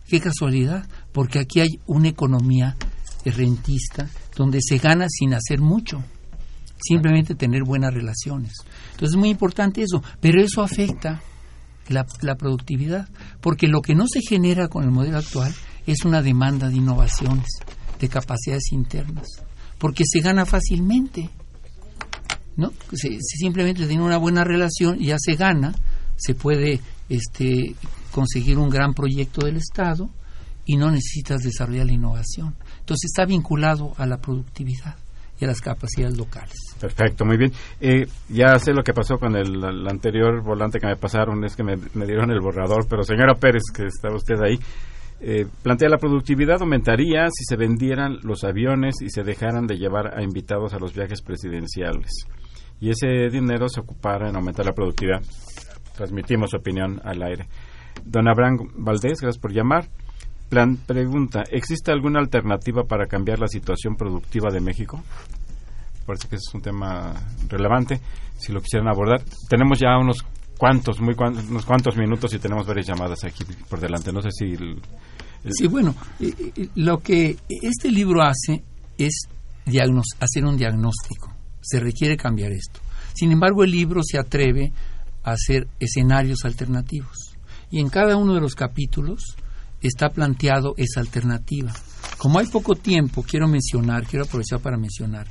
Qué 0.08 0.20
casualidad, 0.20 0.86
porque 1.12 1.38
aquí 1.38 1.60
hay 1.60 1.78
una 1.86 2.08
economía 2.08 2.76
rentista 3.24 4.08
donde 4.36 4.58
se 4.60 4.78
gana 4.78 5.06
sin 5.08 5.32
hacer 5.34 5.60
mucho, 5.60 6.02
simplemente 6.82 7.34
tener 7.34 7.62
buenas 7.64 7.94
relaciones. 7.94 8.52
Entonces 8.92 9.10
es 9.10 9.16
muy 9.16 9.30
importante 9.30 9.82
eso, 9.82 10.02
pero 10.20 10.42
eso 10.42 10.62
afecta 10.62 11.22
la 11.88 12.34
productividad, 12.36 13.08
porque 13.40 13.68
lo 13.68 13.80
que 13.80 13.94
no 13.94 14.06
se 14.06 14.20
genera 14.20 14.68
con 14.68 14.84
el 14.84 14.90
modelo 14.90 15.18
actual 15.18 15.54
es 15.86 16.04
una 16.04 16.22
demanda 16.22 16.68
de 16.68 16.76
innovaciones, 16.76 17.48
de 18.00 18.08
capacidades 18.08 18.72
internas, 18.72 19.26
porque 19.82 20.04
se 20.06 20.20
gana 20.20 20.46
fácilmente. 20.46 21.28
¿no? 22.56 22.70
Se, 22.92 23.18
simplemente 23.20 23.84
tiene 23.88 24.04
una 24.04 24.16
buena 24.16 24.44
relación 24.44 24.96
ya 25.00 25.16
se 25.18 25.34
gana, 25.34 25.74
se 26.14 26.36
puede 26.36 26.78
este, 27.08 27.74
conseguir 28.12 28.58
un 28.58 28.70
gran 28.70 28.94
proyecto 28.94 29.44
del 29.44 29.56
Estado 29.56 30.08
y 30.64 30.76
no 30.76 30.88
necesitas 30.92 31.42
desarrollar 31.42 31.86
la 31.86 31.94
innovación. 31.94 32.54
Entonces 32.78 33.10
está 33.10 33.24
vinculado 33.24 33.92
a 33.96 34.06
la 34.06 34.18
productividad 34.18 34.94
y 35.40 35.46
a 35.46 35.48
las 35.48 35.60
capacidades 35.60 36.16
locales. 36.16 36.54
Perfecto, 36.78 37.24
muy 37.24 37.36
bien. 37.36 37.50
Eh, 37.80 38.06
ya 38.28 38.56
sé 38.60 38.72
lo 38.72 38.84
que 38.84 38.92
pasó 38.92 39.18
con 39.18 39.34
el, 39.34 39.64
anterior 39.88 40.44
volante 40.44 40.78
que 40.78 40.86
me 40.86 40.96
pasaron, 40.96 41.44
es 41.44 41.56
que 41.56 41.64
me 41.64 42.06
dieron 42.06 42.30
el 42.30 42.38
borrador, 42.40 42.86
pero 42.88 43.02
señora 43.02 43.34
Pérez, 43.34 43.64
que 43.74 43.86
está 43.86 44.14
usted 44.14 44.36
ahí, 44.44 44.60
eh, 45.24 45.46
plantea 45.62 45.88
la 45.88 45.98
productividad 45.98 46.60
aumentaría 46.60 47.28
si 47.30 47.44
se 47.44 47.56
vendieran 47.56 48.18
los 48.22 48.42
aviones 48.42 48.96
y 49.00 49.08
se 49.08 49.22
dejaran 49.22 49.68
de 49.68 49.76
llevar 49.76 50.18
a 50.18 50.22
invitados 50.22 50.74
a 50.74 50.80
los 50.80 50.94
viajes 50.94 51.22
presidenciales. 51.22 52.10
Y 52.80 52.90
ese 52.90 53.30
dinero 53.30 53.68
se 53.68 53.80
ocupara 53.80 54.28
en 54.28 54.34
aumentar 54.34 54.66
la 54.66 54.72
productividad. 54.72 55.22
Transmitimos 55.94 56.50
su 56.50 56.56
opinión 56.56 57.00
al 57.04 57.22
aire. 57.22 57.46
Don 58.04 58.28
Abraham 58.28 58.56
Valdés, 58.78 59.20
gracias 59.20 59.38
por 59.38 59.52
llamar. 59.52 59.86
Plan 60.48 60.76
pregunta, 60.76 61.44
¿existe 61.50 61.92
alguna 61.92 62.18
alternativa 62.18 62.82
para 62.82 63.06
cambiar 63.06 63.38
la 63.38 63.46
situación 63.46 63.94
productiva 63.94 64.50
de 64.50 64.60
México? 64.60 65.00
Parece 66.04 66.28
que 66.28 66.36
es 66.36 66.50
un 66.52 66.60
tema 66.60 67.14
relevante, 67.48 68.00
si 68.36 68.52
lo 68.52 68.60
quisieran 68.60 68.88
abordar. 68.88 69.22
Tenemos 69.48 69.78
ya 69.78 69.96
unos 69.98 70.26
cuantos, 70.62 71.00
muy 71.00 71.16
cuan- 71.16 71.36
unos 71.50 71.66
cuantos 71.66 71.96
minutos 71.96 72.32
y 72.34 72.38
tenemos 72.38 72.64
varias 72.68 72.86
llamadas 72.86 73.24
aquí 73.24 73.42
por 73.68 73.80
delante. 73.80 74.12
No 74.12 74.22
sé 74.22 74.28
si... 74.30 74.54
Sí, 75.50 75.66
bueno, 75.66 75.92
eh, 76.20 76.32
eh, 76.56 76.68
lo 76.76 77.00
que 77.00 77.36
este 77.48 77.90
libro 77.90 78.22
hace 78.22 78.62
es 78.96 79.22
hacer 80.20 80.44
un 80.44 80.56
diagnóstico. 80.56 81.34
Se 81.60 81.80
requiere 81.80 82.16
cambiar 82.16 82.52
esto. 82.52 82.78
Sin 83.12 83.32
embargo, 83.32 83.64
el 83.64 83.72
libro 83.72 84.02
se 84.04 84.20
atreve 84.20 84.72
a 85.24 85.32
hacer 85.32 85.66
escenarios 85.80 86.44
alternativos. 86.44 87.34
Y 87.72 87.80
en 87.80 87.88
cada 87.88 88.16
uno 88.16 88.34
de 88.34 88.40
los 88.40 88.54
capítulos 88.54 89.34
está 89.80 90.10
planteado 90.10 90.74
esa 90.76 91.00
alternativa. 91.00 91.72
Como 92.18 92.38
hay 92.38 92.46
poco 92.46 92.76
tiempo, 92.76 93.24
quiero 93.24 93.48
mencionar, 93.48 94.06
quiero 94.06 94.26
aprovechar 94.26 94.60
para 94.60 94.76
mencionar, 94.78 95.26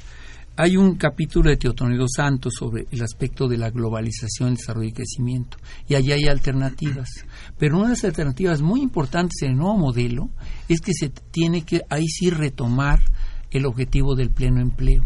hay 0.58 0.76
un 0.76 0.96
capítulo 0.96 1.50
de 1.50 1.58
Teotonio 1.58 2.06
Santos 2.14 2.54
sobre 2.58 2.86
el 2.92 3.02
aspecto 3.02 3.48
de 3.48 3.58
la 3.58 3.70
globalización, 3.70 4.50
el 4.50 4.56
desarrollo 4.58 4.90
y 4.90 4.94
crecimiento, 4.94 5.58
y 5.88 5.96
allí 5.96 6.12
hay 6.12 6.28
alternativas. 6.28 7.08
Pero 7.58 7.78
una 7.78 7.88
de 7.88 7.94
las 7.94 8.04
alternativas 8.04 8.62
muy 8.62 8.82
importantes 8.82 9.42
en 9.42 9.52
el 9.52 9.58
nuevo 9.58 9.78
modelo 9.78 10.30
es 10.68 10.82
que 10.82 10.94
se 10.94 11.10
tiene 11.10 11.64
que 11.64 11.82
ahí 11.90 12.08
sí 12.08 12.30
retomar 12.30 13.00
el 13.50 13.66
objetivo 13.66 14.16
del 14.16 14.32
pleno 14.32 14.62
empleo. 14.62 15.06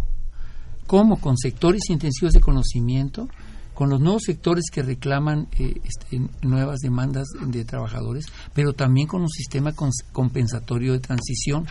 ¿Cómo? 0.88 1.20
Con 1.20 1.38
sectores 1.38 1.90
intensivos 1.90 2.34
de 2.34 2.42
conocimiento, 2.42 3.28
con 3.74 3.90
los 3.90 4.00
nuevos 4.00 4.24
sectores 4.24 4.66
que 4.72 4.84
reclaman 4.84 5.48
eh, 5.60 5.82
este, 5.84 6.22
nuevas 6.42 6.80
demandas 6.80 7.28
de 7.46 7.66
trabajadores, 7.66 8.26
pero 8.54 8.74
también 8.74 9.08
con 9.08 9.22
un 9.22 9.30
sistema 9.30 9.74
compensatorio 10.12 10.94
de 10.94 11.00
transición 11.00 11.68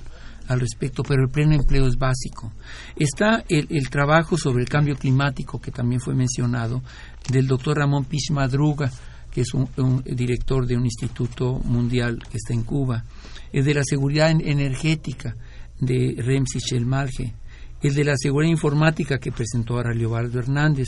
al 0.49 0.61
respecto, 0.61 1.03
pero 1.03 1.22
el 1.24 1.30
pleno 1.30 1.55
empleo 1.55 1.86
es 1.86 1.97
básico. 1.97 2.53
Está 2.97 3.45
el, 3.49 3.66
el 3.70 3.88
trabajo 3.90 4.36
sobre 4.36 4.62
el 4.62 4.68
cambio 4.68 4.97
climático, 4.97 5.61
que 5.61 5.70
también 5.70 6.01
fue 6.01 6.14
mencionado, 6.14 6.82
del 7.30 7.47
doctor 7.47 7.78
Ramón 7.78 8.05
Pich 8.05 8.30
Madruga, 8.30 8.90
que 9.30 9.40
es 9.40 9.53
un, 9.55 10.03
director 10.05 10.66
de 10.66 10.76
un 10.76 10.84
instituto 10.84 11.59
mundial 11.64 12.18
que 12.30 12.36
está 12.36 12.53
en 12.55 12.62
Cuba, 12.62 13.05
el 13.53 13.64
de 13.64 13.74
la 13.74 13.82
seguridad 13.84 14.30
en- 14.30 14.47
energética 14.47 15.36
de 15.80 16.14
Remsi 16.18 16.59
Chelmalge, 16.61 17.34
el 17.82 17.95
de 17.95 18.05
la 18.05 18.16
seguridad 18.16 18.51
informática 18.53 19.18
que 19.18 19.32
presentó 19.32 19.78
a 19.78 19.92
Leobardo 19.92 20.38
Hernández, 20.38 20.86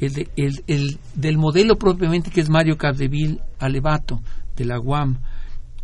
el, 0.00 0.12
de- 0.12 0.28
el- 0.36 0.62
el 0.66 0.98
del 1.14 1.38
modelo 1.38 1.76
propiamente 1.78 2.30
que 2.30 2.40
es 2.40 2.48
Mario 2.50 2.76
Capdeville 2.76 3.38
Alevato, 3.58 4.20
de 4.56 4.64
la 4.64 4.80
UAM, 4.80 5.18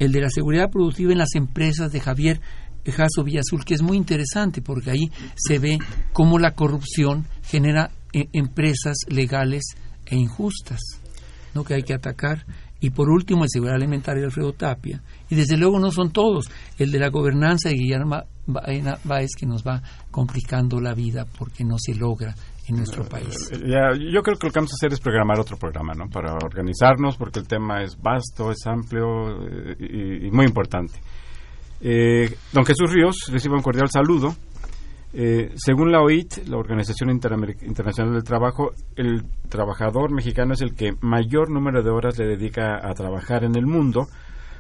el 0.00 0.11
de 0.11 0.20
la 0.20 0.28
seguridad 0.30 0.70
productiva 0.70 1.12
en 1.12 1.18
las 1.18 1.34
empresas 1.36 1.92
de 1.92 2.00
Javier 2.00 2.40
Jasso 2.93 3.24
Villazul, 3.24 3.64
que 3.64 3.74
es 3.74 3.82
muy 3.82 3.97
interesante 3.97 4.62
porque 4.62 4.91
ahí 4.91 5.11
se 5.35 5.59
ve 5.59 5.78
cómo 6.12 6.39
la 6.39 6.53
corrupción 6.53 7.26
genera 7.43 7.91
eh, 8.12 8.28
empresas 8.32 8.97
legales 9.09 9.62
e 10.07 10.16
injustas, 10.16 10.80
¿no? 11.55 11.64
que 11.64 11.74
hay 11.74 11.82
que 11.82 11.95
atacar. 11.95 12.45
Y 12.80 12.91
por 12.91 13.09
último, 13.09 13.45
el 13.45 13.51
seguridad 13.51 13.76
alimentaria 13.76 14.20
de 14.20 14.26
Alfredo 14.26 14.53
Tapia. 14.53 15.01
Y 15.30 15.37
desde 15.37 15.57
luego 15.57 15.78
no 15.78 15.91
son 15.91 16.12
todos. 16.12 16.51
El 16.78 16.91
de 16.91 16.99
la 16.99 17.09
gobernanza 17.09 17.70
de 17.70 17.76
Guillermo 17.76 18.24
Baena 18.47 18.99
Báez, 19.05 19.30
que 19.39 19.47
nos 19.47 19.64
va 19.64 19.82
complicando 20.11 20.78
la 20.80 20.93
vida 20.93 21.24
porque 21.39 21.64
no 21.64 21.76
se 21.78 21.95
logra 21.95 22.35
en 22.68 22.76
nuestro 22.76 23.05
país. 23.05 23.51
Eh, 23.53 23.61
ya, 23.66 23.93
yo 23.99 24.22
creo 24.22 24.37
que 24.37 24.47
lo 24.47 24.53
que 24.53 24.59
vamos 24.59 24.72
a 24.72 24.76
hacer 24.76 24.93
es 24.93 25.01
programar 25.01 25.41
otro 25.41 25.57
programa, 25.57 25.95
¿no? 25.95 26.11
Para 26.11 26.35
organizarnos, 26.35 27.16
porque 27.16 27.41
el 27.41 27.49
tema 27.49 27.82
es 27.82 27.97
vasto, 28.01 28.51
es 28.51 28.66
amplio 28.66 29.30
eh, 29.47 29.76
y, 29.78 30.26
y 30.26 30.30
muy 30.30 30.45
importante. 30.45 31.01
Eh, 31.80 32.34
don 32.52 32.64
Jesús 32.64 32.92
Ríos, 32.92 33.28
reciba 33.30 33.56
un 33.56 33.62
cordial 33.62 33.88
saludo. 33.90 34.34
Eh, 35.16 35.52
según 35.54 35.92
la 35.92 36.00
OIT, 36.02 36.48
la 36.48 36.56
Organización 36.56 37.10
Internacional 37.10 38.14
del 38.14 38.24
Trabajo, 38.24 38.72
el 38.96 39.22
trabajador 39.48 40.12
mexicano 40.12 40.54
es 40.54 40.60
el 40.60 40.74
que 40.74 40.92
mayor 41.02 41.50
número 41.50 41.84
de 41.84 41.90
horas 41.90 42.18
le 42.18 42.26
dedica 42.26 42.80
a 42.82 42.92
trabajar 42.94 43.44
en 43.44 43.56
el 43.56 43.66
mundo. 43.66 44.08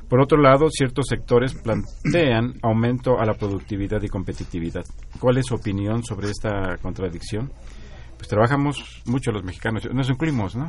Por 0.08 0.20
otro 0.20 0.40
lado, 0.40 0.68
ciertos 0.70 1.06
sectores 1.08 1.54
plantean 1.54 2.54
aumento 2.62 3.18
a 3.18 3.24
la 3.24 3.34
productividad 3.34 4.00
y 4.02 4.08
competitividad. 4.08 4.84
¿Cuál 5.18 5.38
es 5.38 5.46
su 5.46 5.54
opinión 5.56 6.04
sobre 6.04 6.30
esta 6.30 6.76
contradicción? 6.80 7.50
Pues 8.16 8.28
trabajamos 8.28 9.02
mucho 9.06 9.32
los 9.32 9.42
mexicanos, 9.42 9.88
nos 9.92 10.08
incluimos, 10.08 10.54
¿no? 10.54 10.68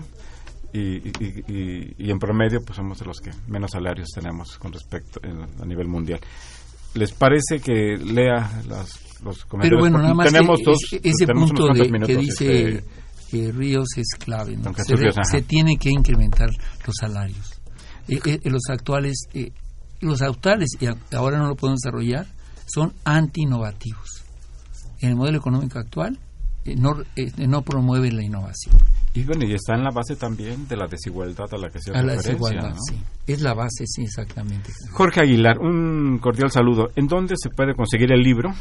Y, 0.78 1.93
y- 1.97 2.11
en 2.11 2.19
promedio, 2.19 2.59
pues 2.65 2.76
somos 2.76 2.99
de 2.99 3.05
los 3.05 3.19
que 3.21 3.32
menos 3.47 3.71
salarios 3.71 4.09
tenemos 4.13 4.57
con 4.57 4.73
respecto 4.73 5.21
a 5.61 5.65
nivel 5.65 5.88
mundial. 5.88 6.19
¿Les 6.95 7.11
parece 7.13 7.59
que 7.59 7.97
lea 7.97 8.61
las, 8.67 9.21
los 9.23 9.45
comentarios? 9.45 9.61
Pero 9.61 9.80
bueno, 9.80 9.99
nada 9.99 10.13
más 10.13 10.32
tenemos 10.32 10.59
que 10.59 10.65
dos, 10.65 10.80
ese, 10.86 11.01
ese 11.03 11.26
tenemos 11.26 11.51
punto 11.51 11.73
de, 11.73 11.89
minutos, 11.89 12.07
que 12.07 12.17
dice 12.17 12.69
este, 12.69 12.89
que 13.32 13.51
Ríos 13.51 13.88
es 13.97 14.07
clave. 14.19 14.57
Se, 14.86 14.95
Ríos, 14.95 15.15
tiene 15.47 15.78
que 15.78 15.89
incrementar 15.89 16.49
los 16.86 16.95
salarios. 16.99 17.61
Eh, 18.07 18.19
eh, 18.26 18.39
los 18.45 18.63
actuales, 18.69 19.28
eh, 19.34 19.51
los 20.01 20.21
actuales, 20.21 20.69
y 20.80 20.88
ahora 21.15 21.38
no 21.38 21.47
lo 21.47 21.55
podemos 21.55 21.80
desarrollar, 21.82 22.28
son 22.65 22.93
anti-innovativos. 23.03 24.23
En 25.01 25.09
el 25.09 25.15
modelo 25.15 25.38
económico 25.38 25.80
actual 25.80 26.17
eh, 26.65 26.76
no, 26.76 27.01
eh, 27.15 27.32
no 27.47 27.61
promueve 27.61 28.11
la 28.11 28.23
innovación. 28.23 28.76
Y 29.16 29.24
bueno, 29.24 29.45
y 29.45 29.53
está 29.53 29.74
en 29.76 29.84
la 29.84 29.91
base 29.91 30.16
también 30.16 30.68
de 30.68 30.76
la 30.78 30.86
desigualdad 30.88 31.45
a 31.51 31.57
la 31.57 31.70
que 31.70 31.80
se 31.80 31.91
A 31.91 32.03
la 32.03 32.13
desigualdad, 32.13 32.70
¿no? 32.70 32.76
sí. 32.89 32.95
Es 33.26 33.41
la 33.41 33.53
base, 33.53 33.86
sí, 33.88 34.03
exactamente. 34.03 34.72
Jorge 34.91 35.22
Aguilar, 35.22 35.57
un 35.59 36.20
cordial 36.22 36.51
saludo. 36.51 36.89
¿En 36.95 37.07
dónde 37.07 37.36
se 37.38 37.49
puede 37.49 37.74
conseguir 37.76 38.11
el 38.11 38.22
libro? 38.22 38.51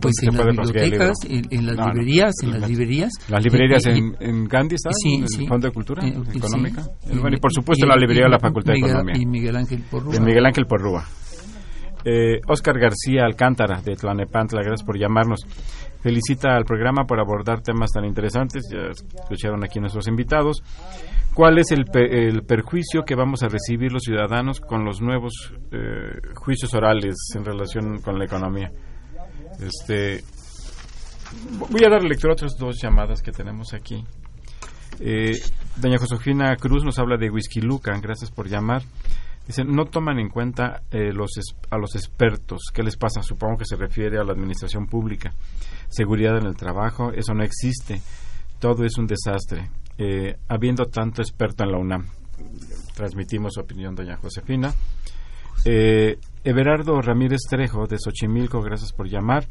Pues 0.00 0.14
¿Dónde 0.24 0.42
en 0.50 0.56
las 0.56 0.72
bibliotecas, 0.72 1.16
en, 1.28 1.46
en 1.50 1.66
las 1.66 1.76
No, 1.76 1.86
no. 1.86 1.92
librerías, 1.92 2.32
en 2.42 2.50
Las- 2.52 2.60
las 2.62 2.70
librerías. 2.70 3.12
Las 3.28 3.44
librerías 3.44 3.84
Y- 3.84 3.90
y- 3.90 3.98
en, 3.98 4.16
en 4.20 4.44
Gandhi 4.48 4.76
están, 4.76 4.94
Sí, 4.94 5.14
en 5.16 5.22
el 5.24 5.28
sí. 5.28 5.46
Fondo 5.46 5.66
de 5.68 5.72
Cultura 5.74 6.06
Eh, 6.06 6.14
sí. 6.32 6.38
Económica. 6.38 6.82
Y- 7.10 7.18
bueno, 7.18 7.36
y 7.36 7.40
por 7.40 7.52
supuesto 7.52 7.84
y- 7.84 7.88
la 7.88 7.96
librería 7.96 8.24
de 8.24 8.30
la 8.30 8.36
y 8.38 8.40
Facultad 8.40 8.72
Miguel- 8.72 8.86
de 8.88 8.94
Economía. 8.94 9.22
Y 9.22 9.26
Miguel 9.26 9.56
Ángel 9.56 9.82
Porrúa. 9.90 10.12
De 10.14 10.20
Miguel 10.20 10.46
Ángel 10.46 10.66
Porrúa. 10.66 11.04
Eh, 12.02 12.40
Oscar 12.48 12.78
García 12.78 13.24
Alcántara, 13.26 13.82
de 13.82 13.94
Tlanepantla, 13.94 14.62
gracias 14.62 14.86
por 14.86 14.98
llamarnos. 14.98 15.40
Felicita 16.02 16.56
al 16.56 16.64
programa 16.64 17.04
por 17.04 17.20
abordar 17.20 17.60
temas 17.62 17.90
tan 17.92 18.04
interesantes. 18.04 18.64
Ya 18.72 18.90
escucharon 19.22 19.62
aquí 19.64 19.80
nuestros 19.80 20.08
invitados. 20.08 20.62
¿Cuál 21.34 21.58
es 21.58 21.70
el, 21.70 21.84
pe- 21.84 22.26
el 22.28 22.42
perjuicio 22.42 23.02
que 23.04 23.14
vamos 23.14 23.42
a 23.42 23.48
recibir 23.48 23.92
los 23.92 24.02
ciudadanos 24.02 24.60
con 24.60 24.84
los 24.84 25.00
nuevos 25.00 25.52
eh, 25.70 26.20
juicios 26.34 26.74
orales 26.74 27.14
en 27.36 27.44
relación 27.44 28.00
con 28.00 28.18
la 28.18 28.24
economía? 28.24 28.72
Este, 29.60 30.22
voy 31.70 31.84
a 31.84 31.90
dar 31.90 32.02
lectura 32.02 32.32
a 32.32 32.34
otras 32.34 32.56
dos 32.58 32.80
llamadas 32.82 33.22
que 33.22 33.30
tenemos 33.32 33.74
aquí. 33.74 34.04
Eh, 34.98 35.32
doña 35.76 35.98
Josefina 35.98 36.56
Cruz 36.56 36.84
nos 36.84 36.98
habla 36.98 37.16
de 37.16 37.30
Whisky 37.30 37.60
Lucan, 37.60 38.00
gracias 38.00 38.30
por 38.30 38.48
llamar. 38.48 38.82
Dice, 39.46 39.64
no 39.64 39.86
toman 39.86 40.18
en 40.18 40.28
cuenta 40.28 40.82
eh, 40.90 41.12
los 41.12 41.30
a 41.70 41.78
los 41.78 41.96
expertos. 41.96 42.60
¿Qué 42.72 42.82
les 42.82 42.96
pasa? 42.96 43.22
Supongo 43.22 43.58
que 43.58 43.64
se 43.64 43.76
refiere 43.76 44.18
a 44.18 44.24
la 44.24 44.32
administración 44.32 44.86
pública. 44.86 45.32
Seguridad 45.90 46.38
en 46.38 46.46
el 46.46 46.56
trabajo, 46.56 47.12
eso 47.12 47.34
no 47.34 47.42
existe. 47.42 48.00
Todo 48.58 48.84
es 48.84 48.96
un 48.96 49.06
desastre. 49.06 49.70
Eh, 49.98 50.36
habiendo 50.48 50.86
tanto 50.86 51.20
experto 51.20 51.64
en 51.64 51.72
la 51.72 51.78
UNAM. 51.78 52.06
Transmitimos 52.94 53.54
su 53.54 53.60
opinión, 53.60 53.94
doña 53.94 54.16
Josefina. 54.16 54.72
Eh, 55.64 56.16
Everardo 56.42 57.02
Ramírez 57.02 57.40
Trejo, 57.48 57.86
de 57.86 57.98
Xochimilco, 57.98 58.62
gracias 58.62 58.92
por 58.92 59.08
llamar. 59.08 59.44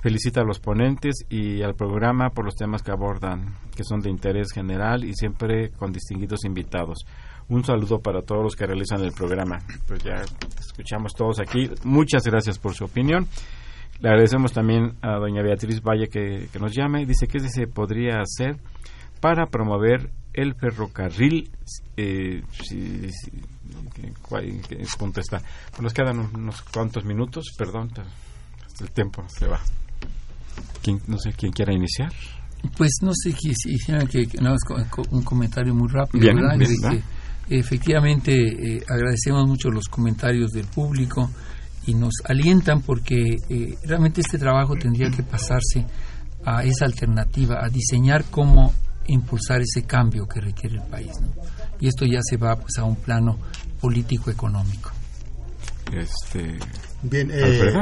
Felicita 0.00 0.40
a 0.40 0.44
los 0.44 0.60
ponentes 0.60 1.24
y 1.28 1.62
al 1.62 1.74
programa 1.74 2.30
por 2.30 2.44
los 2.44 2.54
temas 2.54 2.82
que 2.82 2.90
abordan, 2.90 3.54
que 3.76 3.84
son 3.84 4.00
de 4.00 4.10
interés 4.10 4.52
general 4.52 5.04
y 5.04 5.14
siempre 5.14 5.70
con 5.70 5.92
distinguidos 5.92 6.44
invitados. 6.44 7.06
Un 7.48 7.64
saludo 7.64 8.00
para 8.00 8.22
todos 8.22 8.42
los 8.42 8.56
que 8.56 8.66
realizan 8.66 9.02
el 9.02 9.12
programa. 9.12 9.58
Pues 9.86 10.02
ya 10.02 10.22
escuchamos 10.58 11.12
todos 11.14 11.38
aquí. 11.38 11.70
Muchas 11.84 12.24
gracias 12.24 12.58
por 12.58 12.74
su 12.74 12.84
opinión. 12.84 13.28
Le 14.00 14.08
agradecemos 14.08 14.52
también 14.52 14.94
a 15.02 15.16
doña 15.18 15.42
Beatriz 15.42 15.80
Valle 15.82 16.08
que, 16.08 16.48
que 16.52 16.58
nos 16.58 16.74
llame. 16.74 17.06
Dice 17.06 17.26
que 17.26 17.40
se 17.40 17.66
podría 17.66 18.20
hacer 18.20 18.56
para 19.20 19.46
promover 19.46 20.10
el 20.34 20.54
ferrocarril. 20.54 21.50
Eh, 21.96 22.42
si- 22.62 23.10
si- 23.10 23.30
¿qué- 23.94 24.12
cuál- 24.22 24.60
qué 24.68 24.84
punto 24.98 25.20
está? 25.20 25.40
Pues 25.70 25.80
nos 25.82 25.94
quedan 25.94 26.18
unos 26.18 26.60
cuantos 26.62 27.04
minutos, 27.04 27.46
perdón, 27.56 27.90
hasta 28.66 28.84
el 28.84 28.90
tiempo 28.90 29.24
se 29.28 29.46
va. 29.46 29.60
¿Quién- 30.82 31.00
no 31.06 31.18
sé 31.18 31.32
quién 31.32 31.52
quiera 31.52 31.72
iniciar. 31.72 32.12
Pues 32.76 32.90
no 33.02 33.12
sé 33.14 33.34
hicieran 33.44 34.06
que, 34.08 34.26
que 34.26 34.38
nada 34.38 34.56
más 34.56 35.04
un 35.10 35.22
comentario 35.22 35.74
muy 35.74 35.88
rápido, 35.88 36.20
Bien, 36.22 36.36
¿verdad? 36.36 36.58
bien, 36.58 36.70
De 36.70 36.76
¿verdad? 36.82 37.04
que, 37.48 37.58
efectivamente 37.58 38.32
eh, 38.34 38.82
agradecemos 38.88 39.46
mucho 39.46 39.70
los 39.70 39.86
comentarios 39.88 40.50
del 40.52 40.66
público 40.66 41.30
y 41.86 41.94
nos 41.94 42.14
alientan 42.24 42.82
porque 42.82 43.36
eh, 43.48 43.78
realmente 43.84 44.20
este 44.20 44.38
trabajo 44.38 44.74
tendría 44.76 45.10
que 45.10 45.22
pasarse 45.22 45.86
a 46.44 46.62
esa 46.64 46.84
alternativa, 46.84 47.64
a 47.64 47.68
diseñar 47.68 48.24
cómo 48.30 48.72
impulsar 49.08 49.60
ese 49.60 49.84
cambio 49.84 50.26
que 50.26 50.40
requiere 50.40 50.76
el 50.76 50.82
país. 50.82 51.12
¿no? 51.20 51.28
Y 51.80 51.88
esto 51.88 52.04
ya 52.04 52.20
se 52.22 52.36
va 52.36 52.56
pues 52.56 52.78
a 52.78 52.84
un 52.84 52.96
plano 52.96 53.38
político-económico. 53.80 54.90
Este, 55.92 56.58
Bien, 57.02 57.30
eh, 57.32 57.72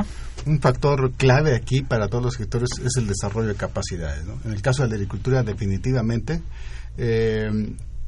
un 0.47 0.61
factor 0.61 1.13
clave 1.13 1.55
aquí 1.55 1.83
para 1.83 2.09
todos 2.09 2.25
los 2.25 2.35
sectores 2.35 2.69
es 2.85 2.97
el 2.97 3.07
desarrollo 3.07 3.49
de 3.49 3.55
capacidades. 3.55 4.25
¿no? 4.25 4.39
En 4.45 4.53
el 4.53 4.61
caso 4.61 4.83
de 4.83 4.89
la 4.89 4.95
agricultura, 4.97 5.43
definitivamente, 5.43 6.43
eh, 6.99 7.51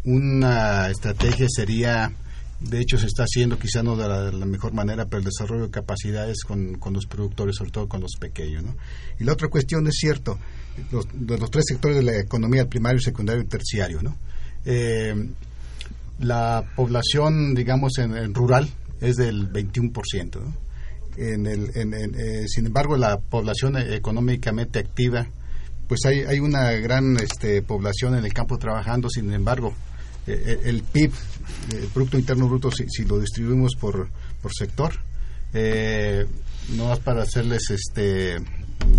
una 0.04 0.88
estrategia 0.88 1.46
sería, 1.48 2.12
de 2.60 2.80
hecho 2.80 2.96
se 2.98 3.06
está 3.06 3.24
haciendo 3.24 3.58
quizá 3.58 3.82
no 3.82 3.96
de 3.96 4.08
la, 4.32 4.46
mejor 4.46 4.72
manera, 4.72 5.04
pero 5.06 5.18
el 5.18 5.24
desarrollo 5.24 5.64
de 5.64 5.70
capacidades 5.70 6.42
con, 6.44 6.74
con 6.78 6.92
los 6.94 7.06
productores, 7.06 7.56
sobre 7.56 7.70
todo 7.70 7.88
con 7.88 8.00
los 8.00 8.12
pequeños. 8.18 8.64
¿no? 8.64 8.74
Y 9.20 9.24
la 9.24 9.32
otra 9.34 9.48
cuestión 9.48 9.86
es 9.86 9.94
cierto, 9.98 10.38
los, 10.90 11.06
de 11.12 11.38
los 11.38 11.50
tres 11.50 11.64
sectores 11.68 11.96
de 11.98 12.02
la 12.02 12.18
economía, 12.18 12.62
el 12.62 12.68
primario, 12.68 13.00
secundario 13.00 13.42
y 13.42 13.46
terciario, 13.46 14.02
¿no? 14.02 14.16
Eh, 14.64 15.14
la 16.18 16.64
población, 16.74 17.54
digamos, 17.54 17.98
en, 17.98 18.32
rural 18.34 18.68
es 19.00 19.16
del 19.16 19.52
21%. 19.52 20.40
¿no? 20.40 20.54
En 21.18 21.46
el, 21.46 21.70
en- 21.74 21.92
eh, 21.94 22.46
sin 22.48 22.66
embargo, 22.66 22.96
la 22.96 23.18
población 23.18 23.76
económicamente 23.76 24.78
activa, 24.78 25.26
pues 25.88 26.00
hay, 26.06 26.20
hay 26.20 26.40
una 26.40 26.72
gran 26.72 27.16
este, 27.18 27.62
población 27.62 28.16
en 28.16 28.24
el 28.24 28.32
campo 28.32 28.56
trabajando, 28.58 29.08
sin 29.10 29.32
embargo, 29.32 29.74
eh, 30.26 30.42
eh, 30.46 30.60
el 30.64 30.82
PIB, 30.82 31.12
el 31.72 31.86
Producto 31.88 32.18
Interno 32.18 32.48
Bruto, 32.48 32.70
si, 32.70 32.88
si 32.88 33.04
lo 33.04 33.18
distribuimos 33.18 33.74
por, 33.76 34.08
por 34.42 34.52
sector, 34.54 34.92
eh, 35.52 36.26
no 36.76 36.88
más 36.88 36.98
para 37.00 37.22
hacerles, 37.22 37.70
este, 37.70 38.36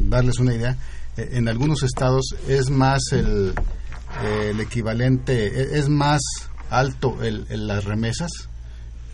darles 0.09 0.39
una 0.39 0.53
idea, 0.53 0.77
eh, 1.17 1.29
en 1.33 1.47
algunos 1.47 1.83
estados 1.83 2.35
es 2.47 2.69
más 2.69 3.01
el, 3.11 3.53
eh, 4.23 4.49
el 4.51 4.59
equivalente, 4.59 5.47
e- 5.47 5.77
es 5.79 5.89
más 5.89 6.21
alto 6.69 7.21
el, 7.23 7.45
el- 7.49 7.67
las 7.67 7.83
remesas 7.85 8.31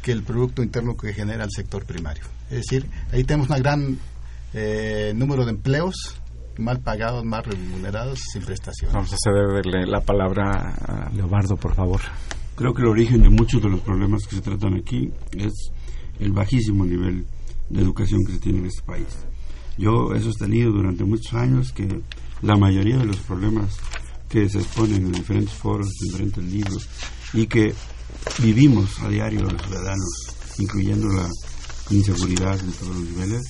que 0.01 0.11
el 0.11 0.23
Producto 0.23 0.61
Interno 0.63 0.95
que 0.97 1.13
genera 1.13 1.43
el 1.45 1.51
sector 1.51 1.85
primario. 1.85 2.23
Es 2.49 2.57
decir, 2.67 2.87
ahí 3.11 3.23
tenemos 3.23 3.49
un 3.49 3.57
gran 3.57 3.97
eh, 4.53 5.13
número 5.15 5.45
de 5.45 5.51
empleos 5.51 5.95
mal 6.57 6.79
pagados, 6.81 7.23
mal 7.25 7.43
remunerados, 7.43 8.19
sin 8.31 8.43
prestaciones. 8.43 8.93
vamos 8.93 9.11
a 9.13 9.17
cederle 9.23 9.87
la 9.87 10.01
palabra 10.01 10.75
a 10.85 11.09
Leobardo, 11.11 11.55
por 11.55 11.73
favor. 11.73 12.01
Creo 12.55 12.73
que 12.73 12.83
el 12.83 12.89
origen 12.89 13.23
de 13.23 13.29
muchos 13.29 13.61
de 13.61 13.69
los 13.69 13.79
problemas 13.81 14.27
que 14.27 14.35
se 14.35 14.41
tratan 14.41 14.75
aquí 14.75 15.11
es 15.31 15.53
el 16.19 16.31
bajísimo 16.31 16.85
nivel 16.85 17.25
de 17.69 17.81
educación 17.81 18.23
que 18.25 18.33
se 18.33 18.39
tiene 18.39 18.59
en 18.59 18.65
este 18.67 18.83
país. 18.83 19.07
Yo 19.77 20.13
he 20.13 20.21
sostenido 20.21 20.71
durante 20.71 21.03
muchos 21.03 21.33
años 21.33 21.71
que 21.71 21.87
la 22.43 22.55
mayoría 22.55 22.97
de 22.97 23.05
los 23.05 23.17
problemas 23.17 23.77
que 24.29 24.47
se 24.49 24.59
exponen 24.59 25.05
en 25.05 25.11
diferentes 25.11 25.53
foros, 25.53 25.87
en 25.87 26.07
diferentes 26.07 26.43
libros, 26.43 26.87
y 27.33 27.47
que 27.47 27.73
vivimos 28.39 28.99
a 28.99 29.09
diario 29.09 29.41
los 29.41 29.61
ciudadanos, 29.61 30.09
incluyendo 30.59 31.07
la 31.07 31.29
inseguridad 31.89 32.59
de 32.59 32.71
todos 32.73 32.95
los 32.95 33.09
niveles, 33.09 33.41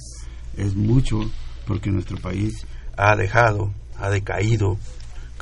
es 0.56 0.76
mucho 0.76 1.20
porque 1.68 1.92
nuestro 1.92 2.18
país 2.18 2.66
ha 2.98 3.16
dejado, 3.16 3.74
ha 3.98 4.10
decaído 4.10 4.78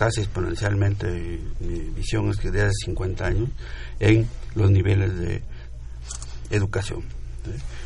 casi 0.01 0.21
exponencialmente, 0.21 1.39
mi 1.59 1.79
visión 1.95 2.31
es 2.31 2.37
que 2.37 2.49
desde 2.49 2.69
hace 2.69 2.85
50 2.85 3.23
años, 3.23 3.49
en 3.99 4.27
los 4.55 4.71
niveles 4.71 5.15
de 5.15 5.43
educación. 6.49 7.03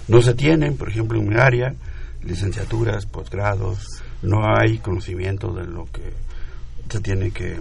No 0.08 0.22
se 0.22 0.34
tienen, 0.34 0.78
por 0.78 0.88
ejemplo, 0.88 1.20
en 1.20 1.28
mi 1.28 1.36
área, 1.36 1.76
licenciaturas, 2.24 3.06
posgrados, 3.06 4.02
no 4.22 4.46
hay 4.48 4.78
conocimiento 4.78 5.54
de 5.54 5.66
lo 5.66 5.92
que 5.92 6.14
se 6.90 7.02
tiene 7.02 7.32
que 7.32 7.60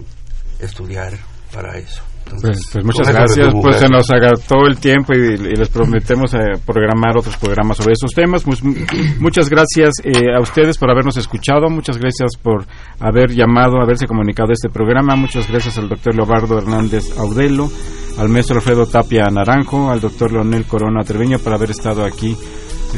estudiar 0.59 1.17
para 1.51 1.77
eso. 1.77 2.01
Entonces, 2.25 2.49
Pues, 2.51 2.69
pues 2.73 2.85
muchas 2.85 3.07
gracias, 3.13 3.53
pues 3.61 3.75
se 3.77 3.87
nos 3.87 4.09
agotó 4.09 4.65
el 4.67 4.77
tiempo 4.77 5.13
y, 5.13 5.19
y 5.35 5.55
les 5.55 5.69
prometemos 5.69 6.33
eh, 6.33 6.39
programar 6.65 7.17
otros 7.17 7.37
programas 7.37 7.77
sobre 7.77 7.93
esos 7.93 8.11
temas. 8.11 8.43
Pues, 8.43 8.63
mu- 8.63 8.73
muchas 9.19 9.47
gracias 9.49 9.93
eh, 10.03 10.33
a 10.35 10.41
ustedes 10.41 10.77
por 10.77 10.89
habernos 10.89 11.17
escuchado, 11.17 11.69
muchas 11.69 11.97
gracias 11.97 12.31
por 12.41 12.65
haber 12.99 13.31
llamado, 13.31 13.81
haberse 13.81 14.07
comunicado 14.07 14.51
este 14.53 14.69
programa, 14.69 15.15
muchas 15.15 15.47
gracias 15.49 15.77
al 15.77 15.87
doctor 15.87 16.15
Leobardo 16.15 16.57
Hernández 16.57 17.17
Audelo, 17.17 17.69
al 18.17 18.29
maestro 18.29 18.55
Alfredo 18.57 18.87
Tapia 18.87 19.25
Naranjo, 19.31 19.91
al 19.91 20.01
doctor 20.01 20.31
Leonel 20.31 20.65
Corona 20.65 21.03
Treveño 21.03 21.37
por 21.39 21.53
haber 21.53 21.69
estado 21.71 22.03
aquí 22.05 22.35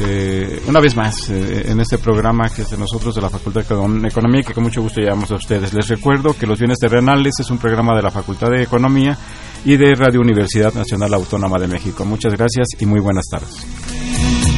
eh, 0.00 0.62
una 0.66 0.80
vez 0.80 0.94
más 0.96 1.28
eh, 1.30 1.64
en 1.70 1.80
este 1.80 1.98
programa 1.98 2.48
que 2.50 2.62
es 2.62 2.70
de 2.70 2.76
nosotros 2.78 3.14
de 3.14 3.20
la 3.20 3.30
Facultad 3.30 3.62
de 3.62 3.66
Econ- 3.74 4.06
Economía 4.08 4.40
y 4.40 4.44
que 4.44 4.54
con 4.54 4.64
mucho 4.64 4.82
gusto 4.82 5.00
llevamos 5.00 5.30
a 5.30 5.34
ustedes. 5.34 5.72
Les 5.74 5.88
recuerdo 5.88 6.34
que 6.34 6.46
Los 6.46 6.58
Bienes 6.58 6.78
Terrenales 6.78 7.34
es 7.40 7.50
un 7.50 7.58
programa 7.58 7.94
de 7.96 8.02
la 8.02 8.10
Facultad 8.10 8.50
de 8.50 8.62
Economía 8.62 9.16
y 9.64 9.76
de 9.76 9.94
Radio 9.94 10.20
Universidad 10.20 10.72
Nacional 10.74 11.12
Autónoma 11.14 11.58
de 11.58 11.68
México. 11.68 12.04
Muchas 12.04 12.32
gracias 12.34 12.68
y 12.78 12.86
muy 12.86 13.00
buenas 13.00 13.24
tardes. 13.30 14.57